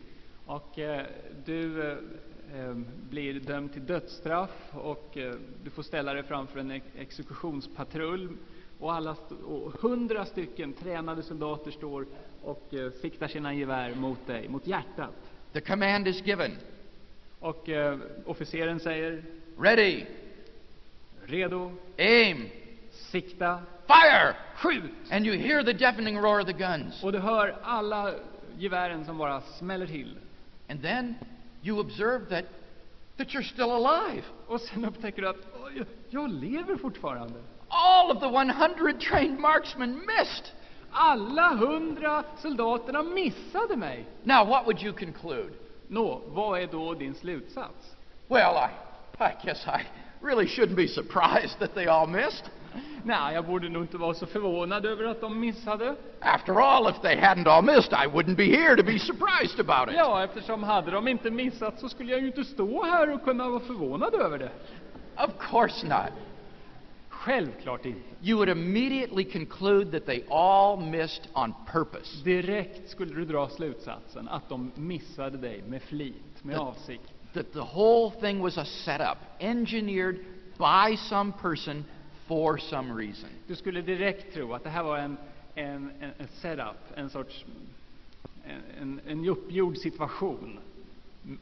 Och 0.46 0.80
eh, 0.80 1.06
du 1.46 1.92
eh, 1.92 1.98
blir 3.10 3.40
dömd 3.40 3.74
till 3.74 3.86
dödsstraff 3.86 4.70
och 4.72 5.18
eh, 5.18 5.34
du 5.64 5.70
får 5.70 5.84
ställa 5.84 6.14
dig 6.14 6.24
framför 6.24 6.60
en 6.60 6.72
ex- 6.72 6.86
exekutionspatrull 6.98 8.30
och 8.80 9.82
hundra 9.82 10.26
stycken 10.26 10.74
tränade 10.74 11.24
soldater 11.24 11.72
står 11.72 12.06
och 12.44 12.74
eh, 12.74 12.92
siktar 12.92 13.28
sina 13.28 13.54
gevär 13.54 13.96
mot 13.96 14.28
dig, 14.28 14.50
mot 14.50 14.68
hjärtat. 14.68 15.16
The 15.54 15.62
command 15.62 16.08
is 16.08 16.26
given 16.26 16.52
Och 17.40 17.70
eh, 17.70 18.00
officeren 18.26 18.80
säger 18.80 19.24
ready, 19.60 20.06
redo, 21.26 21.72
aim, 21.98 22.50
sikta, 22.92 23.60
fire! 23.88 24.36
skjut! 24.56 24.92
And 25.12 25.26
you 25.26 25.38
hear 25.38 25.64
the 25.64 25.74
deafening 25.74 26.18
roar 26.22 26.40
of 26.40 26.46
the 26.48 26.54
guns. 26.54 27.04
Och 27.04 27.12
du 27.12 27.20
hör 27.20 27.56
alla 27.64 28.14
gevären 28.58 29.06
som 29.06 29.18
bara 29.18 29.42
smäller 29.42 29.88
till. 29.88 30.18
And 30.70 30.82
then 30.82 31.16
you 31.66 31.80
observe 31.80 32.30
that, 32.30 32.46
that 33.18 33.34
you're 33.34 33.44
still 33.44 33.76
alive. 33.76 34.24
Och 34.48 34.62
sen 34.62 34.86
upptäcker 34.86 35.22
du 35.22 35.28
att 35.28 35.48
"Oj, 35.66 35.86
jag 36.10 36.30
lever 36.30 36.78
fortfarande. 36.78 37.40
All 37.68 38.12
of 38.12 38.20
the 38.20 38.30
100 38.30 39.00
trained 39.00 39.40
marksmen 39.40 40.06
missed. 40.06 40.52
Alla 40.92 41.50
hundra 41.50 42.24
soldaterna 42.38 43.04
missade 43.04 43.76
mig. 43.76 44.06
Now, 44.24 44.46
what 44.46 44.66
would 44.66 44.82
you 44.82 44.94
conclude? 44.94 45.54
Nå, 45.88 46.22
vad 46.28 46.60
är 46.62 46.68
då 46.68 46.94
din 46.94 47.16
slutsats? 47.16 47.96
Well, 48.28 48.56
I, 48.56 48.70
I 49.24 49.34
guess 49.46 49.68
I 49.68 49.82
really 50.22 50.48
shouldn't 50.48 50.76
be 50.76 50.88
surprised 50.88 51.60
that 51.60 51.74
they 51.76 51.88
all 51.88 52.08
missed. 52.08 52.50
Nej, 53.04 53.34
jag 53.36 53.46
borde 53.46 53.70
nog 53.70 53.84
inte 53.84 53.98
vara 53.98 54.14
så 54.14 54.26
förvånad 54.26 54.86
över 54.86 55.04
att 55.04 55.22
de 55.22 55.40
missade. 55.40 55.96
After 56.20 56.54
all, 56.62 56.90
if 56.90 57.02
they 57.02 57.16
hadn't 57.16 57.48
all 57.48 57.64
missed, 57.64 57.94
I 57.94 58.08
wouldn't 58.08 58.36
be 58.36 58.46
here 58.46 58.76
to 58.76 58.84
be 58.84 59.00
surprised 59.00 59.60
about 59.60 59.90
it. 59.90 59.96
Ja, 59.98 60.24
eftersom 60.24 60.64
hade 60.64 60.92
de 60.92 61.08
inte 61.08 61.32
missat 61.32 61.80
så 61.80 61.90
skulle 61.90 62.12
jag 62.12 62.22
ju 62.22 62.28
inte 62.28 62.44
stå 62.44 62.84
här 62.84 63.14
och 63.14 63.24
kunna 63.24 63.50
vara 63.50 63.60
förvånad 63.60 64.14
över 64.14 64.38
det. 64.40 64.50
Of 65.18 65.32
course 65.52 65.88
not. 65.88 66.12
Självklart 67.10 67.86
inte. 67.86 68.00
You 68.22 68.38
would 68.38 68.50
immediately 68.50 69.24
conclude 69.24 69.92
that 69.92 70.06
they 70.06 70.24
all 70.30 70.78
missed 70.80 71.28
on 71.34 71.54
purpose. 71.72 72.24
Direkt 72.24 72.90
skulle 72.90 73.14
du 73.16 73.26
dra 73.26 73.50
slutsatsen 73.50 74.28
att 74.30 74.50
de 74.50 74.72
missade 74.76 75.38
dig 75.38 75.64
med 75.68 75.82
flit, 75.82 76.44
med 76.44 76.56
Det- 76.56 76.60
avsikt. 76.60 77.04
That 77.34 77.54
the 77.54 77.60
whole 77.60 78.12
thing 78.22 78.40
was 78.42 78.58
a 78.58 78.66
setup, 78.66 79.18
engineered 79.40 80.16
by 80.58 80.98
some 80.98 81.32
person 81.42 81.86
for 82.28 82.58
some 82.58 82.92
reason. 82.98 83.30
Du 83.48 83.56
skulle 83.56 83.82
direkt 83.82 84.34
tro 84.34 84.54
att 84.54 84.64
det 84.64 84.70
här 84.70 84.84
var 84.84 84.98
en, 84.98 85.18
en, 85.56 85.92
en, 86.02 86.12
en 86.18 86.28
setup, 86.28 86.78
en 86.96 87.10
sorts 87.10 87.46
en, 88.46 88.62
en, 88.82 89.02
en 89.08 89.30
uppgjord 89.30 89.78
situation 89.78 90.60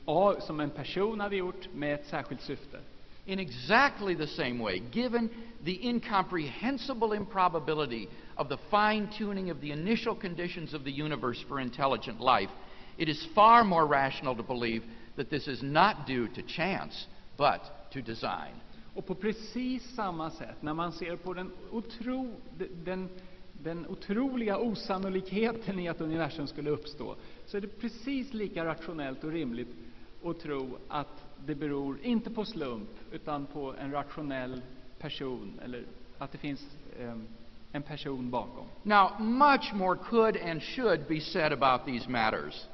av, 0.06 0.40
som 0.40 0.60
en 0.60 0.70
person 0.70 1.20
hade 1.20 1.36
gjort 1.36 1.68
med 1.74 1.94
ett 1.94 2.08
särskilt 2.08 2.42
syfte. 2.42 2.80
In 3.26 3.40
exactly 3.40 4.16
the 4.16 4.28
same 4.28 4.64
way, 4.64 4.82
given 4.92 5.30
the 5.64 5.72
incomprehensible 5.72 7.14
improbability 7.14 8.08
of 8.36 8.50
the 8.50 8.58
fine 8.70 9.08
tuning 9.18 9.52
of 9.52 9.62
the 9.62 9.72
initial 9.72 10.16
conditions 10.16 10.74
of 10.74 10.84
the 10.84 10.92
universe 10.92 11.46
for 11.48 11.60
intelligent 11.62 12.20
life, 12.20 12.52
it 12.98 13.10
is 13.10 13.26
far 13.36 13.64
more 13.64 13.86
rational 13.86 14.36
to 14.36 14.44
believe 14.44 14.84
that 15.16 15.30
this 15.30 15.48
is 15.48 15.64
not 15.64 16.06
due 16.06 16.28
to 16.28 16.42
chance, 16.42 17.08
but 17.38 17.92
to 17.94 18.02
design. 18.02 18.52
Och 18.94 19.06
på 19.06 19.16
precis 19.16 19.96
samma 19.96 20.32
sätt, 20.32 20.62
när 20.62 20.74
man 20.74 20.92
ser 20.92 21.16
på 21.16 21.34
den, 21.34 21.52
otro, 21.72 22.36
den, 22.84 23.10
den 23.54 23.88
otroliga 23.88 24.58
osannolikheten 24.58 25.80
i 25.80 25.88
att 25.90 26.02
universum 26.02 26.48
skulle 26.48 26.70
uppstå, 26.70 27.16
så 27.46 27.58
är 27.58 27.62
det 27.62 27.68
precis 27.80 28.34
lika 28.34 28.66
rationellt 28.66 29.24
och 29.24 29.32
rimligt 29.32 29.76
att 30.24 30.40
tro 30.40 30.78
att 30.88 31.26
det 31.46 31.56
beror, 31.56 32.00
inte 32.04 32.30
på 32.30 32.46
slump, 32.46 32.90
utan 33.12 33.46
på 33.46 33.74
en 33.80 33.92
rationell 33.92 34.62
person, 35.00 35.60
eller 35.64 35.84
att 36.18 36.32
det 36.32 36.38
finns 36.38 36.68
ehm, 37.00 37.28
en 37.72 37.82
person 37.82 38.30
bakom. 38.30 38.66
Now, 38.84 39.20
much 39.20 39.74
more 39.74 39.98
could 40.10 40.38
and 40.38 40.64
should 40.64 41.08
be 41.08 41.20
said 41.22 41.54
about 41.54 41.86
these 41.86 42.10
matters. 42.10 42.68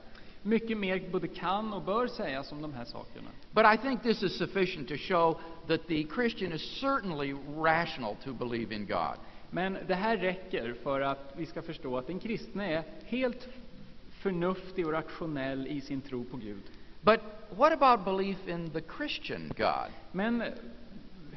Mycket 0.50 0.78
mer 0.78 1.10
både 1.12 1.28
kan 1.28 1.74
och 1.74 1.82
bör 1.82 2.08
sägas 2.08 2.52
om 2.52 2.62
de 2.62 2.74
här 2.74 2.86
sakerna. 2.86 3.30
But 3.52 3.66
I 3.74 3.78
think 3.78 4.04
this 4.04 4.24
is 4.24 4.38
sufficient 4.38 4.88
to 4.88 4.96
show 4.98 5.40
that 5.68 5.88
the 5.88 6.08
Christian 6.16 6.54
is 6.54 6.80
certainly 6.80 7.36
rational 7.56 8.16
to 8.24 8.34
believe 8.34 8.76
in 8.76 8.86
God. 8.86 9.18
Men 9.50 9.78
det 9.88 9.96
här 9.96 10.18
räcker 10.18 10.76
för 10.84 11.02
att 11.02 11.34
vi 11.38 11.46
ska 11.46 11.62
förstå 11.62 11.98
att 11.98 12.08
den 12.08 12.20
kristne 12.20 12.74
är 12.74 12.84
helt 13.06 13.48
förnuftig 14.12 14.86
och 14.86 14.94
rationell 14.94 15.68
i 15.68 15.82
sin 15.82 16.02
tro 16.02 16.24
på 16.24 16.38
Gud. 16.38 16.64
But 17.02 17.20
what 17.58 17.82
about 17.82 18.06
belief 18.06 18.48
in 18.48 18.70
the 18.70 18.82
Christian 18.98 19.52
God? 19.58 19.92
Men 20.12 20.44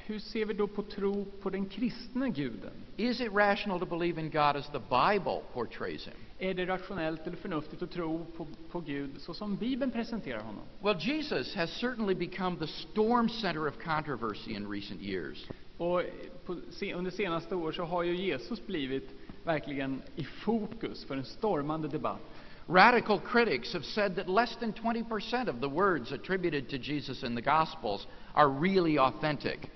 hur 0.07 0.19
ser 0.19 0.45
vi 0.45 0.55
då 0.55 0.67
på 0.67 0.83
tro 0.83 1.25
på 1.25 1.51
den 1.51 1.67
kristne 1.67 2.31
guden? 2.31 2.71
Is 2.97 3.21
it 3.21 3.33
rational 3.33 3.81
to 3.81 3.87
believe 3.87 4.21
in 4.21 4.31
God 4.31 4.57
as 4.57 4.67
the 4.67 4.79
Bible 4.79 5.43
portrays 5.53 6.07
him? 6.07 6.15
Är 6.39 6.55
det 6.55 6.67
rationellt 6.67 7.27
eller 7.27 7.37
förnuftigt 7.37 7.83
att 7.83 7.91
tro 7.91 8.27
på, 8.37 8.47
på 8.71 8.81
Gud 8.81 9.11
så 9.19 9.35
som 9.35 9.57
Bibeln 9.57 9.91
presenterar 9.91 10.41
honom? 10.41 10.63
Well, 10.83 10.97
Jesus 11.01 11.55
has 11.55 11.71
certainly 11.71 12.15
become 12.15 12.57
the 12.57 12.67
storm 12.67 13.29
center 13.29 13.69
of 13.69 13.75
controversy 13.85 14.55
in 14.55 14.71
recent 14.71 15.01
years. 15.01 15.47
Och 15.77 16.03
på, 16.47 16.57
se, 16.71 16.95
under 16.95 17.11
senaste 17.11 17.55
år 17.55 17.73
så 17.73 17.85
har 17.85 18.03
ju 18.03 18.17
Jesus 18.17 18.67
blivit 18.67 19.11
verkligen 19.45 20.03
i 20.17 20.25
fokus 20.25 21.05
för 21.05 21.17
en 21.17 21.25
stormande 21.25 21.89
debatt. 21.89 22.21
Radical 22.69 23.19
critics 23.19 23.73
have 23.73 23.85
said 23.85 24.17
that 24.17 24.29
less 24.29 24.57
than 24.57 24.73
20% 24.73 25.49
of 25.49 25.61
the 25.61 25.69
words 25.69 26.13
attributed 26.13 26.69
to 26.69 26.77
Jesus 26.77 27.23
in 27.23 27.35
the 27.35 27.43
Gospels 27.43 28.07
are 28.35 28.49
really 28.49 28.99
authentic. 28.99 29.71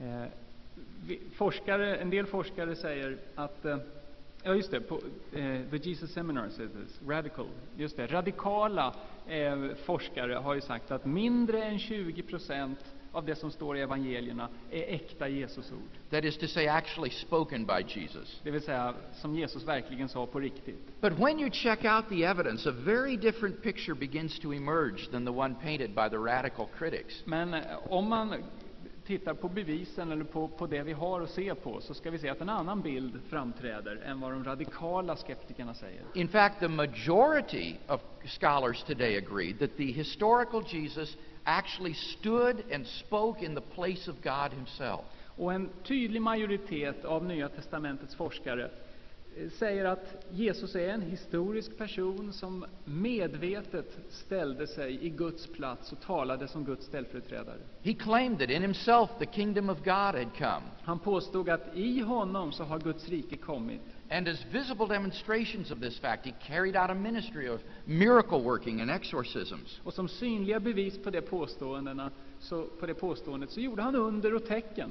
Eh, 0.00 0.26
en 2.00 2.10
del 2.10 2.26
forskare 2.26 2.76
säger 2.76 3.18
att 3.34 3.64
eh, 3.64 3.76
Ja, 4.46 4.54
just 4.54 4.70
det. 4.70 4.80
På 4.80 5.00
eh, 5.32 5.60
The 5.70 5.76
Jesus 5.76 6.12
Seminar. 6.12 6.48
Radical. 7.06 7.46
Just 7.76 7.96
det. 7.96 8.06
Radikala 8.06 8.94
forskare 9.84 10.34
har 10.34 10.54
ju 10.54 10.60
sagt 10.60 10.90
att 10.90 11.04
mindre 11.04 11.64
än 11.64 11.78
20 11.78 12.22
procent 12.22 12.78
av 13.14 13.24
det 13.24 13.36
som 13.36 13.50
står 13.50 13.76
i 13.76 13.80
evangelierna 13.80 14.48
är 14.70 14.94
äkta 14.94 15.28
Jesusord. 15.28 15.78
That 16.10 16.24
is 16.24 16.36
to 16.36 16.46
say, 16.46 16.66
actually 16.66 17.10
spoken 17.10 17.66
by 17.66 18.00
Jesus. 18.00 18.40
Det 18.42 18.50
vill 18.50 18.62
säga, 18.62 18.94
som 19.14 19.34
Jesus 19.34 19.64
verkligen 19.64 20.08
sa 20.08 20.26
på 20.26 20.40
riktigt. 20.40 21.00
But 21.00 21.12
when 21.12 21.40
you 21.40 21.50
check 21.50 21.84
out 21.84 22.08
the 22.08 22.24
evidence, 22.24 22.68
a 22.68 22.72
very 22.84 23.16
different 23.16 23.62
picture 23.62 23.94
begins 23.94 24.38
to 24.38 24.52
emerge 24.52 25.10
than 25.10 25.24
the 25.24 25.32
one 25.32 25.54
painted 25.62 25.94
by 25.94 26.08
the 26.10 26.18
radical 26.18 26.66
critics. 26.78 27.22
Tittar 29.06 29.34
på 29.34 29.48
bevisen 29.48 30.12
eller 30.12 30.24
på, 30.24 30.48
på 30.48 30.66
det 30.66 30.82
vi 30.82 30.92
har 30.92 31.20
att 31.20 31.30
se 31.30 31.54
på 31.54 31.80
så 31.80 31.94
ska 31.94 32.10
vi 32.10 32.18
se 32.18 32.28
att 32.28 32.40
en 32.40 32.48
annan 32.48 32.82
bild 32.82 33.20
framträder 33.28 33.96
än 34.04 34.20
vad 34.20 34.32
de 34.32 34.44
radikala 34.44 35.16
skeptikerna 35.16 35.74
säger. 35.74 36.02
In 36.14 36.28
fact, 36.28 36.60
the 36.60 36.68
majority 36.68 37.76
of 37.88 38.00
scholars 38.24 38.84
today 38.84 39.16
agree 39.16 39.54
that 39.54 39.76
the 39.76 39.92
historical 39.92 40.62
Jesus 40.68 41.16
actually 41.44 41.94
stood 41.94 42.72
and 42.72 42.86
spoke 42.86 43.44
in 43.44 43.54
the 43.54 43.60
place 43.60 44.10
of 44.10 44.16
God 44.22 44.52
himself. 44.52 45.00
Och 45.36 45.52
en 45.52 45.68
tydlig 45.82 46.22
majoritet 46.22 47.04
av 47.04 47.24
Nya 47.24 47.48
testamentets 47.48 48.14
forskare 48.14 48.70
säger 49.58 49.84
att 49.84 50.24
Jesus 50.30 50.74
är 50.74 50.88
en 50.88 51.02
historisk 51.02 51.78
person 51.78 52.32
som 52.32 52.64
medvetet 52.84 53.98
ställde 54.10 54.66
sig 54.66 55.06
i 55.06 55.10
Guds 55.10 55.46
plats 55.46 55.92
och 55.92 56.00
talade 56.00 56.48
som 56.48 56.64
Guds 56.64 56.86
ställföreträdare. 56.86 57.58
He 57.82 57.94
claimed 57.94 58.38
that 58.38 58.50
in 58.50 58.62
himself 58.62 59.10
the 59.18 59.26
kingdom 59.26 59.70
of 59.70 59.78
God 59.78 60.14
had 60.14 60.28
come. 60.38 60.62
Han 60.82 60.98
påstod 60.98 61.48
att 61.48 61.76
i 61.76 62.00
honom 62.00 62.52
så 62.52 62.64
har 62.64 62.78
Guds 62.78 63.08
rike 63.08 63.36
kommit. 63.36 63.80
And 64.10 64.28
as 64.28 64.44
visible 64.52 64.86
demonstrations 64.86 65.70
of 65.70 65.80
this 65.80 65.98
fact, 65.98 66.26
he 66.26 66.32
carried 66.46 66.76
out 66.76 66.90
a 66.90 66.94
ministry 66.94 67.48
of 67.48 67.60
miracle 67.84 68.38
working 68.38 68.80
and 68.80 68.90
exorcisms. 68.90 69.80
Och 69.84 69.94
som 69.94 70.08
synliga 70.08 70.60
bevis 70.60 71.02
på 71.02 71.10
det, 71.10 71.22
påståendena, 71.22 72.10
så, 72.40 72.66
på 72.80 72.86
det 72.86 72.94
påståendet 72.94 73.50
så 73.50 73.60
gjorde 73.60 73.82
han 73.82 73.96
under 73.96 74.34
och 74.34 74.46
tecken. 74.46 74.90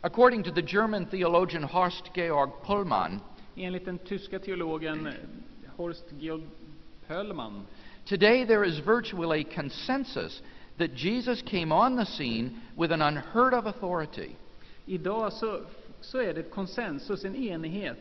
According 0.00 0.42
to 0.42 0.50
the 0.50 0.62
German 0.66 1.06
theologian 1.06 1.64
Horst 1.64 2.04
Georg 2.14 2.50
Pullmann, 2.66 3.20
Enligt 3.58 3.84
den 3.84 3.98
tyska 3.98 4.38
teologen 4.38 5.06
eh, 5.06 5.12
Horst 5.76 6.04
Georg 6.18 6.42
Pöllman 7.06 7.62
today 8.04 8.46
there 8.46 8.64
is 8.68 8.78
virtually 8.86 9.40
a 9.40 9.54
consensus 9.54 10.42
that 10.78 10.90
Jesus 10.94 11.42
came 11.42 11.72
on 11.74 11.96
the 11.96 12.04
scene 12.06 12.50
with 12.76 12.92
an 12.92 13.02
unheard 13.02 13.54
of 13.54 13.66
authority. 13.66 14.30
Idag 14.86 15.32
så, 15.32 15.60
så 16.00 16.18
är 16.18 16.34
det 16.34 16.40
ett 16.40 16.50
konsensus, 16.50 17.24
en 17.24 17.36
enighet 17.36 17.98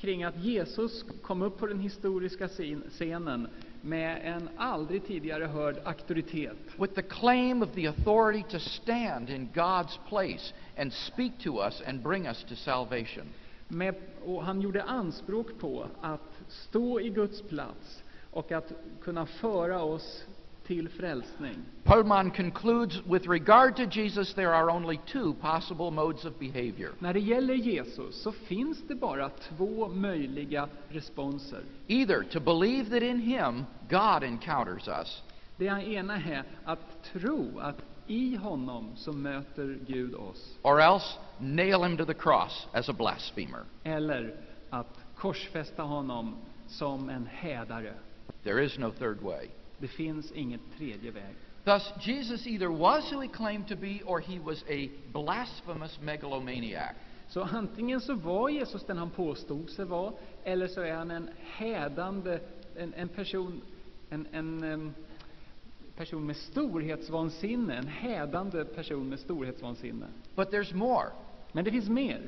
kring 0.00 0.24
att 0.24 0.44
Jesus 0.44 1.04
kom 1.22 1.42
upp 1.42 1.58
på 1.58 1.66
den 1.66 1.80
historiska 1.80 2.46
scen- 2.48 2.90
scenen 2.90 3.48
med 3.82 4.20
en 4.24 4.48
aldrig 4.56 5.06
tidigare 5.06 5.44
hörd 5.44 5.76
auktoritet. 5.84 6.56
with 6.78 6.94
the 6.94 7.02
claim 7.02 7.62
of 7.62 7.68
the 7.74 7.86
authority 7.86 8.42
to 8.50 8.58
stand 8.58 9.30
in 9.30 9.48
God's 9.54 9.98
place 10.08 10.52
and 10.78 10.92
speak 10.92 11.32
to 11.38 11.58
us 11.66 11.82
and 11.86 12.02
bring 12.02 12.26
us 12.26 12.44
to 12.48 12.54
salvation. 12.56 13.26
Han 14.42 14.60
gjorde 14.60 14.82
anspråk 14.82 15.58
på 15.58 15.86
att 16.00 16.40
stå 16.48 17.00
i 17.00 17.08
Guds 17.08 17.42
plats 17.42 18.02
och 18.30 18.52
att 18.52 18.72
kunna 19.02 19.26
föra 19.26 19.82
oss 19.82 20.24
till 20.66 20.88
frälsning. 20.88 21.56
Pullman 21.84 22.30
concludes 22.30 23.06
with 23.06 23.28
regard 23.28 23.76
to 23.76 23.82
Jesus, 23.82 24.34
there 24.34 24.54
are 24.54 24.70
only 24.70 24.98
two 25.12 25.34
possible 25.40 25.90
modes 25.90 26.24
of 26.24 26.38
behavior. 26.38 26.90
När 26.98 27.14
det 27.14 27.20
gäller 27.20 27.54
Jesus 27.54 28.22
så 28.22 28.32
finns 28.32 28.82
det 28.88 28.94
bara 28.94 29.28
två 29.28 29.88
möjliga 29.88 30.68
responser. 30.88 31.60
Either 31.86 32.22
to 32.22 32.40
believe 32.40 32.90
that 32.90 33.02
in 33.02 33.20
him 33.20 33.64
God 33.88 34.22
encounters 34.22 34.88
us, 34.88 35.22
Det 35.56 35.64
ena 35.66 36.16
är 36.16 36.44
att 36.64 37.04
tro 37.12 37.58
att 37.58 37.82
i 38.06 38.36
honom 38.36 38.92
så 38.96 39.12
möter 39.12 39.78
Gud 39.86 40.14
oss. 40.14 40.58
or 40.62 40.80
else 40.80 41.18
nail 41.38 41.82
him 41.82 41.96
to 41.96 42.04
the 42.04 42.14
cross 42.14 42.66
as 42.72 42.88
a 42.88 42.92
blasphemer. 42.92 43.64
Eller 43.84 44.36
att 44.70 44.98
korsfästa 45.16 45.82
honom 45.82 46.36
som 46.68 47.08
en 47.08 47.26
hädare. 47.26 47.94
There 48.42 48.64
is 48.64 48.78
no 48.78 48.90
third 48.90 49.20
way. 49.20 49.46
Det 49.78 49.88
finns 49.88 50.32
ingen 50.32 50.60
tredje 50.78 51.10
väg. 51.10 51.34
Thus, 51.64 51.92
Jesus 52.06 52.46
either 52.46 52.68
was 52.68 53.12
who 53.12 53.20
he 53.20 53.28
claimed 53.28 53.68
to 53.68 53.76
be 53.76 54.00
or 54.04 54.20
he 54.20 54.38
was 54.38 54.62
a 54.62 54.88
blasphemous 55.12 56.00
megalomaniac. 56.00 56.94
Så 57.28 57.42
antingen 57.42 58.00
så 58.00 58.14
var 58.14 58.48
Jesus 58.48 58.84
den 58.84 58.98
han 58.98 59.10
påstod 59.10 59.70
sig 59.70 59.84
vara, 59.84 60.12
eller 60.44 60.68
så 60.68 60.80
är 60.80 60.94
han 60.94 61.10
en 61.10 61.30
hädande, 61.40 62.38
en, 62.76 62.94
en 62.94 63.08
person, 63.08 63.62
en, 64.10 64.26
en 64.32 64.64
em, 64.64 64.94
person 65.96 66.26
med 66.26 66.36
storhetsvansinne, 66.36 67.76
en 67.76 67.88
hädande 67.88 68.64
person 68.64 69.08
med 69.08 69.18
storhetsvansinne. 69.20 70.06
But 70.34 70.50
there's 70.52 70.74
more. 70.74 71.10
Men 71.52 71.64
det 71.64 71.70
finns 71.70 71.88
mer. 71.88 72.20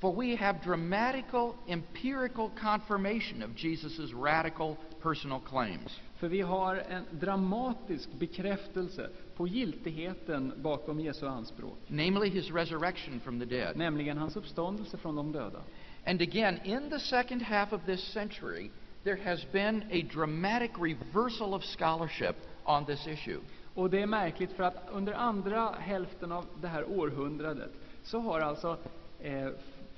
For 0.00 0.12
we 0.12 0.36
have 0.36 0.58
dramatical, 0.64 1.54
empirical 1.66 2.50
confirmation 2.60 3.42
of 3.42 3.50
Jesus' 3.56 4.12
radical 4.12 4.76
personal 5.02 5.40
claims. 5.40 6.00
För 6.16 6.28
vi 6.28 6.40
har 6.40 6.76
en 6.76 7.04
dramatisk 7.10 8.08
bekräftelse 8.12 9.10
på 9.36 9.48
giltigheten 9.48 10.52
bakom 10.56 11.00
Jesu 11.00 11.26
anspråk, 11.26 11.78
namely 11.88 12.30
his 12.30 12.50
resurrection 12.50 13.20
from 13.20 13.40
the 13.40 13.46
dead. 13.46 13.76
nämligen 13.76 14.18
hans 14.18 14.36
uppståndelse 14.36 14.96
från 14.96 15.16
de 15.16 15.32
döda. 15.32 15.62
And 16.06 16.22
again, 16.22 16.60
in 16.64 16.90
the 16.90 16.98
second 16.98 17.42
half 17.42 17.72
of 17.72 17.80
this 17.86 18.12
century, 18.12 18.70
there 19.04 19.16
has 19.24 19.52
been 19.52 19.82
a 19.90 20.02
dramatic 20.14 20.70
reversal 20.78 21.54
of 21.54 21.64
scholarship 21.64 22.36
on 22.64 22.84
this 22.86 23.06
issue. 23.06 23.38
Och 23.74 23.90
det 23.90 24.02
är 24.02 24.06
märkligt 24.06 24.52
för 24.52 24.62
att 24.62 24.88
under 24.92 25.12
andra 25.12 25.70
hälften 25.78 26.32
av 26.32 26.46
det 26.60 26.68
här 26.68 26.84
århundradet 26.90 27.70
så 28.02 28.18
har 28.18 28.40
alltså 28.40 28.78
eh, 29.20 29.48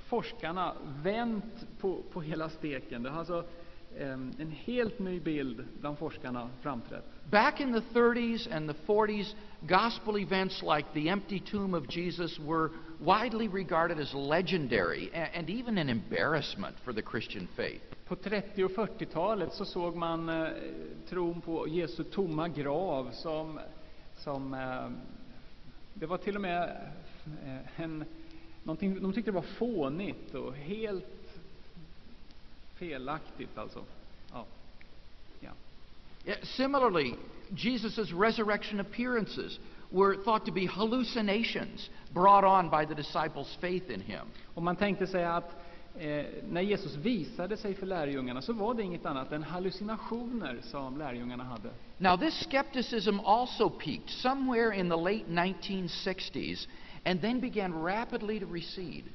forskarna 0.07 0.73
vänt 1.03 1.67
på, 1.81 2.03
på 2.12 2.23
hela 2.23 2.49
steken. 2.49 3.03
Det 3.03 3.11
har 3.11 3.19
alltså 3.19 3.45
eh, 3.99 4.12
en 4.12 4.55
helt 4.64 4.99
ny 4.99 5.21
bild 5.21 5.64
bland 5.81 5.99
forskarna 5.99 6.51
framträtt. 6.62 7.05
Back 7.31 7.61
in 7.61 7.73
the 7.73 7.99
30s 8.01 8.57
and 8.57 8.71
the 8.71 8.77
40s, 8.87 9.35
gospel 9.61 10.17
events 10.17 10.62
like 10.62 10.89
the 10.95 11.09
empty 11.09 11.41
tomb 11.41 11.75
of 11.75 11.97
Jesus 11.97 12.39
were 12.39 12.71
widely 12.99 13.49
regarded 13.49 14.01
as 14.01 14.14
legendary 14.14 15.11
a- 15.14 15.39
and 15.39 15.51
even 15.51 15.79
an 15.79 15.89
embarrassment 15.89 16.77
for 16.85 16.93
the 16.93 17.03
Christian 17.03 17.49
faith. 17.57 17.95
På 18.07 18.16
30 18.16 18.64
och 18.64 18.70
40-talet 18.70 19.52
så 19.52 19.64
såg 19.64 19.96
man 19.96 20.28
eh, 20.28 20.48
tron 21.09 21.40
på 21.40 21.68
Jesu 21.68 22.04
tomma 22.04 22.48
grav 22.48 23.11
som, 23.12 23.61
som 24.16 24.54
eh, 24.54 24.88
det 25.94 26.07
var 26.07 26.18
till 26.18 26.34
och 26.34 26.42
med 26.42 26.76
eh, 27.76 27.88
de 28.64 29.12
tyckte 29.12 29.30
det 29.30 29.34
var 29.34 29.42
fånigt 29.42 30.34
och 30.34 30.54
helt 30.54 31.16
Felaktigt 32.76 33.59
alltså. 33.59 33.84
Ja. 34.32 34.44
ja. 35.40 35.50
Yeah, 36.24 36.38
Similarly, 36.42 37.14
Jesus' 37.48 38.12
resurrection 38.12 38.80
appearances 38.80 39.59
were 39.90 40.16
thought 40.24 40.44
to 40.46 40.52
be 40.52 40.66
hallucinations 40.66 41.90
brought 42.12 42.44
on 42.44 42.70
by 42.70 42.94
the 42.94 43.02
disciples' 43.02 43.57
faith 43.61 43.90
in 43.90 44.00
him. 44.00 44.26
Och 44.54 44.62
man 44.62 44.76
tänkte 44.76 45.07
sig 45.07 45.24
att 45.24 45.66
när 46.49 46.61
Jesus 46.61 46.94
visade 46.94 47.57
sig 47.57 47.74
för 47.74 47.86
lärjungarna 47.86 48.42
så 48.42 48.53
var 48.53 48.74
det 48.74 48.82
inget 48.82 49.07
annat 49.07 49.32
än 49.32 49.42
hallucinationer 49.42 50.61
som 50.62 50.99
lärjungarna 50.99 51.44
hade. 51.44 51.70
Now, 51.99 52.16
this 52.16 52.34
skepticism 52.44 53.20
also 53.20 53.70
peaked 53.70 54.11
somewhere 54.11 54.76
in 54.76 54.90
the 54.90 54.97
late 54.97 55.24
1960s 55.28 56.68
and 57.05 57.20
then 57.20 57.40
began 57.40 57.84
rapidly 57.84 58.40
to 58.40 58.47
recede. 58.47 59.09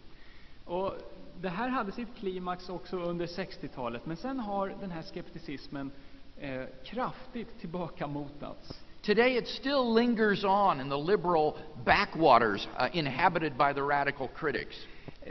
Och 0.66 0.94
det 1.42 1.50
här 1.50 1.70
hade 1.70 1.92
sitt 1.92 2.16
klimax 2.20 2.70
också 2.70 2.98
under 2.98 3.26
60-talet, 3.26 4.06
men 4.06 4.18
sen 4.18 4.40
har 4.40 4.76
den 4.82 4.92
här 4.92 5.02
skepticismen 5.02 5.92
eh, 6.40 6.64
kraftigt 6.84 7.60
tillbakamotats. 7.60 8.82
Today, 9.02 9.38
it 9.38 9.48
still 9.48 9.94
lingers 9.94 10.44
on 10.44 10.82
in 10.82 10.90
the 10.90 10.98
liberal 10.98 11.58
backwaters 11.86 12.68
uh, 12.80 12.88
inhabited 12.94 13.58
by 13.58 13.74
the 13.74 13.82
radical 13.82 14.28
critics. 14.28 14.76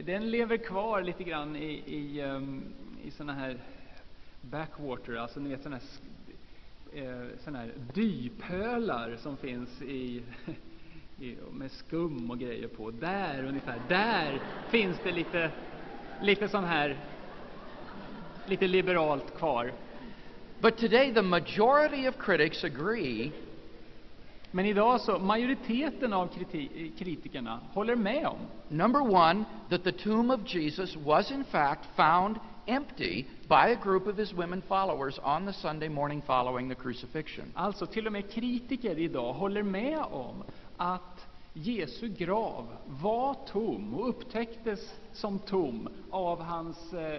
Den 0.05 0.31
lever 0.31 0.57
kvar 0.57 1.03
lite 1.03 1.25
grann 1.25 1.57
i, 1.57 1.83
i, 1.87 2.23
um, 2.23 2.62
i 3.05 3.11
såna 3.11 3.33
här 3.33 3.57
backwater, 4.41 5.14
alltså 5.16 5.41
ni 5.41 5.49
vet 5.49 5.62
såna 5.62 5.77
här, 5.77 5.83
sk- 5.83 7.47
eh, 7.49 7.55
här 7.55 7.73
dypölar 7.95 9.16
som 9.16 9.37
finns 9.37 9.83
i, 9.83 10.23
i, 11.21 11.37
med 11.53 11.71
skum 11.71 12.31
och 12.31 12.39
grejer 12.39 12.68
på. 12.68 12.91
Där 12.91 13.45
ungefär, 13.45 13.81
där 13.89 14.41
finns 14.71 14.97
det 15.05 15.12
lite, 15.12 15.51
lite 16.23 16.49
sån 16.49 16.64
här, 16.64 16.97
lite 18.47 18.66
liberalt 18.66 19.35
kvar. 19.35 19.73
But 20.61 20.77
today, 20.79 21.14
the 21.14 21.23
majority 21.23 22.09
of 22.09 22.18
critics 22.18 22.64
agree 22.64 23.33
men 24.51 24.66
idag 24.66 25.01
så, 25.01 25.18
majoriteten 25.18 26.12
av 26.12 26.28
kriti- 26.28 26.92
kritikerna 26.98 27.61
håller 27.72 27.96
med 27.96 28.26
om 28.26 28.38
number 28.68 29.01
one, 29.01 29.44
that 29.70 29.84
the 29.84 29.92
tomb 29.92 30.30
of 30.30 30.40
Jesus 30.55 30.96
was 30.96 31.30
in 31.30 31.44
fact 31.44 31.84
found 31.96 32.36
empty 32.66 33.24
by 33.48 33.72
a 33.72 33.78
group 33.84 34.07
of 34.07 34.16
his 34.16 34.32
women 34.32 34.62
followers 34.62 35.18
on 35.22 35.46
the 35.46 35.53
Sunday 35.53 35.88
morning 35.88 36.22
following 36.22 36.68
the 36.68 36.74
crucifixion. 36.74 37.44
Alltså 37.55 37.86
till 37.86 38.07
och 38.07 38.12
med 38.12 38.30
kritiker 38.32 38.98
idag 38.98 39.32
håller 39.32 39.62
med 39.62 39.98
om 40.11 40.44
att 40.76 41.26
Jesu 41.53 42.09
grav 42.09 42.66
var 42.86 43.34
tom 43.46 43.94
och 43.94 44.09
upptäcktes 44.09 44.94
som 45.12 45.38
tom 45.38 45.88
av 46.11 46.42
hans 46.42 46.92
eh, 46.92 47.14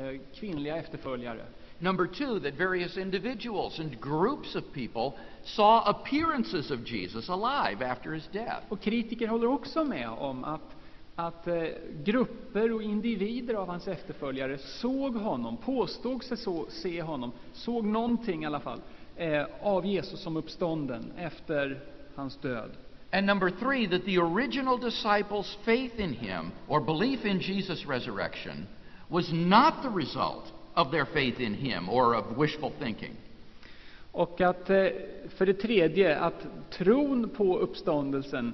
eh, 0.00 0.20
kvinnliga 0.34 0.76
efterföljare. 0.76 1.44
Number 1.78 2.06
two, 2.06 2.40
that 2.40 2.54
various 2.54 2.96
individuals 2.96 3.78
and 3.78 4.00
groups 4.00 4.54
of 4.54 4.64
people 4.72 5.14
saw 5.44 5.82
appearances 5.84 6.70
of 6.70 6.84
Jesus 6.84 7.28
alive 7.28 7.82
after 7.82 8.14
his 8.14 8.26
death. 8.32 8.62
Och 8.68 8.80
kritiker 8.80 9.28
håller 9.28 9.46
också 9.46 9.84
med 9.84 10.08
om 10.08 10.44
att, 10.44 10.76
att 11.16 11.46
eh, 11.46 11.64
grupper 12.04 12.72
och 12.72 12.82
individer 12.82 13.54
av 13.54 13.68
hans 13.68 13.88
efterföljare 13.88 14.58
såg 14.58 15.14
honom, 15.14 15.56
påstod 15.56 16.24
sig 16.24 16.36
så, 16.36 16.66
se 16.68 17.02
honom, 17.02 17.32
såg 17.52 17.84
någonting 17.84 18.42
i 18.42 18.46
alla 18.46 18.60
fall 18.60 18.80
eh, 19.16 19.44
av 19.62 19.86
Jesus 19.86 20.20
som 20.20 20.36
uppstånden 20.36 21.12
efter 21.16 21.80
hans 22.14 22.36
död. 22.36 22.70
And 23.12 23.26
number 23.26 23.50
three, 23.50 23.86
that 23.86 24.04
the 24.04 24.18
original 24.18 24.78
disciples' 24.78 25.56
faith 25.64 26.00
in 26.00 26.12
him 26.12 26.52
or 26.68 26.80
belief 26.80 27.24
in 27.24 27.40
Jesus' 27.40 27.86
resurrection 27.86 28.66
was 29.08 29.32
not 29.32 29.82
the 29.82 29.88
result 29.88 30.52
of 30.76 30.90
their 30.90 31.04
faith 31.04 31.40
in 31.40 31.54
him 31.54 31.88
or 31.88 32.14
of 32.14 32.24
wishful 32.38 32.72
thinking. 32.78 33.12
Och 34.12 34.40
att, 34.40 34.70
eh, 34.70 34.88
för 35.28 35.46
det 35.46 35.54
tredje, 35.54 36.18
att 36.18 36.46
tron 36.70 37.28
på 37.28 37.58
uppståndelsen 37.58 38.52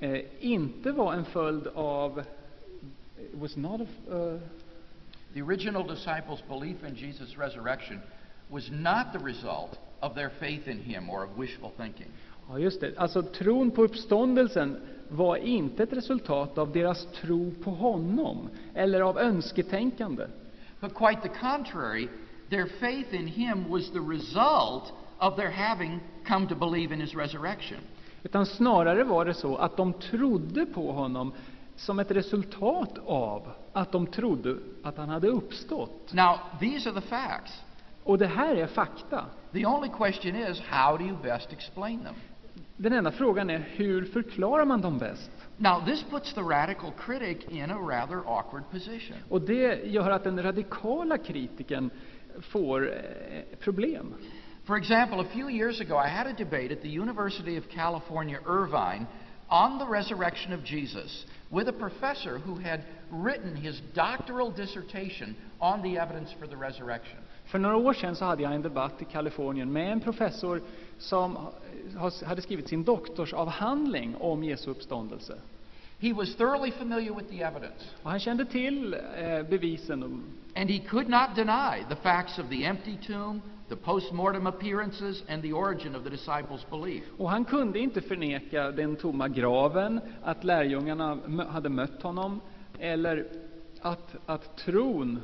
eh, 0.00 0.20
inte 0.40 0.92
var 0.92 1.14
en 1.14 1.24
följd 1.24 1.66
av... 1.74 2.22
It 3.18 3.40
was 3.40 3.56
not 3.56 3.80
a, 3.80 3.86
uh, 4.10 4.38
The 5.34 5.42
original 5.42 5.86
disciples' 5.86 6.42
belief 6.48 6.84
in 6.88 6.94
Jesus' 6.94 7.36
resurrection 7.38 8.00
was 8.48 8.70
not 8.70 9.12
the 9.12 9.18
result 9.18 9.78
of 10.00 10.14
their 10.14 10.30
faith 10.30 10.68
in 10.68 10.78
him 10.78 11.10
or 11.10 11.24
of 11.24 11.38
wishful 11.38 11.70
thinking. 11.76 12.06
ja, 12.48 12.58
just 12.58 12.80
det. 12.80 12.96
Alltså, 12.96 13.22
tron 13.22 13.70
på 13.70 13.82
uppståndelsen 13.82 14.76
var 15.08 15.36
inte 15.36 15.82
ett 15.82 15.92
resultat 15.92 16.58
av 16.58 16.72
deras 16.72 17.06
tro 17.06 17.50
på 17.64 17.70
honom 17.70 18.48
eller 18.74 19.00
av 19.00 19.18
önsketänkande. 19.18 20.26
But 20.86 20.94
quite 20.94 21.22
the 21.22 21.38
contrary, 21.40 22.08
their 22.48 22.66
faith 22.80 23.12
in 23.12 23.26
him 23.26 23.68
was 23.68 23.90
the 23.90 24.00
result 24.00 24.92
of 25.18 25.36
their 25.36 25.50
having 25.50 26.00
come 26.28 26.46
to 26.46 26.54
believe 26.54 26.92
in 26.92 27.00
his 27.00 27.14
resurrection. 27.14 27.78
Utan 28.22 28.46
snarare 28.46 29.04
var 29.04 29.24
det 29.24 29.34
så 29.34 29.56
att 29.56 29.76
de 29.76 29.92
trodde 29.92 30.66
på 30.66 30.92
honom 30.92 31.32
som 31.76 31.98
ett 31.98 32.10
resultat 32.10 32.98
av 33.06 33.48
att 33.72 33.92
de 33.92 34.06
trodde 34.06 34.56
att 34.82 34.96
han 34.96 35.08
hade 35.08 35.28
uppstått. 35.28 36.12
Now, 36.12 36.38
these 36.60 36.90
are 36.90 37.00
the 37.00 37.06
facts. 37.06 37.62
Och 38.04 38.18
det 38.18 38.26
här 38.26 38.56
är 38.56 38.66
fakta. 38.66 39.24
The 39.52 39.66
only 39.66 39.88
question 39.88 40.36
is, 40.36 40.60
how 40.60 40.96
do 40.96 41.04
you 41.04 41.16
best 41.22 41.52
explain 41.52 42.00
them? 42.00 42.14
Den 42.76 42.92
enda 42.92 43.12
frågan 43.12 43.50
är 43.50 43.58
hur 43.58 44.04
förklarar 44.04 44.64
man 44.64 44.80
dem 44.80 44.98
bäst? 44.98 45.30
Now, 45.58 45.80
this 45.80 46.04
puts 46.10 46.34
the 46.34 46.44
radical 46.44 46.92
critic 46.92 47.50
in 47.50 47.70
a 47.70 47.80
rather 47.80 48.22
awkward 48.26 48.70
position. 48.70 49.16
Och 49.28 49.40
det 49.40 49.84
gör 49.84 50.10
att 50.10 50.24
den 50.24 50.42
radikala 50.42 51.18
kritiken 51.18 51.90
får 52.40 52.92
eh, 52.92 53.42
problem. 53.60 54.14
For 54.66 54.76
example, 54.76 55.20
a 55.20 55.28
few 55.32 55.48
years 55.48 55.80
ago, 55.80 55.96
I 55.96 56.08
had 56.08 56.26
a 56.26 56.32
debate 56.32 56.72
at 56.72 56.82
the 56.82 56.88
University 56.88 57.56
of 57.56 57.68
California, 57.68 58.40
Irvine, 58.46 59.06
on 59.48 59.78
the 59.78 59.86
resurrection 59.86 60.52
of 60.52 60.64
Jesus 60.64 61.24
with 61.50 61.68
a 61.68 61.72
professor 61.72 62.38
who 62.38 62.56
had 62.56 62.84
written 63.10 63.54
his 63.54 63.80
doctoral 63.94 64.50
dissertation 64.50 65.36
on 65.60 65.82
the 65.82 65.98
evidence 65.98 66.34
for 66.40 66.48
the 66.48 66.56
resurrection. 66.56 67.18
För 67.46 67.58
några 67.58 67.76
år 67.76 67.92
sedan 67.92 68.16
så 68.16 68.24
hade 68.24 68.42
jag 68.42 68.54
en 68.54 68.62
debatt 68.62 69.02
i 69.02 69.04
Kalifornien 69.04 69.72
med 69.72 69.92
en 69.92 70.00
professor 70.00 70.62
som 70.98 71.38
hade 72.26 72.42
skrivit 72.42 72.68
sin 72.68 72.84
doktorsavhandling 72.84 74.16
om 74.16 74.44
Jesu 74.44 74.70
uppståndelse. 74.70 75.38
He 75.98 76.12
was 76.12 76.36
thoroughly 76.36 76.70
familiar 76.70 77.14
with 77.14 77.28
the 77.28 77.42
evidence, 77.42 77.84
Och 78.02 78.10
han 78.10 78.20
kände 78.20 78.44
till 78.44 78.94
eh, 78.94 79.42
bevisen. 79.50 80.22
And 80.56 80.70
he 80.70 80.78
could 80.78 81.08
not 81.08 81.34
deny 81.36 81.84
the 81.88 81.96
facts 81.96 82.38
of 82.38 82.48
the 82.48 82.64
empty 82.64 82.96
tomb, 83.06 83.42
the 83.68 83.76
post 83.76 84.12
mortem 84.12 84.46
appearances, 84.46 85.22
and 85.28 85.42
the 85.42 85.52
origin 85.52 85.94
of 85.96 86.04
the 86.04 86.10
disciples' 86.10 86.70
belief. 86.70 87.02
och 87.18 87.30
han 87.30 87.44
kunde 87.44 87.78
inte 87.78 88.00
förneka 88.00 88.70
den 88.70 88.96
tomma 88.96 89.28
graven, 89.28 90.00
att 90.22 90.44
lärjungarna 90.44 91.18
hade 91.48 91.68
mött 91.68 92.02
honom, 92.02 92.40
eller 92.78 93.26
att, 93.80 94.16
att 94.26 94.56
tron 94.56 95.20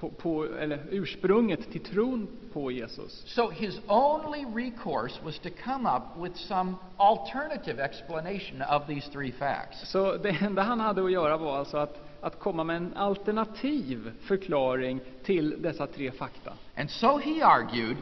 på, 0.00 0.10
på, 0.10 0.44
eller 0.44 0.78
ursprunget 0.90 1.72
till 1.72 1.80
tron 1.80 2.28
på 2.52 2.70
Jesus. 2.70 3.22
So 3.26 3.50
his 3.50 3.80
only 3.86 4.44
recourse 4.64 5.24
was 5.24 5.38
to 5.38 5.48
come 5.64 5.88
up 5.96 6.02
with 6.22 6.36
some 6.36 6.74
alternative 6.96 7.84
explanation 7.84 8.62
of 8.62 8.86
these 8.86 9.08
three 9.12 9.32
facts. 9.32 9.90
Så 9.90 10.16
det 10.16 10.28
enda 10.42 10.62
han 10.62 10.80
hade 10.80 11.04
att 11.04 11.12
göra 11.12 11.36
var 11.36 11.58
alltså 11.58 11.76
att, 11.76 12.08
att 12.20 12.38
komma 12.38 12.64
med 12.64 12.76
en 12.76 12.96
alternativ 12.96 14.12
förklaring 14.20 15.00
till 15.24 15.62
dessa 15.62 15.86
tre 15.86 16.10
fakta. 16.10 16.52
And 16.76 16.90
so 16.90 17.18
he 17.18 17.44
argued 17.44 17.96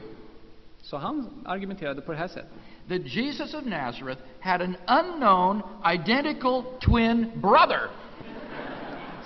Så 0.82 0.96
han 0.96 1.26
argumenterade 1.46 2.00
på 2.00 2.12
det 2.12 2.18
här 2.18 2.28
sättet. 2.28 2.52
that 2.88 3.04
Jesus 3.04 3.54
of 3.54 3.64
Nazareth 3.64 4.20
had 4.40 4.62
an 4.62 4.76
unknown 4.88 5.62
identical 5.84 6.64
twin 6.80 7.32
brother 7.40 7.90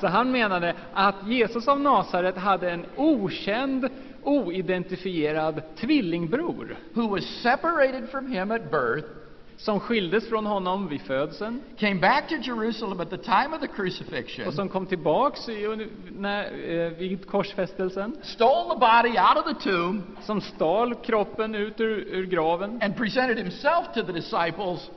Så 0.01 0.07
han 0.07 0.33
menade 0.33 0.75
att 0.95 1.15
Jesus 1.27 1.69
av 1.69 1.81
Nasaret 1.81 2.37
hade 2.37 2.71
en 2.71 2.87
okänd, 2.97 3.89
oidentifierad 4.23 5.63
tvillingbror 5.77 6.77
who 6.95 7.09
was 7.09 7.25
separated 7.43 8.09
from 8.11 8.33
him 8.33 8.51
at 8.51 8.71
birth, 8.71 9.09
som 9.57 9.81
skildes 9.81 10.29
från 10.29 10.47
honom 10.47 10.89
vid 10.89 11.01
födseln 11.01 11.61
came 11.79 12.01
back 12.01 12.29
to 12.29 12.35
Jerusalem 12.35 13.01
at 13.01 13.11
the 13.11 13.17
time 13.17 13.55
of 13.55 13.61
the 13.61 13.67
crucifixion, 13.67 14.47
och 14.47 14.55
som 14.55 14.69
kom 14.69 14.87
tillbaks 14.87 15.49
i, 15.49 15.89
när, 16.19 16.45
eh, 16.45 16.91
vid 16.91 17.27
korsfästelsen, 17.27 18.17
stole 18.23 18.75
the 18.75 18.81
body 18.81 19.19
out 19.19 19.37
of 19.37 19.45
the 19.45 19.71
tomb, 19.71 20.03
som 20.21 20.41
stal 20.41 20.95
kroppen 20.95 21.55
ut 21.55 21.81
ur, 21.81 22.05
ur 22.09 22.27
graven 22.27 22.79
and 22.83 22.97
presented 22.97 23.39
himself 23.39 23.87
to 23.95 24.03
the 24.03 24.13
disciples 24.13 24.91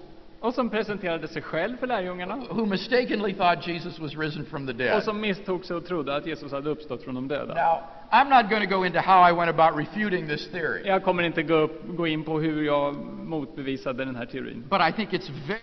och 0.44 0.54
som 0.54 0.70
presenterade 0.70 1.28
sig 1.28 1.42
själv 1.42 1.78
för 1.78 1.88
lärjungarna 1.88 2.36
who 2.50 2.66
mistakenly 2.66 3.34
thought 3.34 3.68
Jesus 3.68 4.00
was 4.00 4.16
risen 4.16 4.46
from 4.46 4.68
the 4.68 4.74
dead. 4.74 4.98
och 4.98 5.04
som 5.04 5.22
misstog 5.22 5.66
sig 5.66 5.76
och 5.76 5.86
trodde 5.86 6.16
att 6.16 6.26
Jesus 6.26 6.52
hade 6.52 6.70
uppstått 6.70 7.04
från 7.04 7.16
de 7.16 7.28
döda. 7.28 7.54
Now, 7.54 7.84
I'm 8.12 8.30
not 8.30 8.50
going 8.50 8.70
to 8.70 8.78
go 8.78 8.86
into 8.86 9.00
how 9.00 9.30
I 9.30 9.34
went 9.34 9.60
about 9.60 9.80
refuting 9.80 10.28
this 10.28 10.48
theory, 10.52 10.88
Jag 10.88 11.04
kommer 11.04 11.24
inte 11.24 11.44
gå, 11.44 11.54
upp, 11.56 11.82
gå 11.88 12.08
in 12.08 12.24
på 12.24 12.40
hur 12.40 12.64
jag 12.64 12.96
motbevisade 13.24 14.06
den 14.06 14.16
här 14.16 14.26
teorin. 14.26 14.64
but 14.70 14.82
I 14.82 14.92
think 14.92 15.14
it's 15.14 15.30
very 15.48 15.60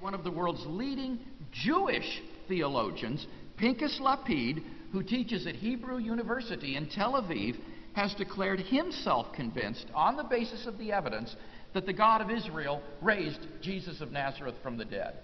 one 0.00 0.14
of 0.16 0.24
the 0.24 0.30
world's 0.30 0.66
leading 0.78 1.18
Jewish 1.52 2.22
theologians 2.48 3.26
Pinchas 3.56 4.00
Lapid, 4.00 4.62
who 4.92 5.02
teaches 5.02 5.46
at 5.46 5.54
Hebrew 5.54 5.98
University 5.98 6.76
in 6.76 6.86
Tel 6.86 7.12
Aviv, 7.12 7.56
has 7.92 8.14
declared 8.14 8.60
himself 8.60 9.26
convinced, 9.36 9.86
on 9.94 10.16
the 10.16 10.24
basis 10.24 10.66
of 10.66 10.78
the 10.78 10.92
evidence, 10.92 11.36
that 11.72 11.86
the 11.86 11.92
God 11.92 12.20
of 12.20 12.30
Israel 12.30 12.80
raised 13.00 13.40
Jesus 13.60 14.00
of 14.00 14.10
Nazareth 14.12 14.54
from 14.62 14.78
the 14.78 14.84
dead. 14.84 15.14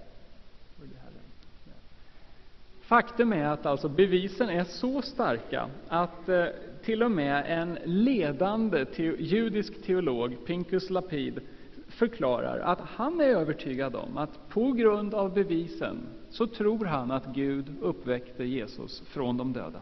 Faktum 2.87 3.33
är 3.33 3.45
att 3.45 3.67
alltså 3.67 3.89
bevisen 3.89 4.49
är 4.49 4.65
så 4.65 5.03
starka 5.03 5.69
att 5.89 6.29
eh, 6.29 6.45
till 6.85 7.03
och 7.03 7.11
med 7.11 7.45
en 7.47 7.79
ledande 7.85 8.85
te 8.85 9.03
judisk 9.03 9.83
teolog, 9.83 10.47
Pinkus 10.47 10.91
Lapid, 10.91 11.41
förklarar 11.89 12.59
att 12.59 12.81
han 12.81 13.21
är 13.21 13.25
övertygad 13.25 13.97
om 13.97 14.17
att 14.19 14.49
på 14.49 14.73
grund 14.73 15.15
av 15.15 15.35
bevisen 15.35 15.97
så 16.31 16.47
tror 16.47 16.85
han 16.85 17.11
att 17.11 17.27
Gud 17.27 17.75
uppväckte 17.81 18.45
Jesus 18.45 19.03
från 19.07 19.37
de 19.37 19.53
döda. 19.53 19.81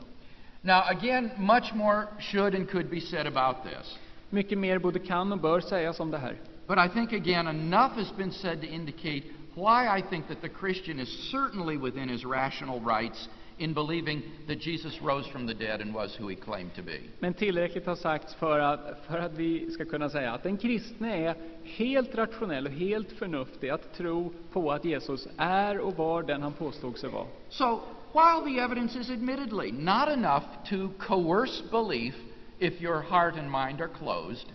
Now, 0.65 0.85
again, 0.89 1.31
much 1.37 1.75
more 1.75 2.09
should 2.19 2.55
and 2.55 2.69
could 2.69 2.91
be 2.91 3.01
said 3.01 3.27
about 3.27 3.65
this. 3.65 3.99
Mycket 4.31 4.59
mer 4.59 4.79
både 4.79 4.99
kan 4.99 5.33
och 5.33 5.39
bör 5.39 5.61
sägas 5.61 6.01
om 6.01 6.11
det 6.11 6.19
här. 6.19 6.37
But 6.67 6.79
I 6.79 6.89
think, 6.89 7.12
again, 7.12 7.47
enough 7.47 7.93
has 7.93 8.12
been 8.17 8.33
said 8.33 8.61
to 8.61 8.67
indicate 8.67 9.25
why 9.55 9.99
I 9.99 10.03
think 10.11 10.29
that 10.29 10.41
the 10.41 10.49
Christian 10.49 11.01
is 11.01 11.31
certainly 11.31 11.77
within 11.77 12.09
his 12.09 12.25
rational 12.25 12.81
rights 12.81 13.29
in 13.59 13.75
believing 13.75 14.23
that 14.49 14.59
Jesus 14.67 15.03
rose 15.03 15.27
from 15.33 15.47
the 15.47 15.55
dead 15.55 15.81
and 15.81 15.95
was 15.95 16.17
who 16.17 16.29
he 16.29 16.37
claimed 16.37 16.75
to 16.77 16.83
be. 16.83 17.01
Men 17.19 17.35
tillräckligt 17.35 17.87
har 17.87 17.97
sagts 17.97 18.35
för 18.35 18.59
att, 18.59 19.05
för 19.07 19.19
att 19.19 19.33
vi 19.33 19.71
ska 19.71 19.85
kunna 19.85 20.11
säga 20.11 20.33
att 20.33 20.43
den 20.43 20.57
kristne 20.57 21.29
är 21.29 21.35
helt 21.65 22.15
rationell 22.15 22.67
och 22.67 22.73
helt 22.73 23.12
förnuftig 23.12 23.69
att 23.69 23.95
tro 23.97 24.33
på 24.53 24.73
att 24.73 24.85
Jesus 24.85 25.29
är 25.37 25.79
och 25.79 25.97
var 25.97 26.23
den 26.23 26.43
han 26.43 26.53
påstod 26.53 26.99
sig 26.99 27.11
vara. 27.11 27.27
So, 27.49 27.81
while 28.15 28.45
the 28.45 28.61
evidence 28.61 28.97
is 29.01 29.11
admittedly 29.11 29.73
not 29.73 30.09
enough 30.09 30.45
to 30.71 30.89
coerce 30.99 31.62
belief 31.71 32.15
if 32.59 32.81
your 32.81 33.01
heart 33.03 33.35
and 33.35 33.51
mind 33.51 33.81
are 33.81 33.89
closed, 33.99 34.47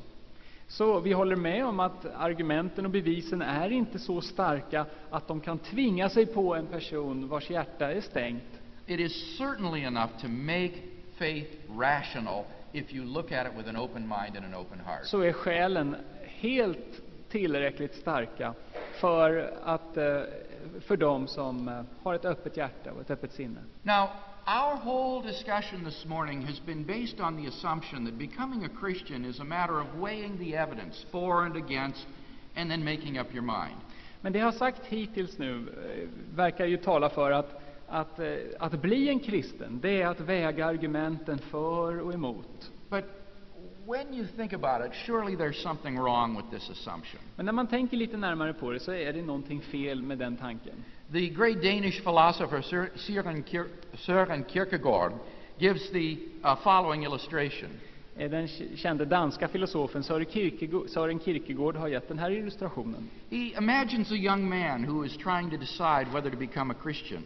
Så 0.68 1.00
vi 1.00 1.14
håller 1.14 1.36
med 1.36 1.66
om 1.66 1.80
att 1.80 2.06
argumenten 2.06 2.86
och 2.86 2.92
bevisen 2.92 3.42
är 3.42 3.70
inte 3.70 4.00
så 4.00 4.22
starka 4.22 4.86
att 5.10 5.28
de 5.28 5.42
kan 5.42 5.58
tvinga 5.58 6.10
sig 6.10 6.26
på 6.26 6.56
en 6.56 6.68
person 6.68 7.28
vars 7.28 7.50
hjärta 7.50 7.92
är 7.92 8.02
stängt. 8.02 8.44
it 8.88 9.00
is 9.00 9.38
certainly 9.38 9.84
enough 9.84 10.10
to 10.22 10.28
make 10.28 10.72
faith 11.18 11.50
rational 11.80 12.44
if 12.74 12.94
you 12.94 13.06
look 13.06 13.32
at 13.32 13.48
it 13.48 13.54
with 13.58 13.70
an 13.70 13.78
open 13.78 14.02
mind 14.08 14.38
and 14.38 14.46
an 14.46 14.56
open 14.56 14.80
heart. 14.86 15.06
Så 15.06 15.22
är 15.22 15.34
skälen 15.34 15.96
helt 16.26 17.02
tillräckligt 17.30 17.96
starka 17.96 18.54
för, 19.00 19.54
att, 19.64 19.98
eh, 19.98 20.22
för 20.80 20.98
dem 20.98 21.28
som 21.28 21.68
eh, 21.68 21.82
har 22.04 22.14
ett 22.14 22.26
öppet 22.26 22.58
hjärta 22.58 22.92
och 22.92 23.02
ett 23.02 23.12
öppet 23.12 23.34
sinne. 23.34 23.60
Now, 23.84 24.10
our 24.48 24.76
whole 24.76 25.28
discussion 25.28 25.86
this 25.86 26.06
morning 26.06 26.46
has 26.46 26.66
been 26.66 26.86
based 26.86 27.20
on 27.20 27.44
the 27.44 27.48
assumption 27.48 28.06
that 28.06 28.18
becoming 28.18 28.66
a 28.66 28.70
Christian 28.82 29.26
is 29.26 29.40
a 29.40 29.44
matter 29.44 29.82
of 29.82 29.88
weighing 30.02 30.38
the 30.38 30.56
evidence 30.56 31.06
for 31.12 31.46
and 31.46 31.56
against 31.56 32.08
and 32.56 32.72
then 32.72 32.84
making 32.84 33.20
up 33.20 33.34
your 33.34 33.44
mind. 33.44 33.78
Men 34.22 34.34
det 34.34 34.40
jag 34.40 34.46
har 34.46 34.52
sagt 34.52 34.86
hittills 34.86 35.38
nu 35.38 35.56
eh, 35.58 36.10
verkar 36.36 36.66
ju 36.66 36.78
tala 36.78 37.10
för 37.10 37.32
att, 37.32 37.62
att, 37.88 38.20
eh, 38.20 38.36
att 38.60 38.82
bli 38.82 39.10
en 39.10 39.20
kristen, 39.20 39.80
det 39.82 40.02
är 40.02 40.08
att 40.08 40.20
väga 40.20 40.66
argumenten 40.66 41.40
för 41.40 42.00
och 42.00 42.14
emot. 42.14 42.72
But 42.90 43.19
when 43.90 44.14
you 44.14 44.28
think 44.38 44.54
about 44.54 44.86
it, 44.86 44.92
surely 45.06 45.36
there's 45.36 45.62
something 45.64 45.98
wrong 45.98 46.36
with 46.36 46.50
this 46.52 46.70
assumption. 46.70 47.20
Men 47.36 47.46
när 47.46 47.54
man 47.54 47.68
tänker 47.68 47.98
lite 47.98 48.18
närmare 48.18 48.54
på 48.54 48.72
det 48.72 48.80
så 48.80 48.92
är 48.92 49.14
det 49.14 49.22
någonting 49.22 49.62
fel 49.62 50.02
med 50.02 50.18
den 50.18 50.38
tanken. 50.38 50.84
The 51.12 51.30
great 51.30 51.62
Danish 51.62 52.04
philosopher 52.04 52.62
Søren 52.96 53.44
Kier- 53.44 53.68
Søren 53.94 54.46
Kierkegaard 54.48 55.12
gives 55.58 55.92
the 55.92 56.18
uh, 56.44 56.56
following 56.64 57.04
illustration. 57.04 57.70
Den 58.18 58.48
kände 58.76 59.06
danska 59.06 59.48
filosofen 59.48 60.04
Søren 60.04 60.26
Kierkegaard, 60.26 60.90
Søren 60.90 61.20
Kierkegaard 61.20 61.76
har 61.76 61.88
gett 61.88 62.08
den 62.08 62.20
här 62.20 62.32
illustrationen. 62.32 63.10
He 63.30 63.54
imagines 63.58 64.12
a 64.12 64.16
young 64.16 64.50
man 64.50 64.86
who 64.86 65.06
is 65.06 65.18
trying 65.18 65.50
to 65.52 65.58
decide 65.58 66.06
whether 66.14 66.30
to 66.30 66.38
become 66.38 66.74
a 66.74 66.78
Christian. 66.84 67.24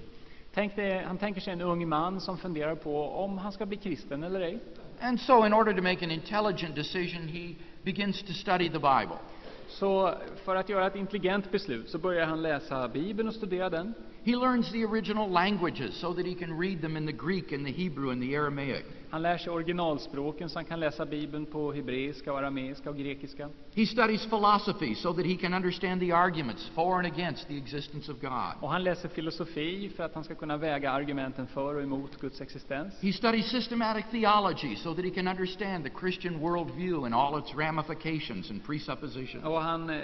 Tänk 0.53 0.75
dig, 0.75 1.03
han 1.03 1.17
tänker 1.17 1.41
sig 1.41 1.53
en 1.53 1.61
ung 1.61 1.89
man 1.89 2.21
som 2.21 2.37
funderar 2.37 2.75
på 2.75 3.09
om 3.09 3.37
han 3.37 3.51
ska 3.51 3.65
bli 3.65 3.77
kristen 3.77 4.23
eller 4.23 4.41
ej. 4.41 4.59
And 5.03 5.19
so, 5.19 5.43
in 5.43 5.51
order 5.51 5.73
to 5.73 5.81
make 5.81 6.01
an 6.01 6.11
intelligent 6.11 6.75
decision, 6.75 7.27
he 7.27 7.57
begins 7.83 8.23
to 8.25 8.33
study 8.33 8.69
the 8.69 8.79
Bible. 8.79 9.19
Så 9.67 10.17
för 10.45 10.55
att 10.55 10.69
göra 10.69 10.87
ett 10.87 10.95
intelligent 10.95 11.51
beslut 11.51 11.89
så 11.89 11.97
börjar 11.97 12.25
han 12.25 12.41
läsa 12.41 12.87
Bibeln 12.87 13.27
och 13.27 13.33
studera 13.35 13.69
den. 13.69 13.93
He 14.23 14.31
learns 14.31 14.71
the 14.71 14.85
original 14.85 15.29
languages 15.29 15.95
so 15.99 16.13
that 16.13 16.25
he 16.25 16.33
can 16.33 16.59
read 16.59 16.81
them 16.81 16.97
in 16.97 17.05
the 17.05 17.13
Greek 17.13 17.51
and 17.51 17.65
the 17.65 17.71
Hebrew 17.71 18.11
and 18.11 18.21
the 18.21 18.37
Aramaic. 18.37 18.85
Han 19.13 19.21
lär 19.21 19.37
sig 19.37 19.53
originalspråken 19.53 20.49
så 20.49 20.59
han 20.59 20.65
kan 20.65 20.79
läsa 20.79 21.05
Bibeln 21.05 21.45
på 21.45 21.73
hebreiska, 21.73 22.33
arameiska 22.33 22.89
och 22.89 22.97
grekiska. 22.97 23.49
He 23.75 23.85
studies 23.85 24.25
philosophy 24.25 24.95
so 24.95 25.13
that 25.13 25.25
he 25.25 25.35
can 25.35 25.53
understand 25.53 26.01
the 26.01 26.11
arguments 26.11 26.71
for 26.75 26.97
and 26.97 27.05
against 27.05 27.47
the 27.47 27.57
existence 27.57 28.11
of 28.11 28.19
God. 28.21 28.53
Och 28.61 28.69
han 28.69 28.83
läser 28.83 29.09
filosofi 29.09 29.89
för 29.89 30.03
att 30.03 30.15
han 30.15 30.23
ska 30.23 30.35
kunna 30.35 30.57
väga 30.57 30.91
argumenten 30.91 31.47
för 31.47 31.75
och 31.75 31.81
emot 31.81 32.21
Guds 32.21 32.41
existens. 32.41 32.93
He 33.01 33.13
studies 33.13 33.45
systematic 33.45 34.05
theology 34.11 34.75
so 34.75 34.95
that 34.95 35.05
he 35.05 35.11
can 35.11 35.27
understand 35.27 35.83
the 35.83 35.91
Christian 35.99 36.39
worldview 36.39 37.05
and 37.05 37.15
all 37.15 37.39
its 37.39 37.55
ramifications 37.55 38.49
and 38.49 38.65
presuppositions. 38.65 39.43
Och 39.43 39.61
han 39.61 39.89
eh, 39.89 39.97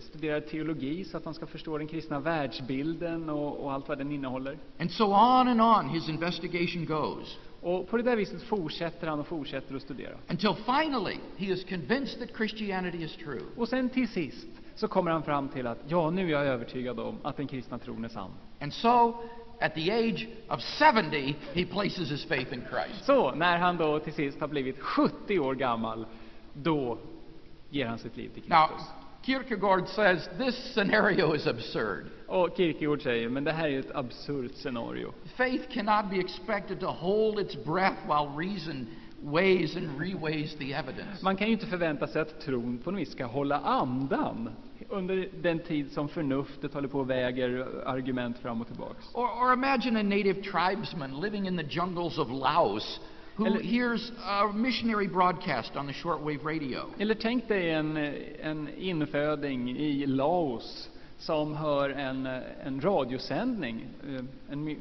studerar 0.00 0.40
teologi 0.40 1.04
så 1.04 1.16
att 1.16 1.24
han 1.24 1.34
ska 1.34 1.46
förstå 1.46 1.78
den 1.78 1.86
kristna 1.86 2.20
världsbilden 2.20 3.30
och, 3.30 3.64
och 3.64 3.72
allt 3.72 3.88
vad 3.88 3.98
den 3.98 4.12
innehåller. 4.12 4.58
And 4.80 4.90
so 4.90 5.04
on 5.04 5.48
and 5.48 5.60
on 5.60 5.88
his 5.88 6.08
investigation 6.08 6.86
goes 6.86 7.38
Och 7.62 7.88
på 7.88 7.96
det 7.96 8.02
där 8.02 8.16
viset 8.16 8.42
fortsätter 8.42 9.06
han 9.06 9.20
och 9.20 9.26
fortsätter 9.26 9.74
att 9.76 9.82
studera. 9.82 10.14
until 10.30 10.54
finally 10.64 11.16
he 11.36 11.46
is 11.46 11.64
convinced 11.64 12.20
that 12.20 12.36
Christianity 12.36 13.04
is 13.04 13.16
true. 13.16 13.40
Och 13.56 13.68
sen 13.68 13.88
till 13.88 14.08
sist 14.08 14.46
så 14.74 14.88
kommer 14.88 15.10
han 15.10 15.22
fram 15.22 15.48
till 15.48 15.66
att 15.66 15.78
ja, 15.88 16.10
nu 16.10 16.26
är 16.26 16.30
jag 16.30 16.46
övertygad 16.46 17.00
om 17.00 17.18
att 17.22 17.36
den 17.36 17.46
kristna 17.46 17.78
tron 17.78 18.04
är 18.04 18.08
sann. 18.08 18.30
And 18.60 18.72
so, 18.72 19.14
at 19.60 19.74
the 19.74 19.92
age 19.92 20.28
of 20.48 20.60
70, 20.60 21.36
he 21.54 21.64
places 21.64 22.10
his 22.10 22.24
faith 22.24 22.52
in 22.52 22.62
Christ. 22.70 23.04
Så 23.04 23.34
när 23.34 23.58
han 23.58 23.76
då 23.76 23.98
till 23.98 24.12
sist 24.12 24.40
har 24.40 24.48
blivit 24.48 24.78
70 24.80 25.38
år 25.38 25.54
gammal, 25.54 26.06
då 26.52 26.98
ger 27.70 27.86
han 27.86 27.98
sitt 27.98 28.16
liv 28.16 28.28
till 28.34 28.42
Now, 28.46 28.66
Kristus. 28.68 28.88
Kierkegaard 29.22 29.88
says 29.88 30.28
this 30.38 30.74
scenario 30.74 31.34
is 31.34 31.46
absurd. 31.46 32.06
Och 32.26 32.56
Kierkegaard 32.56 33.02
säger, 33.02 33.28
men 33.28 33.44
det 33.44 33.52
här 33.52 33.68
är 33.68 33.80
ett 33.80 33.94
absurt 33.94 34.54
scenario. 34.54 35.12
Faith 35.36 35.68
cannot 35.70 36.10
be 36.10 36.18
expected 36.20 36.80
to 36.80 36.86
hold 36.86 37.38
its 37.38 37.54
breath 37.54 37.98
while 38.06 38.36
reason 38.36 38.86
weighs 39.22 39.76
and 39.76 40.00
reweighs 40.00 40.54
the 40.58 40.74
evidence. 40.74 41.22
Man 41.22 41.36
kan 41.36 41.46
ju 41.46 41.52
inte 41.52 41.66
förvänta 41.66 42.06
sig 42.06 42.22
att 42.22 42.40
tron 42.40 42.78
på 42.84 42.90
något 42.90 43.00
vis 43.00 43.12
ska 43.12 43.26
hålla 43.26 43.58
andan 43.58 44.50
under 44.88 45.28
den 45.42 45.58
tid 45.58 45.92
som 45.92 46.08
förnuftet 46.08 46.74
håller 46.74 46.88
på 46.88 46.98
och 46.98 47.10
väger 47.10 47.66
argument 47.86 48.38
fram 48.38 48.60
och 48.60 48.66
tillbaks. 48.66 49.14
Or, 49.14 49.26
or 49.26 49.52
imagine 49.52 49.96
a 50.00 50.02
native 50.02 50.42
tribesman 50.42 51.20
living 51.20 51.46
in 51.46 51.56
the 51.56 51.66
jungles 51.80 52.18
of 52.18 52.28
Laos 52.30 53.00
who 53.36 53.46
Eller- 53.46 53.62
hears 53.62 54.12
a 54.24 54.52
missionary 54.54 55.08
broadcast 55.08 55.76
on 55.76 55.86
the 55.86 55.92
shortwave 55.92 56.44
radio. 56.44 56.80
Eller 56.98 57.14
tänk 57.14 57.48
dig 57.48 57.70
en, 57.70 57.96
en 58.42 58.68
inföding 58.78 59.70
i 59.70 60.06
Laos 60.06 60.90
som 61.22 61.56
hör 61.56 61.90
en, 61.90 62.26
en 62.64 62.80
radiosändning, 62.80 63.88
eh, 64.08 64.24
en, 64.52 64.68
eh, 64.68 64.76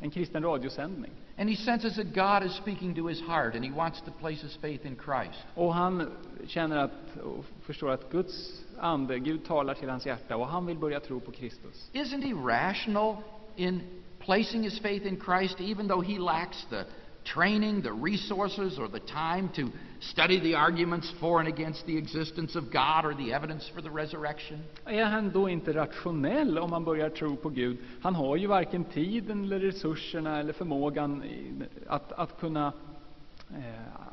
en 0.00 0.10
kristen 0.10 0.42
radiosändning. 0.42 1.10
And 1.38 1.50
he 1.50 1.56
senses 1.56 1.96
that 1.96 2.14
God 2.14 2.50
is 2.50 2.56
speaking 2.56 2.94
to 2.94 3.06
his 3.06 3.20
heart 3.20 3.54
and 3.54 3.64
he 3.64 3.70
wants 3.70 4.00
to 4.00 4.10
place 4.10 4.42
his 4.42 4.56
faith 4.56 4.86
in 4.86 4.96
Christ. 4.96 5.46
Och 5.54 5.74
han 5.74 6.10
känner 6.46 6.76
att, 6.76 7.16
och 7.24 7.44
förstår 7.62 7.90
att 7.90 8.10
Guds 8.10 8.64
ande, 8.78 9.18
Gud 9.18 9.44
talar 9.44 9.74
till 9.74 9.88
hans 9.88 10.06
hjärta 10.06 10.36
och 10.36 10.46
han 10.46 10.66
vill 10.66 10.78
börja 10.78 11.00
tro 11.00 11.20
på 11.20 11.30
Kristus. 11.30 11.90
Isn't 11.92 12.22
he 12.22 12.32
rational 12.32 13.16
in 13.56 13.80
placing 14.18 14.62
his 14.62 14.80
faith 14.80 15.06
in 15.06 15.20
Christ 15.24 15.60
even 15.60 15.88
though 15.88 16.04
he 16.04 16.18
lacks 16.18 16.66
the 16.70 16.84
training, 17.34 17.82
the 17.82 17.92
resources, 17.92 18.78
or 18.78 18.88
the 18.88 19.00
time 19.00 19.48
to 19.56 19.70
study 20.00 20.40
the 20.40 20.54
arguments 20.54 21.12
for 21.20 21.40
and 21.40 21.48
against 21.48 21.86
the 21.86 21.96
existence 21.96 22.56
of 22.56 22.72
God 22.72 23.04
or 23.04 23.14
the 23.14 23.32
evidence 23.32 23.70
for 23.74 23.82
the 23.82 23.90
resurrection? 23.90 24.64
Är 24.84 25.04
han 25.04 25.30
då 25.30 25.48
inte 25.48 25.72
rationell 25.72 26.58
om 26.58 26.72
han 26.72 26.84
börjar 26.84 27.10
tro 27.10 27.36
på 27.36 27.48
Gud? 27.48 27.78
Han 28.02 28.14
har 28.14 28.36
ju 28.36 28.46
varken 28.46 28.84
tiden 28.84 29.44
eller 29.44 29.58
resurserna 29.58 30.38
eller 30.38 30.52
förmågan 30.52 31.22
att, 31.86 32.12
att 32.12 32.40
kunna 32.40 32.72
eh, 33.50 33.62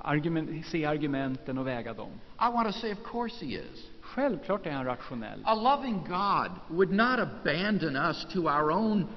argument, 0.01 0.66
se 0.66 0.86
argumenten 0.86 1.57
och 1.57 1.68
väga 1.68 1.93
dem. 1.93 2.11
I 2.39 2.51
want 2.53 2.74
to 2.74 2.80
say, 2.80 2.91
of 2.91 3.03
course 3.03 3.45
he 3.45 3.51
is. 3.51 3.89
Självklart 4.01 4.66
är 4.66 4.72
han 4.72 4.86
rationell. 4.86 5.41
A 5.43 5.55
loving 5.55 6.03
God 6.07 6.51
would 6.70 6.91
not 6.91 7.20
abandon 7.20 7.95
us 7.95 8.26
to 8.34 8.39
our 8.39 8.72
own 8.72 9.07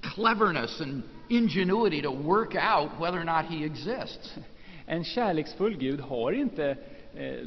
cleverness 0.00 0.80
and 0.80 1.02
ingenuity 1.28 2.02
to 2.02 2.10
work 2.10 2.54
out 2.54 2.90
whether 3.00 3.20
or 3.20 3.24
not 3.24 3.44
he 3.44 3.64
exists. 3.64 4.34
En 4.86 5.04
kärleksfull 5.04 5.76
Gud 5.76 6.00
har 6.00 6.32
inte 6.32 6.76
eh, 7.14 7.46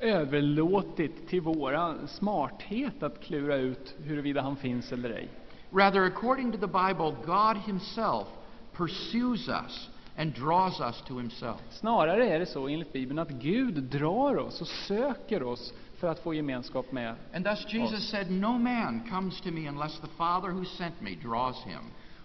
överlåtit 0.00 1.28
till 1.28 1.40
våra 1.40 2.06
smarthet 2.06 3.02
att 3.02 3.20
klura 3.20 3.56
ut 3.56 3.94
huruvida 4.04 4.40
han 4.40 4.56
finns 4.56 4.92
eller 4.92 5.10
ej. 5.10 5.28
Rather, 5.72 6.02
according 6.04 6.52
to 6.52 6.58
the 6.58 6.66
Bible, 6.66 7.16
God 7.26 7.56
himself 7.56 8.26
pursues 8.72 9.48
us 9.48 9.88
and 10.16 10.34
draws 10.34 10.80
us 10.80 11.02
to 11.06 11.18
himself. 11.18 11.60
Snarare 11.70 12.28
är 12.28 12.38
det 12.38 12.46
så 12.46 12.68
enligt 12.68 12.92
Bibeln 12.92 13.18
att 13.18 13.30
Gud 13.30 13.82
drar 13.82 14.38
oss 14.38 14.60
och 14.60 14.66
söker 14.66 15.42
oss 15.42 15.72
för 15.98 16.08
att 16.08 16.18
få 16.18 16.34
gemenskap 16.34 16.92
med 16.92 17.14
And 17.34 17.44
thus 17.44 17.72
Jesus 17.72 18.10
said, 18.10 18.30
No 18.30 18.58
man 18.58 19.00
comes 19.10 19.40
to 19.40 19.50
me 19.50 19.68
unless 19.68 20.00
the 20.00 20.08
Father 20.16 20.48
who 20.48 20.64
sent 20.64 21.00
me 21.00 21.14
draws 21.14 21.64
him. 21.64 21.80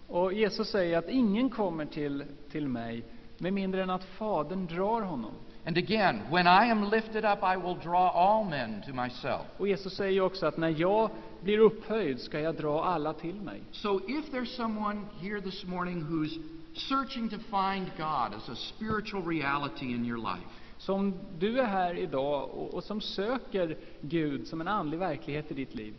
Och 0.08 0.34
Jesus 0.34 0.70
säger 0.70 0.98
att 0.98 1.10
ingen 1.10 1.50
kommer 1.50 1.86
till, 1.86 2.24
till 2.52 2.68
mig 2.68 3.04
med 3.38 3.54
mindre 3.54 3.84
än 3.84 3.90
att 3.90 4.04
Fadern 4.04 4.66
drar 4.66 5.02
honom. 5.02 5.32
And 5.68 5.78
again, 5.78 6.22
when 6.30 6.48
I 6.48 6.70
am 6.70 6.90
lifted 6.92 7.26
up, 7.26 7.40
I 7.44 7.56
will 7.58 7.76
draw 7.84 8.10
all 8.10 8.46
men 8.46 8.82
to 8.82 8.94
myself. 8.94 9.42
Och 9.58 9.68
Jesus 9.68 9.94
säger 9.94 10.22
också 10.22 10.46
att 10.46 10.58
när 10.58 10.70
jag 10.78 11.10
blir 11.44 11.60
upphöjd 11.60 12.20
ska 12.20 12.40
jag 12.40 12.56
dra 12.56 12.84
alla 12.84 13.14
till 13.14 13.36
mig. 13.36 13.62
So 13.72 14.00
if 14.08 14.32
there's 14.32 14.56
someone 14.56 15.02
here 15.22 15.42
this 15.42 15.66
morning 15.66 16.02
who's 16.02 16.40
searching 16.74 17.30
to 17.30 17.38
find 17.38 17.92
God 17.98 18.34
as 18.38 18.50
a 18.50 18.56
spiritual 18.56 19.24
reality 19.24 19.86
in 19.86 20.06
your 20.06 20.18
life, 20.18 20.48
Så 20.78 20.94
om 20.94 21.14
du 21.40 21.60
är 21.60 21.66
här 21.66 21.96
idag 21.98 22.50
och, 22.50 22.74
och 22.74 22.84
som 22.84 23.02
söker 23.02 23.78
Gud 24.02 24.48
som 24.48 24.62
en 24.62 24.68
andlig 24.68 25.00
verklighet 25.00 25.52
i 25.52 25.54
ditt 25.54 25.76
liv, 25.76 25.94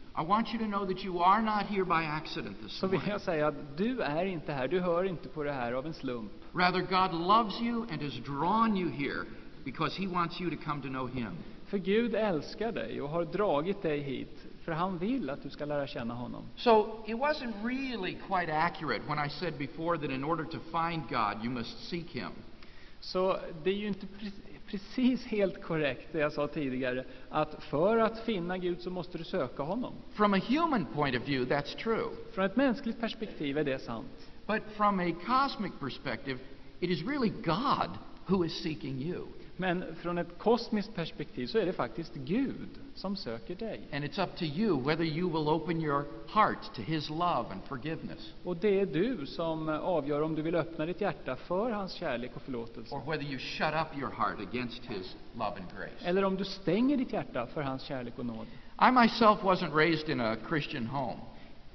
så 2.68 2.87
vill 2.87 3.01
jag 3.07 3.20
säga 3.20 3.47
att 3.47 3.77
du 3.77 4.01
är 4.01 4.24
inte 4.24 4.53
här, 4.53 4.68
du 4.68 4.81
hör 4.81 5.05
inte 5.05 5.29
på 5.29 5.43
det 5.43 5.53
här 5.53 5.72
av 5.72 5.87
en 5.87 5.95
slump. 5.95 6.33
Rather, 6.55 6.81
God 6.81 7.20
loves 7.20 7.61
you 7.61 7.87
and 7.91 8.03
has 8.03 8.14
drawn 8.14 8.77
you 8.77 8.91
here 8.91 9.24
because 9.64 10.03
He 10.03 10.07
wants 10.07 10.41
you 10.41 10.51
to 10.51 10.57
come 10.64 10.83
to 10.83 10.89
know 10.89 11.09
Him. 11.09 11.33
För 11.66 11.79
Gud 11.79 12.14
älskar 12.14 12.72
dig 12.72 13.01
och 13.01 13.09
har 13.09 13.24
dragit 13.24 13.83
dig 13.83 14.01
hit, 14.01 14.47
för 14.64 14.72
han 14.72 14.99
vill 14.99 15.31
att 15.31 15.43
du 15.43 15.51
ska 15.51 15.64
lära 15.64 15.87
känna 15.87 16.14
honom. 16.14 16.45
So 16.57 17.05
it 17.07 17.16
wasn't 17.16 17.53
really 17.64 18.16
quite 18.29 18.59
accurate 18.59 19.01
when 19.09 19.27
I 19.27 19.31
said 19.31 19.59
before 19.59 19.99
that 19.99 20.11
in 20.11 20.24
order 20.24 20.45
to 20.45 20.59
find 20.59 21.03
God, 21.09 21.45
you 21.45 21.51
must 21.51 21.89
seek 21.89 22.11
Him. 22.11 22.31
Så 23.01 23.37
det 23.64 23.70
är 23.70 23.74
ju 23.74 23.87
inte 23.87 24.07
precis 24.66 25.26
helt 25.26 25.62
korrekt 25.62 26.12
det 26.12 26.18
jag 26.18 26.32
sa 26.32 26.46
tidigare, 26.46 27.04
att 27.28 27.64
för 27.64 27.98
att 27.98 28.18
finna 28.18 28.58
Gud 28.58 28.80
så 28.80 28.90
måste 28.90 29.18
du 29.18 29.24
söka 29.24 29.62
honom. 29.62 29.94
From 30.12 30.34
a 30.34 30.40
human 30.48 30.86
point 30.94 31.16
of 31.16 31.28
view, 31.28 31.54
that's 31.54 31.76
true. 31.76 32.08
Från 32.32 32.44
ett 32.44 32.56
mänskligt 32.56 33.00
perspektiv 33.00 33.58
är 33.58 33.64
det 33.64 33.78
sant. 33.78 34.30
But 34.46 34.62
from 34.76 35.00
a 35.00 35.12
cosmic 35.26 35.72
perspective, 35.80 36.38
it 36.80 36.90
is 36.90 37.06
really 37.06 37.32
God 37.44 37.90
who 38.26 38.44
is 38.44 38.62
seeking 38.62 39.02
you. 39.02 39.26
Men 39.59 39.84
från 40.00 40.18
ett 40.18 40.38
kosmiskt 40.38 40.94
perspektiv 40.94 41.46
så 41.46 41.59
är 41.59 41.66
det 41.66 41.72
faktiskt 41.72 42.14
Gud 42.14 42.68
som 42.94 43.16
söker 43.16 43.54
dig. 43.54 43.80
And 43.92 44.04
it's 44.04 44.22
up 44.24 44.36
to 44.36 44.44
you 44.44 44.82
whether 44.82 45.04
you 45.04 45.28
will 45.28 45.48
open 45.48 45.80
your 45.80 46.04
heart 46.28 46.74
to 46.74 46.82
His 46.82 47.11
love 47.11 47.44
and 47.52 47.61
forgiveness, 47.68 48.32
Och 48.44 48.57
det 48.57 48.80
är 48.80 48.86
du 48.86 49.26
som 49.26 49.68
avgör 49.68 50.22
om 50.22 50.34
du 50.34 50.42
vill 50.42 50.54
öppna 50.54 50.86
ditt 50.86 51.00
hjärta 51.00 51.36
för 51.36 51.70
hans 51.70 51.92
kärlek 51.92 52.30
och 52.36 52.42
förlåtelse. 52.42 52.94
or 52.94 53.00
whether 53.11 53.24
you 53.24 53.38
shut 53.38 53.72
up 53.74 53.98
your 53.98 54.11
heart 54.11 54.40
against 54.52 54.82
His 54.84 55.16
love 55.34 55.50
and 55.57 55.66
grace. 55.78 56.09
Eller 56.09 56.24
om 56.24 56.36
du 56.36 56.44
stänger 56.44 56.96
ditt 56.96 57.12
hjärta 57.12 57.46
för 57.46 57.62
hans 57.62 57.82
kärlek 57.82 58.18
och 58.18 58.26
nåd. 58.26 58.46
I 58.88 58.90
myself 58.92 59.40
wasn't 59.42 59.74
raised 59.74 60.09
in 60.11 60.20
a 60.20 60.36
Christian 60.48 60.86
home, 60.86 61.18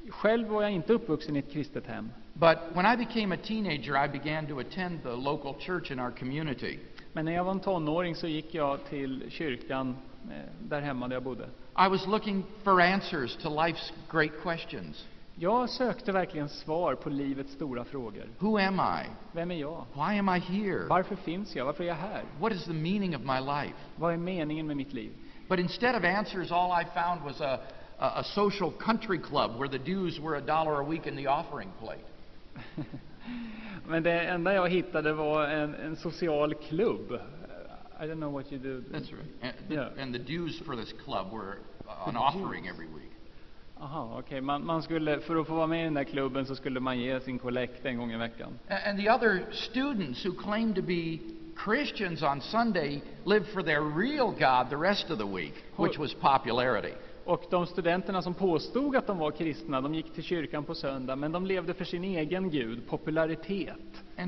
Själv 0.09 0.47
var 0.47 0.61
jag 0.61 0.71
inte 0.71 0.93
uppvuxen 0.93 1.35
i 1.35 1.39
ett 1.39 1.51
kristet 1.51 1.87
hem. 1.87 2.09
but 2.33 2.57
when 2.73 2.85
I 2.93 3.05
became 3.05 3.35
a 3.35 3.37
teenager, 3.43 4.05
I 4.05 4.07
began 4.19 4.47
to 4.47 4.59
attend 4.59 5.03
the 5.03 5.09
local 5.15 5.53
church 5.59 5.91
in 5.91 5.99
our 5.99 6.11
community. 6.11 6.79
Men 7.13 7.25
när 7.25 7.31
jag 7.31 7.43
var 7.43 7.51
en 7.51 7.59
tonåring 7.59 8.15
så 8.15 8.27
gick 8.27 8.53
jag 8.53 8.85
till 8.85 9.25
kyrkan 9.29 9.97
eh, 10.31 10.35
där 10.59 10.81
hemma 10.81 11.07
där 11.07 11.15
jag 11.15 11.23
bodde. 11.23 11.43
I 11.77 11.89
was 11.89 12.07
looking 12.07 12.43
for 12.63 12.81
answers 12.81 13.35
to 13.35 13.49
life's 13.49 13.91
great 14.11 14.31
questions. 14.43 15.07
Jag 15.35 15.69
sökte 15.69 16.11
verkligen 16.11 16.49
svar 16.49 16.95
på 16.95 17.09
livets 17.09 17.53
stora 17.53 17.83
frågor. 17.83 18.29
Who 18.39 18.57
am 18.57 18.75
I? 18.75 19.09
Vem 19.31 19.51
är 19.51 19.55
jag? 19.55 19.85
Why 19.93 20.19
am 20.19 20.29
I 20.29 20.39
here? 20.39 20.87
Varför 20.87 21.15
finns 21.15 21.55
jag? 21.55 21.65
Varför 21.65 21.83
är 21.83 21.87
jag 21.87 21.95
här? 21.95 22.23
What 22.39 22.53
is 22.53 22.65
the 22.65 22.73
meaning 22.73 23.15
of 23.15 23.21
my 23.21 23.39
life? 23.39 23.75
Vad 23.95 24.13
är 24.13 24.17
meningen 24.17 24.67
med 24.67 24.77
mitt 24.77 24.93
liv? 24.93 25.11
But 25.47 25.59
instead 25.59 25.95
of 25.95 26.03
answers, 26.03 26.51
all 26.51 26.81
I 26.81 26.85
found 26.93 27.23
was 27.23 27.41
a, 27.41 27.59
a, 27.99 28.07
a 28.15 28.23
social 28.23 28.71
country 28.71 29.17
club 29.17 29.51
where 29.59 29.69
the 29.69 29.91
dues 29.91 30.19
were 30.19 30.37
a 30.37 30.41
dollar 30.41 30.81
a 30.81 30.83
week 30.83 31.07
in 31.07 31.15
the 31.15 31.27
offering 31.27 31.69
plate. 31.79 32.05
Men 33.91 34.03
det 34.03 34.19
enda 34.21 34.53
jag 34.53 34.69
hittade 34.69 35.13
var 35.13 35.47
en, 35.47 35.75
en 35.75 35.95
social 35.95 36.53
klubb. 36.53 37.11
I 37.99 38.03
don't 38.03 38.15
know 38.15 38.33
what 38.33 38.51
you 38.51 38.59
do. 38.61 38.81
That's 38.91 39.11
right. 39.11 39.25
And 39.41 39.53
the, 39.67 39.73
Yeah. 39.73 40.03
and 40.03 40.13
the 40.13 40.19
dues 40.19 40.59
for 40.65 40.75
this 40.75 40.93
club 41.05 41.31
were 41.33 41.57
an 42.05 42.17
offering 42.17 42.67
every 42.67 42.87
week. 42.87 43.11
Aha, 43.79 44.17
okej. 44.19 44.41
Man, 44.41 44.65
man 44.65 44.81
skulle, 44.83 45.19
för 45.19 45.35
att 45.35 45.47
få 45.47 45.53
vara 45.55 45.67
med 45.67 45.81
i 45.81 45.83
den 45.83 45.93
där 45.93 46.03
klubben 46.03 46.45
så 46.45 46.55
skulle 46.55 46.79
man 46.79 46.99
ge 46.99 47.19
sin 47.19 47.39
kollekt 47.39 47.85
en 47.85 47.97
gång 47.97 48.11
i 48.11 48.17
veckan. 48.17 48.59
And 48.85 48.99
the 48.99 49.09
other 49.09 49.45
students 49.51 50.25
who 50.25 50.33
claimed 50.43 50.75
to 50.75 50.81
be 50.81 51.19
Christians 51.65 52.23
on 52.23 52.41
Sunday 52.41 53.01
lived 53.25 53.47
for 53.47 53.63
their 53.63 53.81
real 53.81 54.31
God 54.31 54.69
the 54.69 54.77
rest 54.77 55.09
of 55.11 55.17
the 55.17 55.25
week, 55.27 55.53
which 55.77 55.99
was 55.99 56.13
popularity. 56.13 56.93
Och 57.25 57.43
de 57.49 57.65
studenterna 57.67 58.21
som 58.21 58.33
påstod 58.33 58.95
att 58.95 59.07
de 59.07 59.17
var 59.17 59.31
kristna, 59.31 59.81
de 59.81 59.95
gick 59.95 60.13
till 60.13 60.23
kyrkan 60.23 60.63
på 60.63 60.75
söndag, 60.75 61.15
men 61.15 61.31
de 61.31 61.45
levde 61.45 61.73
för 61.73 61.85
sin 61.85 62.03
egen 62.03 62.49
gud, 62.49 62.87
popularitet, 62.87 63.77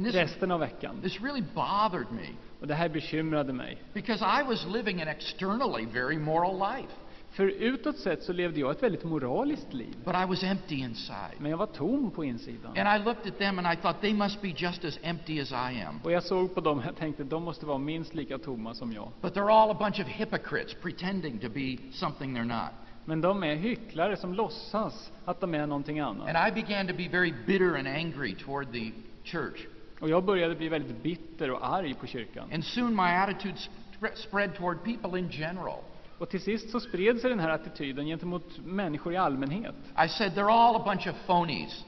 this, 0.04 0.16
resten 0.16 0.52
av 0.52 0.60
veckan. 0.60 1.02
this 1.02 1.22
really 1.22 1.44
bothered 1.56 2.12
me 2.12 2.28
Och 2.62 2.68
det 2.68 2.74
här 2.74 2.90
bekymrade 2.90 3.54
mig. 3.54 3.78
because 3.94 4.26
I 4.42 4.44
was 4.48 4.66
living 4.74 5.02
an 5.02 5.08
externally 5.08 5.86
very 5.86 6.18
moral 6.18 6.58
life, 6.76 6.94
För 7.32 7.48
utåt 7.48 7.98
sett 7.98 8.24
så 8.24 8.34
levde 8.34 8.60
jag 8.60 8.72
ett 8.72 8.84
väldigt 8.84 9.04
moraliskt 9.04 9.74
liv, 9.74 9.96
but 10.06 10.16
I 10.16 10.26
was 10.28 10.44
empty 10.44 10.76
inside. 10.76 11.36
men 11.40 11.52
jag 11.52 11.58
var 11.58 11.66
tom 11.66 12.12
på 12.12 12.24
insidan. 12.24 12.78
And 12.78 13.02
I 13.02 13.06
looked 13.06 13.28
at 13.32 13.38
them 13.38 13.60
and 13.60 13.68
I 13.74 13.76
thought 13.82 14.02
they 14.02 14.14
must 14.14 14.42
be 14.42 14.48
just 14.58 14.86
as 14.86 15.00
empty 15.02 15.40
as 15.42 15.52
I 15.52 15.82
am. 15.88 16.00
Och 16.04 16.12
jag 16.12 16.24
såg 16.24 16.56
på 16.56 16.62
dem 16.62 16.82
och 16.90 16.96
tänkte, 16.98 17.24
de 17.24 17.44
måste 17.44 17.66
vara 17.66 17.78
minst 17.78 18.14
lika 18.16 18.38
tomma 18.38 18.74
som 18.74 18.92
jag. 18.94 19.12
But 19.22 19.34
they're 19.36 19.52
all 19.52 19.72
a 19.72 19.78
bunch 19.80 20.00
of 20.00 20.08
hypocrites 20.08 20.74
pretending 20.74 21.40
to 21.40 21.50
be 21.50 21.78
something 21.94 22.38
they're 22.38 22.46
not. 22.48 22.70
Men 23.06 23.22
de 23.22 23.44
är 23.44 23.56
hycklare 23.56 24.18
som 24.18 24.34
låtsas 24.34 25.12
att 25.26 25.42
de 25.42 25.56
är 25.56 25.68
någonting 25.68 26.00
annat. 26.00 26.36
And 26.36 26.48
I 26.48 26.62
began 26.62 26.88
to 26.88 26.94
be 26.94 27.08
very 27.08 27.34
bitter 27.46 27.76
and 27.76 27.88
angry 27.88 28.36
toward 28.36 28.72
the 28.72 28.92
church. 29.24 29.68
Och 30.00 30.10
jag 30.10 30.24
började 30.24 30.56
bli 30.56 30.70
väldigt 30.70 31.04
bitter 31.04 31.52
och 31.52 31.68
arg 31.68 31.94
på 31.94 32.08
kyrkan. 32.08 32.50
And 32.54 32.66
soon 32.66 32.96
my 32.96 33.04
attitude 33.04 33.56
sp- 33.56 34.16
spread 34.16 34.56
toward 34.56 34.84
people 34.84 35.20
in 35.20 35.30
general. 35.32 35.80
Och 36.18 36.30
till 36.30 36.42
sist 36.42 36.70
så 36.70 36.80
spred 36.80 37.20
sig 37.20 37.30
den 37.30 37.40
här 37.40 37.50
attityden 37.50 38.06
gentemot 38.06 38.60
människor 38.66 39.14
i 39.14 39.18
allmänhet. 39.18 39.76
I 40.06 40.10
said, 40.10 40.32
they're 40.32 40.52
all 40.52 40.76
a 40.76 40.84
bunch 40.86 41.08
of 41.08 41.16
phonies. 41.28 41.86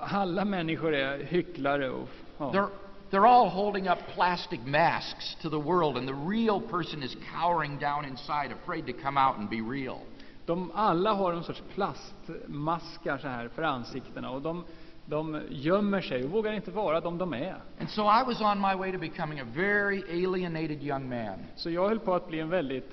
Alla 0.00 0.44
människor 0.44 0.94
är 0.94 1.24
hycklare 1.24 1.90
och 1.90 2.08
ja. 2.38 2.52
They're, 2.52 2.68
they're 3.10 3.28
all 3.28 3.48
holding 3.48 3.88
up 3.88 3.98
plastic 4.14 4.60
masks 4.66 5.36
to 5.42 5.50
the 5.50 5.58
world, 5.58 5.96
and 5.96 6.08
the 6.08 6.14
real 6.14 6.60
person 6.60 7.02
is 7.02 7.16
cowering 7.40 7.78
down 7.78 8.04
inside, 8.04 8.52
afraid 8.62 8.86
to 8.86 8.92
come 9.02 9.20
out 9.20 9.36
and 9.36 9.50
be 9.50 9.60
real. 9.60 9.98
De 10.50 10.70
alla 10.74 11.12
har 11.12 11.32
en 11.32 11.44
sorts 11.44 11.62
plastmaskar 11.74 13.18
så 13.18 13.28
här 13.28 13.48
för 13.48 13.62
ansiktena 13.62 14.30
och 14.30 14.42
de, 14.42 14.64
de 15.06 15.40
gömmer 15.48 16.00
sig 16.00 16.24
och 16.24 16.30
vågar 16.30 16.52
inte 16.52 16.70
vara 16.70 17.00
de 17.00 17.18
de 17.18 17.34
är. 17.34 17.56
And 17.80 17.90
so 17.90 18.02
I 18.02 18.24
was 18.26 18.40
on 18.40 18.60
my 18.60 18.74
way 18.74 18.92
to 18.92 18.98
becoming 18.98 19.40
a 19.40 19.46
very 19.54 20.02
alienated 20.02 20.82
young 20.82 21.08
man. 21.08 21.38
Så 21.56 21.70
jag 21.70 21.88
höll 21.88 21.98
på 21.98 22.14
att 22.14 22.28
bli 22.28 22.40
en 22.40 22.48
väldigt 22.48 22.90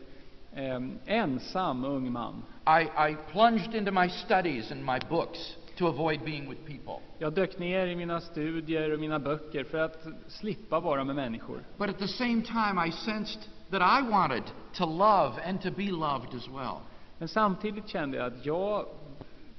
eh, 0.53 0.79
ensam 1.05 1.85
ung 1.85 2.11
man. 2.11 2.43
I, 2.67 3.11
I 3.11 3.15
plunged 3.31 3.75
into 3.75 3.91
my 3.91 4.09
studies 4.09 4.71
and 4.71 4.85
my 4.85 4.99
books 5.09 5.55
to 5.77 5.87
avoid 5.87 6.19
being 6.25 6.49
with 6.49 6.61
people. 6.65 6.99
Jag 7.17 7.33
dök 7.33 7.59
ner 7.59 7.87
i 7.87 7.95
mina 7.95 8.21
studier 8.21 8.93
och 8.93 8.99
mina 8.99 9.19
böcker 9.19 9.63
för 9.63 9.77
att 9.77 10.07
slippa 10.27 10.79
vara 10.79 11.03
med 11.03 11.15
människor. 11.15 11.63
But 11.77 11.89
at 11.89 11.99
the 11.99 12.07
same 12.07 12.41
time, 12.41 12.87
I 12.87 12.91
sensed 12.91 13.41
that 13.71 13.81
I 13.81 14.11
wanted 14.11 14.43
to 14.73 14.85
love 14.85 15.31
and 15.45 15.61
to 15.61 15.71
be 15.71 15.91
loved 15.91 16.35
as 16.35 16.47
well. 16.47 16.77
Men 17.17 17.27
samtidigt 17.27 17.87
kände 17.87 18.17
jag 18.17 18.25
att 18.27 18.45
jag 18.45 18.85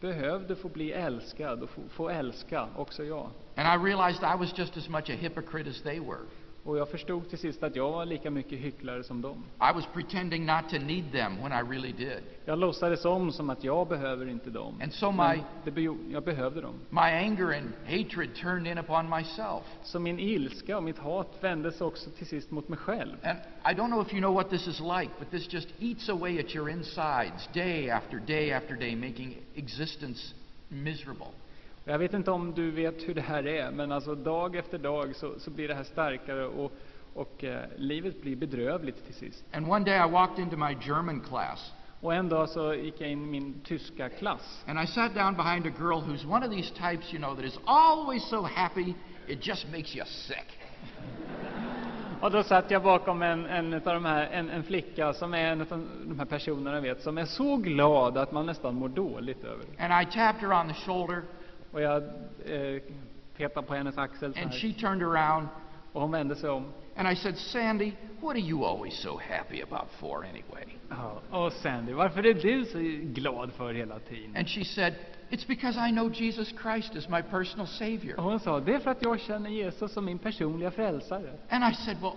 behövde 0.00 0.56
få 0.56 0.68
bli 0.68 0.92
älskad 0.92 1.62
och 1.62 1.70
få, 1.70 1.80
få 1.88 2.08
älska 2.08 2.68
också 2.76 3.04
jag. 3.04 3.30
And 3.56 3.82
I 3.82 3.86
realized 3.86 4.22
I 4.22 4.36
was 4.38 4.58
just 4.58 4.76
as 4.76 4.88
much 4.88 5.10
a 5.10 5.16
hypocrite 5.18 5.70
as 5.70 5.82
they 5.82 6.00
were. 6.00 6.20
Och 6.68 6.78
jag 6.78 6.88
förstod 6.88 7.28
till 7.28 7.38
sist 7.38 7.62
att 7.62 7.76
jag 7.76 7.92
var 7.92 8.06
lika 8.06 8.30
mycket 8.30 8.58
hycklare 8.58 9.04
som 9.04 9.22
dem. 9.22 9.44
I 9.60 9.74
was 9.74 9.86
pretending 9.94 10.46
not 10.46 10.68
to 10.70 10.78
need 10.78 11.12
them 11.12 11.36
when 11.42 11.52
I 11.52 11.70
really 11.70 11.92
did. 11.92 12.22
Jag 12.44 12.58
låtsades 12.58 13.04
om 13.04 13.32
som 13.32 13.50
att 13.50 13.64
jag 13.64 13.88
behöver 13.88 14.28
inte 14.28 14.50
dem. 14.50 14.80
And 14.82 14.92
so 14.92 15.10
my, 15.12 15.42
be- 15.70 15.96
jag 16.10 16.24
behövde 16.24 16.60
dem. 16.60 16.74
my 16.90 17.00
anger 17.00 17.56
and 17.58 17.72
hatred 17.84 18.34
turned 18.34 18.66
in 18.66 18.78
upon 18.78 19.08
myself. 19.08 19.62
Så 19.82 20.00
min 20.00 20.18
ilska 20.18 20.76
och 20.76 20.82
mitt 20.82 20.98
hat 20.98 21.38
vändes 21.40 21.80
också 21.80 22.10
till 22.10 22.26
sist 22.26 22.50
mot 22.50 22.68
mig 22.68 22.78
själv. 22.78 23.16
And 23.22 23.38
I 23.64 23.80
don't 23.80 23.88
know 23.88 24.02
if 24.06 24.12
you 24.12 24.20
know 24.20 24.34
what 24.34 24.50
this 24.50 24.66
is 24.66 24.80
like, 24.80 25.10
but 25.18 25.30
this 25.30 25.52
just 25.52 25.68
eats 25.78 26.08
away 26.08 26.38
at 26.38 26.54
your 26.54 26.70
insides 26.70 27.48
day 27.52 27.90
after 27.90 28.18
day 28.18 28.52
after 28.52 28.76
day, 28.76 28.96
making 28.96 29.36
existence 29.54 30.34
miserable. 30.68 31.32
Jag 31.88 31.98
vet 31.98 32.14
inte 32.14 32.30
om 32.30 32.54
du 32.54 32.70
vet 32.70 33.08
hur 33.08 33.14
det 33.14 33.20
här 33.20 33.46
är, 33.46 33.70
men 33.70 33.92
alltså 33.92 34.14
dag 34.14 34.56
efter 34.56 34.78
dag 34.78 35.16
så, 35.16 35.50
blir 35.50 35.68
det 35.68 35.74
här 35.74 35.84
starkare 35.84 36.46
och, 36.46 36.72
och 37.14 37.44
eh, 37.44 37.60
livet 37.76 38.22
blir 38.22 38.36
bedrövligt 38.36 39.04
till 39.04 39.14
sist. 39.14 39.44
And 39.52 39.68
one 39.68 39.84
day 39.84 40.08
I 40.08 40.10
walked 40.10 40.38
into 40.38 40.56
my 40.56 40.76
German 40.80 41.20
class, 41.20 41.72
Och 42.00 42.14
en 42.14 42.28
dag 42.28 42.48
så 42.48 42.74
gick 42.74 43.00
jag 43.00 43.10
in 43.10 43.22
i 43.22 43.26
min 43.26 43.60
tyska 43.64 44.08
klass. 44.08 44.64
And 44.66 44.80
I 44.80 44.86
sat 44.86 45.14
down 45.14 45.34
behind 45.36 45.66
a 45.66 45.72
girl 45.78 46.00
who's 46.00 46.26
one 46.26 46.46
of 46.46 46.52
these 46.52 46.70
types, 46.70 47.12
you 47.12 47.18
know, 47.18 47.34
that 47.34 47.44
is 47.44 47.58
always 47.64 48.28
so 48.28 48.42
happy 48.42 48.94
it 49.26 49.46
just 49.46 49.66
makes 49.72 49.96
you 49.96 50.04
sick. 50.06 50.58
Och 52.20 52.30
då 52.30 52.42
satt 52.42 52.70
jag 52.70 52.82
bakom 52.82 53.22
en, 53.22 53.46
en, 53.46 53.72
utav 53.72 53.94
de 53.94 54.04
här, 54.04 54.26
en, 54.26 54.50
en 54.50 54.62
flicka 54.62 55.12
som 55.12 55.34
är 55.34 55.52
en 55.52 55.60
av 55.60 55.86
de 56.04 56.18
här 56.18 56.26
personerna 56.26 56.80
vet, 56.80 57.02
som 57.02 57.18
är 57.18 57.24
så 57.24 57.56
glad 57.56 58.18
att 58.18 58.32
man 58.32 58.46
nästan 58.46 58.74
mår 58.74 58.88
dåligt 58.88 59.44
över 59.44 59.64
det. 59.76 59.84
And 59.84 60.08
I 60.08 60.12
tapped 60.12 60.40
her 60.40 60.60
on 60.60 60.68
the 60.68 60.74
shoulder, 60.74 61.22
Och 61.72 61.80
jag 61.82 62.02
eh, 62.46 62.82
petade 63.36 63.66
på 63.66 63.74
hennes 63.74 63.98
axel 63.98 64.34
så 64.34 64.40
and 64.40 64.50
här, 64.50 64.58
she 64.60 64.72
turned 64.80 65.02
around, 65.02 65.48
och 65.92 66.00
hon 66.00 66.10
vände 66.10 66.36
sig 66.36 66.50
om. 66.50 66.64
and 66.96 67.08
I 67.08 67.16
said, 67.16 67.36
Sandy, 67.38 67.92
what 68.20 68.36
are 68.36 68.40
you 68.40 68.64
always 68.64 68.94
so 69.02 69.18
happy 69.18 69.62
about 69.62 69.88
for 70.00 70.24
anyway? 70.24 70.64
Ja, 70.88 71.20
och 71.30 71.52
Sandy, 71.52 71.92
varför 71.92 72.26
är 72.26 72.34
du 72.34 72.64
så 72.64 72.78
glad 73.20 73.52
för 73.52 73.74
hela 73.74 73.98
tiden? 73.98 74.36
And 74.36 74.48
she 74.48 74.64
said, 74.64 74.94
It's 75.30 75.46
because 75.46 75.88
I 75.88 75.92
know 75.92 76.10
Jesus 76.12 76.48
Christ 76.62 76.94
is 76.94 77.08
my 77.08 77.22
personal 77.22 77.62
Och 77.62 77.68
Savior. 77.68 78.16
hon 78.16 78.40
sa, 78.40 78.60
det 78.60 78.74
är 78.74 78.78
för 78.78 78.90
att 78.90 79.02
jag 79.02 79.20
känner 79.20 79.50
Jesus 79.50 79.92
som 79.92 80.04
min 80.04 80.18
personliga 80.18 80.70
frälsare. 80.70 81.32
And 81.48 81.72
I 81.72 81.76
said, 81.76 81.96
Well, 82.00 82.16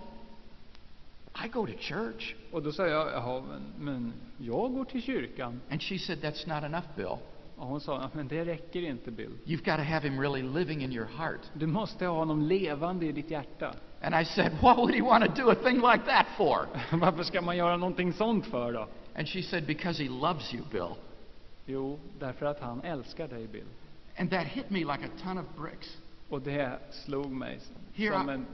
I 1.46 1.48
go 1.48 1.66
to 1.66 1.74
church. 1.80 2.36
Och 2.52 2.64
då 2.64 2.72
sa 2.72 2.88
jag, 2.88 3.08
jaha, 3.12 3.44
men, 3.50 3.62
men 3.80 4.14
jag 4.38 4.74
går 4.74 4.86
till 4.86 5.02
kyrkan. 5.02 5.62
And 5.72 5.82
she 5.82 6.00
said, 6.00 6.20
That's 6.20 6.48
not 6.56 6.64
enough, 6.64 6.86
Bill. 6.96 7.18
Och 7.62 7.68
hon 7.68 7.82
sa, 7.82 8.10
men 8.14 8.28
det 8.28 8.46
räcker 8.46 8.82
inte 8.82 9.12
Bill. 9.12 9.32
You've 9.46 9.66
got 9.66 9.78
to 9.78 9.84
have 9.84 10.10
him 10.10 10.20
really 10.22 10.42
living 10.42 10.82
in 10.84 10.92
your 10.92 11.06
heart. 11.06 11.40
Du 11.54 11.68
måste 11.68 12.06
ha 12.06 12.18
honom 12.18 12.42
levande 12.42 13.06
i 13.06 13.12
ditt 13.12 13.32
hjärta. 13.32 13.74
And 14.02 14.16
I 14.22 14.26
said, 14.26 14.52
What 14.62 14.78
would 14.78 14.96
he 14.96 15.02
want 15.02 15.26
to 15.26 15.42
do 15.42 15.50
a 15.52 15.56
thing 15.56 15.76
like 15.76 16.06
that 16.06 16.26
for? 16.38 16.68
Varför 16.98 17.24
ska 17.24 17.42
man 17.42 17.58
göra 17.58 17.78
någonting 17.78 18.14
sånt 18.14 18.46
för 18.46 18.74
då? 18.74 18.88
And 19.16 19.28
she 19.28 19.42
said, 19.44 19.66
Because 19.66 20.04
he 20.04 20.10
loves 20.10 20.54
you, 20.54 20.64
Bill. 20.72 20.96
Jo, 21.66 22.00
därför 22.20 22.46
att 22.46 22.60
han 22.60 22.82
älskar 22.82 23.28
dig 23.28 23.48
Bill. 23.48 23.68
And 24.18 24.30
that 24.32 24.44
hit 24.46 24.70
me 24.70 24.80
like 24.80 25.06
a 25.06 25.20
ton 25.24 25.38
of 25.38 25.46
bricks. 25.58 25.98
Och 26.30 26.42
det 26.42 26.80
slog 26.92 27.32
mig 27.32 27.60
Here 27.94 28.14
som 28.18 28.30
I- 28.30 28.34
en, 28.34 28.46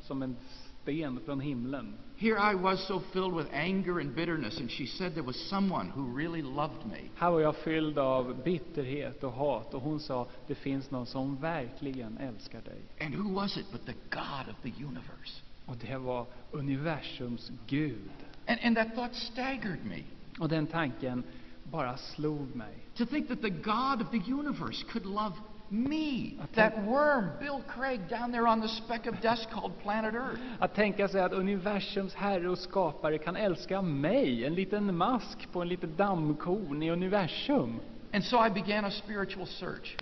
som 0.00 0.22
en 0.22 0.36
sten 0.84 1.20
från 1.24 1.40
himlen. 1.40 1.94
Here 2.16 2.52
I 2.52 2.54
was 2.54 2.86
so 2.86 3.00
filled 3.12 3.34
with 3.34 3.48
anger 3.52 4.00
and 4.00 4.14
bitterness, 4.14 4.60
and 4.60 4.70
she 4.70 4.86
said 4.86 5.14
there 5.14 5.26
was 5.26 5.48
someone 5.48 5.90
who 5.90 6.16
really 6.16 6.42
loved 6.42 6.86
me. 6.86 7.10
Här 7.14 7.30
var 7.30 7.40
jag 7.40 7.56
fylld 7.56 7.98
av 7.98 8.42
bitterhet 8.44 9.24
och 9.24 9.32
hat 9.32 9.74
och 9.74 9.82
hon 9.82 10.00
sa, 10.00 10.26
det 10.46 10.54
finns 10.54 10.90
någon 10.90 11.06
som 11.06 11.36
verkligen 11.36 12.18
älskar 12.18 12.60
dig. 12.62 12.82
And 13.00 13.14
who 13.14 13.34
was 13.34 13.56
it 13.56 13.66
but 13.72 13.86
the 13.86 13.94
God 14.10 14.48
of 14.50 14.62
the 14.62 14.84
universe? 14.84 15.40
Och 15.66 15.76
det 15.76 15.98
var 15.98 16.26
universums 16.52 17.50
Gud. 17.66 18.10
And, 18.46 18.58
and 18.62 18.76
that 18.76 18.94
thought 18.94 19.14
staggered 19.14 19.84
me. 19.84 20.02
Och 20.38 20.48
den 20.48 20.66
tanken 20.66 21.22
bara 21.64 21.96
slog 21.96 22.56
mig. 22.56 22.74
To 22.96 23.06
think 23.06 23.28
that 23.28 23.42
the 23.42 23.50
God 23.50 24.02
of 24.02 24.10
the 24.10 24.32
universe 24.32 24.84
could 24.92 25.06
love 25.06 25.32
me, 25.74 26.38
that 26.54 26.84
worm, 26.86 27.30
Bill 27.40 27.62
Craig, 27.68 28.00
down 28.10 28.32
there 28.32 28.46
on 28.46 28.60
the 28.60 28.68
speck 28.68 29.06
of 29.06 29.20
dust 29.20 29.48
called 29.50 29.72
planet 29.82 30.14
Earth. 30.14 30.40
Att 30.58 30.74
tänka 30.74 31.08
sig 31.08 31.20
att 31.20 31.32
universums 31.32 32.14
herre 32.14 32.48
och 32.48 32.58
skapare 32.58 33.18
kan 33.18 33.36
älska 33.36 33.82
mig, 33.82 34.44
en 34.44 34.54
liten 34.54 34.96
mask 34.96 35.52
på 35.52 35.62
en 35.62 35.68
litet 35.68 35.96
dammkorn 35.96 36.82
i 36.82 36.90
universum. 36.90 37.80
And 38.12 38.24
so 38.24 38.46
I 38.46 38.50
began 38.50 38.84
a 38.84 38.90
spiritual 38.90 39.46
search. 39.46 39.96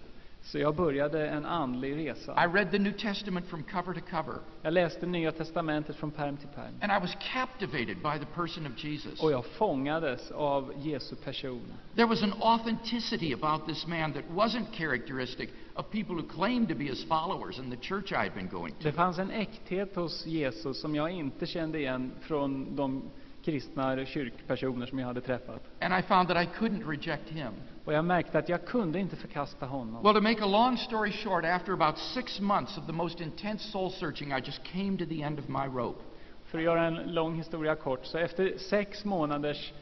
Så 0.44 0.58
jag 0.58 0.74
började 0.76 1.28
en 1.28 1.46
andlig 1.46 1.96
resa. 1.96 2.44
I 2.44 2.46
read 2.46 2.70
the 2.70 2.78
New 2.78 2.92
Testament 2.92 3.46
from 3.46 3.62
cover 3.62 3.94
to 3.94 4.00
cover, 4.10 4.34
Jag 4.62 4.72
läste 4.72 5.06
Nya 5.06 5.32
Testamentet 5.32 5.96
från 5.96 6.10
pärm 6.10 6.36
till 6.36 6.48
pärm. 6.48 6.74
and 6.80 6.92
I 6.92 6.98
was 7.00 7.16
captivated 7.32 7.96
by 7.96 8.18
the 8.18 8.26
person 8.34 8.66
of 8.66 8.84
Jesus. 8.84 9.22
Och 9.22 9.32
jag 9.32 9.44
fångades 9.44 10.30
av 10.30 10.72
Jesu 10.82 11.16
person. 11.16 11.62
There 11.94 12.06
was 12.06 12.22
an 12.22 12.32
authenticity 12.40 13.32
about 13.32 13.66
this 13.66 13.86
man 13.86 14.12
that 14.12 14.24
wasn't 14.34 14.66
characteristic 14.72 15.48
of 15.74 15.90
people 15.90 16.14
who 16.14 16.22
claimed 16.22 16.68
to 16.68 16.74
be 16.74 16.84
his 16.84 17.04
followers 17.04 17.58
in 17.58 17.70
the 17.70 17.76
church 17.76 18.12
I'd 18.12 18.34
been 18.34 18.48
going 18.48 18.74
to. 18.74 18.82
Det 18.82 18.92
fanns 18.92 19.18
en 19.18 19.30
äkthet 19.30 19.96
hos 19.96 20.26
Jesus 20.26 20.80
som 20.80 20.94
jag 20.94 21.10
inte 21.10 21.46
kände 21.46 21.78
igen 21.78 22.12
från 22.20 22.76
de 22.76 23.02
kristna 23.44 24.06
kyrkpersoner 24.06 24.86
som 24.86 24.98
jag 24.98 25.06
hade 25.06 25.20
träffat. 25.20 25.62
And 25.80 25.94
I 25.94 26.02
found 26.02 26.28
that 26.28 26.36
I 26.36 26.48
couldn't 26.58 26.88
reject 26.88 27.28
him. 27.28 27.52
Och 27.84 27.92
jag 27.92 28.04
märkte 28.04 28.38
att 28.38 28.48
jag 28.48 28.66
kunde 28.66 28.98
inte 28.98 29.16
förkasta 29.16 29.66
honom. 29.66 30.02
Well, 30.02 30.14
to 30.14 30.20
make 30.20 30.42
a 30.42 30.46
long 30.46 30.76
story 30.76 31.12
short, 31.12 31.44
after 31.44 31.72
about 31.72 31.98
six 31.98 32.40
months 32.40 32.78
of 32.78 32.86
the 32.86 32.92
most 32.92 33.20
intense 33.20 33.64
soul 33.70 33.90
searching, 33.90 34.32
I 34.32 34.40
just 34.44 34.64
came 34.64 34.98
to 34.98 35.06
the 35.06 35.22
end 35.22 35.38
of 35.38 35.48
my 35.48 35.66
rope. 35.78 36.02
För 36.44 36.58
att 36.58 36.64
göra 36.64 36.86
en 36.86 36.94
lång 36.94 37.34
historia 37.34 37.74
kort, 37.74 38.06
så 38.06 38.18
efter 38.18 38.58
sex 38.58 39.04
månaders 39.04 39.72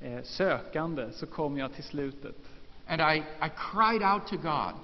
eh, 0.00 0.22
sökande 0.22 1.12
så 1.12 1.26
kom 1.26 1.58
jag 1.58 1.74
till 1.74 1.84
slutet. 1.84 2.36
And 2.86 3.00
I, 3.00 3.18
I 3.18 3.50
cried 3.72 4.02
out 4.02 4.26
to 4.26 4.36
God. 4.36 4.74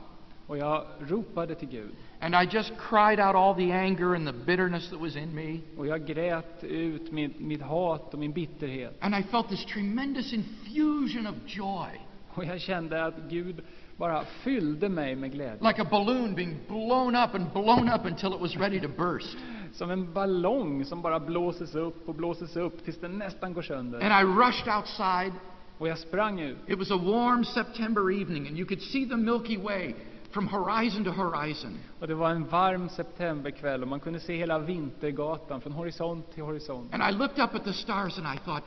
Och 0.46 0.58
jag 0.58 0.84
ropade 0.98 1.54
till 1.54 1.68
Gud. 1.68 1.90
And 2.20 2.34
I 2.34 2.56
just 2.56 2.72
cried 2.78 3.20
out 3.20 3.34
all 3.34 3.54
the 3.54 3.72
anger 3.72 4.14
and 4.14 4.26
the 4.26 4.32
bitterness 4.32 4.90
that 4.90 5.00
was 5.00 5.16
in 5.16 5.34
me. 5.34 5.60
Och 5.76 5.86
jag 5.86 6.06
grät 6.06 6.64
ut 6.64 7.12
mitt, 7.12 7.40
mitt 7.40 7.62
hat 7.62 8.14
och 8.14 8.20
min 8.20 8.32
bitterhet. 8.32 8.96
And 9.00 9.14
I 9.14 9.22
felt 9.22 9.48
this 9.48 9.64
tremendous 9.64 10.32
infusion 10.32 11.26
of 11.26 11.34
joy, 11.46 11.88
Och 12.34 12.44
jag 12.44 12.60
kände 12.60 13.04
att 13.04 13.14
Gud 13.28 13.60
bara 13.96 14.24
fyllde 14.24 14.88
mig 14.88 15.16
med 15.16 15.32
glädje. 15.32 15.68
like 15.68 15.82
a 15.82 15.86
balloon 15.90 16.34
being 16.34 16.56
blown 16.68 17.16
up 17.16 17.34
and 17.34 17.52
blown 17.52 17.88
up 17.88 18.04
until 18.04 18.32
it 18.34 18.40
was 18.40 18.56
ready 18.56 18.80
to 18.80 18.88
burst. 18.88 19.36
Som 19.72 19.90
en 19.90 20.12
ballong 20.12 20.84
som 20.84 21.02
bara 21.02 21.20
blåses 21.20 21.74
upp 21.74 22.08
och 22.08 22.14
blåses 22.14 22.56
upp 22.56 22.84
tills 22.84 23.00
den 23.00 23.18
nästan 23.18 23.52
går 23.52 23.62
sönder. 23.62 24.00
And 24.00 24.12
I 24.28 24.32
rushed 24.46 24.74
outside. 24.76 25.32
Och 25.78 25.88
jag 25.88 25.98
sprang 25.98 26.40
ut. 26.40 26.56
It 26.66 26.78
was 26.78 26.90
a 26.90 26.96
warm 26.96 27.44
September 27.44 28.20
evening, 28.20 28.46
and 28.48 28.58
you 28.58 28.66
could 28.66 28.82
see 28.82 29.08
the 29.08 29.16
Milky 29.16 29.56
Way 29.56 29.94
from 30.36 30.46
horizon 30.46 31.04
to 31.04 31.10
horizon. 31.10 31.78
Och 32.00 32.08
det 32.08 32.14
var 32.14 32.30
en 32.30 32.44
varm 32.44 32.88
septemberkväll 32.88 33.82
och 33.82 33.88
man 33.88 34.00
kunde 34.00 34.20
se 34.20 34.36
hela 34.36 34.58
Vintergatan 34.58 35.60
från 35.60 35.72
horisont 35.72 36.34
till 36.34 36.42
horisont. 36.42 36.94
And 36.94 37.02
I 37.02 37.18
looked 37.18 37.44
up 37.44 37.54
at 37.54 37.64
the 37.64 37.72
stars 37.72 38.18
and 38.18 38.26
I 38.26 38.38
thought, 38.44 38.64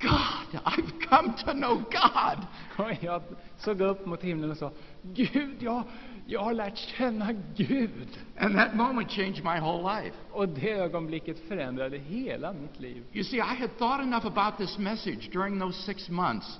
God, 0.00 0.60
I've 0.64 1.08
come 1.08 1.32
to 1.44 1.52
know 1.52 1.76
God. 1.76 2.46
Och 2.86 3.04
jag 3.04 3.22
såg 3.58 3.80
upp 3.80 4.06
mot 4.06 4.22
himlen 4.22 4.50
och 4.50 4.56
sa, 4.56 4.70
Gud, 5.02 5.56
jag, 5.62 5.82
jag 6.26 6.40
har 6.40 6.54
lärt 6.54 6.78
känna 6.78 7.32
Gud. 7.56 8.08
And 8.38 8.54
that 8.56 8.74
moment 8.74 9.10
changed 9.10 9.44
my 9.44 9.60
whole 9.60 9.82
life. 9.82 10.16
Och 10.32 10.48
det 10.48 10.70
ögonblicket 10.70 11.48
förändrade 11.48 11.98
hela 11.98 12.52
mitt 12.52 12.80
liv. 12.80 13.04
You 13.12 13.24
see, 13.24 13.36
I 13.36 13.60
had 13.60 13.78
thought 13.78 14.00
enough 14.00 14.26
about 14.26 14.58
this 14.58 14.78
message 14.78 15.30
during 15.32 15.60
those 15.60 15.82
six 15.82 16.08
months 16.08 16.58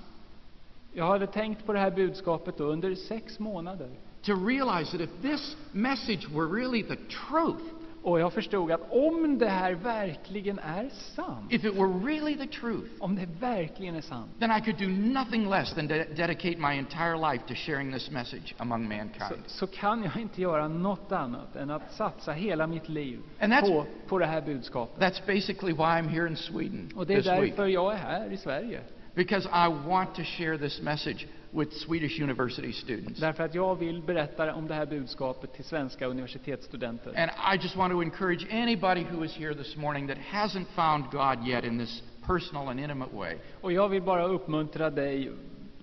Jag 0.92 1.07
hade 1.07 1.26
tänkt 1.26 1.66
på 1.66 1.72
det 1.72 1.78
här 1.78 1.90
budskapet 1.90 2.61
under 2.61 2.94
sex 2.94 3.38
månader. 3.38 3.90
To 4.27 4.35
realize 4.35 4.91
that 4.91 5.01
if 5.01 5.11
this 5.22 5.57
message 5.72 6.29
were 6.35 6.47
really 6.47 6.83
the 6.83 6.97
truth, 6.97 7.62
Och 8.03 8.20
jag 8.20 8.33
förstod 8.33 8.70
att 8.72 8.81
om 8.93 9.39
det 9.39 9.49
här 9.49 9.72
verkligen 9.72 10.59
är 10.59 10.89
sant, 11.14 11.53
if 11.53 11.64
it 11.64 11.74
were 11.74 11.89
really 12.07 12.37
the 12.37 12.47
truth, 12.47 12.91
om 13.01 13.16
det 13.16 13.27
verkligen 13.41 13.95
är 13.95 14.01
sant, 14.01 14.31
then 14.41 14.51
I 14.51 14.61
could 14.61 14.79
do 14.79 14.89
nothing 14.89 15.51
less 15.51 15.74
than 15.74 15.87
de- 15.87 16.05
dedicate 16.05 16.59
my 16.59 16.79
entire 16.79 17.16
life 17.33 17.45
to 17.49 17.55
sharing 17.55 17.93
this 17.93 18.11
message 18.11 18.55
among 18.59 18.83
så, 18.85 18.89
mankind. 18.97 19.43
så 19.47 19.66
kan 19.66 20.03
jag 20.05 20.16
inte 20.16 20.43
göra 20.43 20.68
något 20.68 21.12
annat 21.12 21.57
än 21.57 21.70
att 21.70 21.93
satsa 21.95 22.33
hela 22.33 22.66
mitt 22.66 22.89
liv 22.89 23.20
And 23.41 23.53
that's- 23.53 23.61
på, 23.72 23.87
på 24.09 24.18
det 24.18 24.27
här 24.27 24.41
budskapet. 24.41 25.03
That's 25.03 25.27
basically 25.27 25.72
why 25.72 25.83
I'm 26.01 26.09
here 26.09 26.29
in 26.29 26.37
Sweden 26.37 26.89
Och 26.97 27.07
det 27.07 27.14
är 27.14 27.16
this 27.16 27.27
week. 27.27 27.51
därför 27.57 27.66
jag 27.66 27.93
är 27.93 27.99
här 27.99 28.33
i 28.33 28.37
Sverige. 28.37 28.81
Because 29.14 29.49
I 29.49 29.89
want 29.89 30.14
to 30.14 30.22
share 30.24 30.59
this 30.59 30.83
message 30.83 31.27
with 31.57 31.72
Swedish 31.72 32.20
university 32.20 32.72
students. 32.72 33.20
Därför 33.20 33.44
att 33.44 33.54
jag 33.54 33.76
vill 33.76 34.02
berätta 34.02 34.54
om 34.54 34.68
det 34.68 34.74
här 34.74 34.86
budskapet 34.86 35.54
till 35.54 35.64
svenska 35.64 36.07
universitetsstudenter. 36.07 37.14
And 37.16 37.30
I 37.54 37.62
just 37.62 37.76
want 37.76 37.92
to 37.92 38.02
encourage 38.02 38.46
anybody 38.50 39.04
who 39.11 39.24
is 39.24 39.36
here 39.36 39.54
this 39.54 39.76
morning 39.76 40.09
that 40.09 40.18
hasn't 40.18 40.66
found 40.74 41.04
God 41.11 41.48
yet 41.48 41.64
in 41.64 41.78
this 41.78 42.02
personal 42.26 42.68
and 42.68 42.80
intimate 42.80 43.16
way 43.16 43.36
Och 43.61 43.72
jag 43.72 43.88
vill 43.88 44.02
bara 44.02 44.24
uppmuntra 44.24 44.90
dig, 44.90 45.30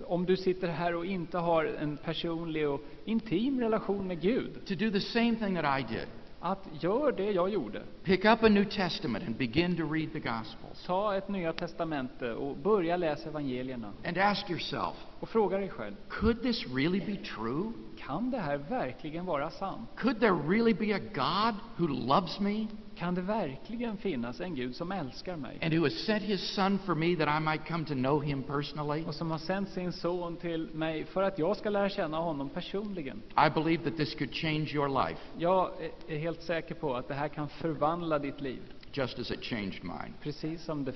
om 0.05 0.25
du 0.25 0.37
sitter 0.37 0.67
här 0.67 0.95
och 0.95 1.05
inte 1.05 1.37
har 1.37 1.65
en 1.65 1.97
personlig 1.97 2.69
och 2.69 2.81
intim 3.05 3.59
relation 3.59 4.07
med 4.07 4.21
Gud, 4.21 4.65
to 4.65 4.75
do 4.75 4.91
the 4.91 5.01
same 5.01 5.35
thing 5.35 5.55
that 5.55 5.79
I 5.79 5.93
did. 5.93 6.07
Att 6.43 6.67
gör 6.79 7.11
det 7.11 7.31
jag 7.31 7.49
gjorde. 7.49 7.81
Pick 8.03 8.25
up 8.25 8.43
a 8.43 8.49
New 8.49 8.65
Testament 8.65 9.27
and 9.27 9.35
begin 9.35 9.77
to 9.77 9.93
read 9.93 10.13
the 10.13 10.19
Gospels. 10.19 10.83
Ta 10.85 11.15
ett 11.15 11.29
Nya 11.29 11.53
Testamente 11.53 12.31
och 12.33 12.57
börja 12.57 12.97
läsa 12.97 13.29
evangelierna. 13.29 13.93
And 14.05 14.17
ask 14.17 14.49
yourself, 14.49 14.93
Och 15.19 15.29
fråga 15.29 15.57
dig 15.57 15.69
själv, 15.69 15.95
could 16.09 16.41
this 16.41 16.67
really 16.67 16.99
be 16.99 17.15
true? 17.15 17.71
kan 17.97 18.31
det 18.31 18.37
här 18.37 18.57
verkligen 18.57 19.25
vara 19.25 19.49
sant? 19.49 19.89
Could 19.95 20.19
there 20.19 20.35
really 20.47 20.73
be 20.73 20.95
a 20.95 20.99
God 21.13 21.55
who 21.77 21.87
loves 21.87 22.39
me 22.39 22.67
Kan 22.97 23.15
det 23.15 23.21
verkligen 23.21 23.97
finnas 23.97 24.39
en 24.41 24.55
Gud 24.55 24.75
som 24.75 24.91
älskar 24.91 25.35
mig? 25.37 25.59
and 25.61 25.73
who 25.73 25.83
has 25.83 25.93
sent 25.93 26.23
his 26.23 26.41
Son 26.55 26.79
for 26.79 26.95
me 26.95 27.15
that 27.15 27.41
I 27.41 27.43
might 27.45 27.67
come 27.67 27.85
to 27.85 27.93
know 27.93 28.23
him 28.23 28.43
personally? 28.43 29.03
Och 29.05 29.15
som 29.15 29.31
har 29.31 29.37
sänt 29.37 29.69
sin 29.69 29.91
son 29.91 30.37
till 30.37 30.69
mig 30.73 31.05
för 31.05 31.23
att 31.23 31.39
jag 31.39 31.57
ska 31.57 31.69
lära 31.69 31.89
känna 31.89 32.17
honom 32.17 32.49
personligen. 32.49 33.21
I 33.47 33.49
believe 33.49 33.83
that 33.83 33.97
this 33.97 34.15
could 34.15 34.33
change 34.33 34.69
your 34.73 35.07
life 35.07 35.21
Jag 35.37 35.69
är- 36.07 36.17
helt 36.17 36.41
säker 36.41 36.75
på 36.75 36.95
att 36.95 37.07
det 37.07 37.13
här 37.13 37.27
kan 37.27 37.49
förvandla 37.49 38.19
ditt 38.19 38.41
liv. 38.41 38.61
just 38.93 39.19
as 39.19 39.31
it 39.31 39.43
changed 39.43 39.83
mine. 39.83 40.13
Precis 40.21 40.63
som 40.63 40.85
det 40.85 40.91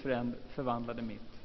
förvandlade 0.48 1.02
mitt. 1.02 1.37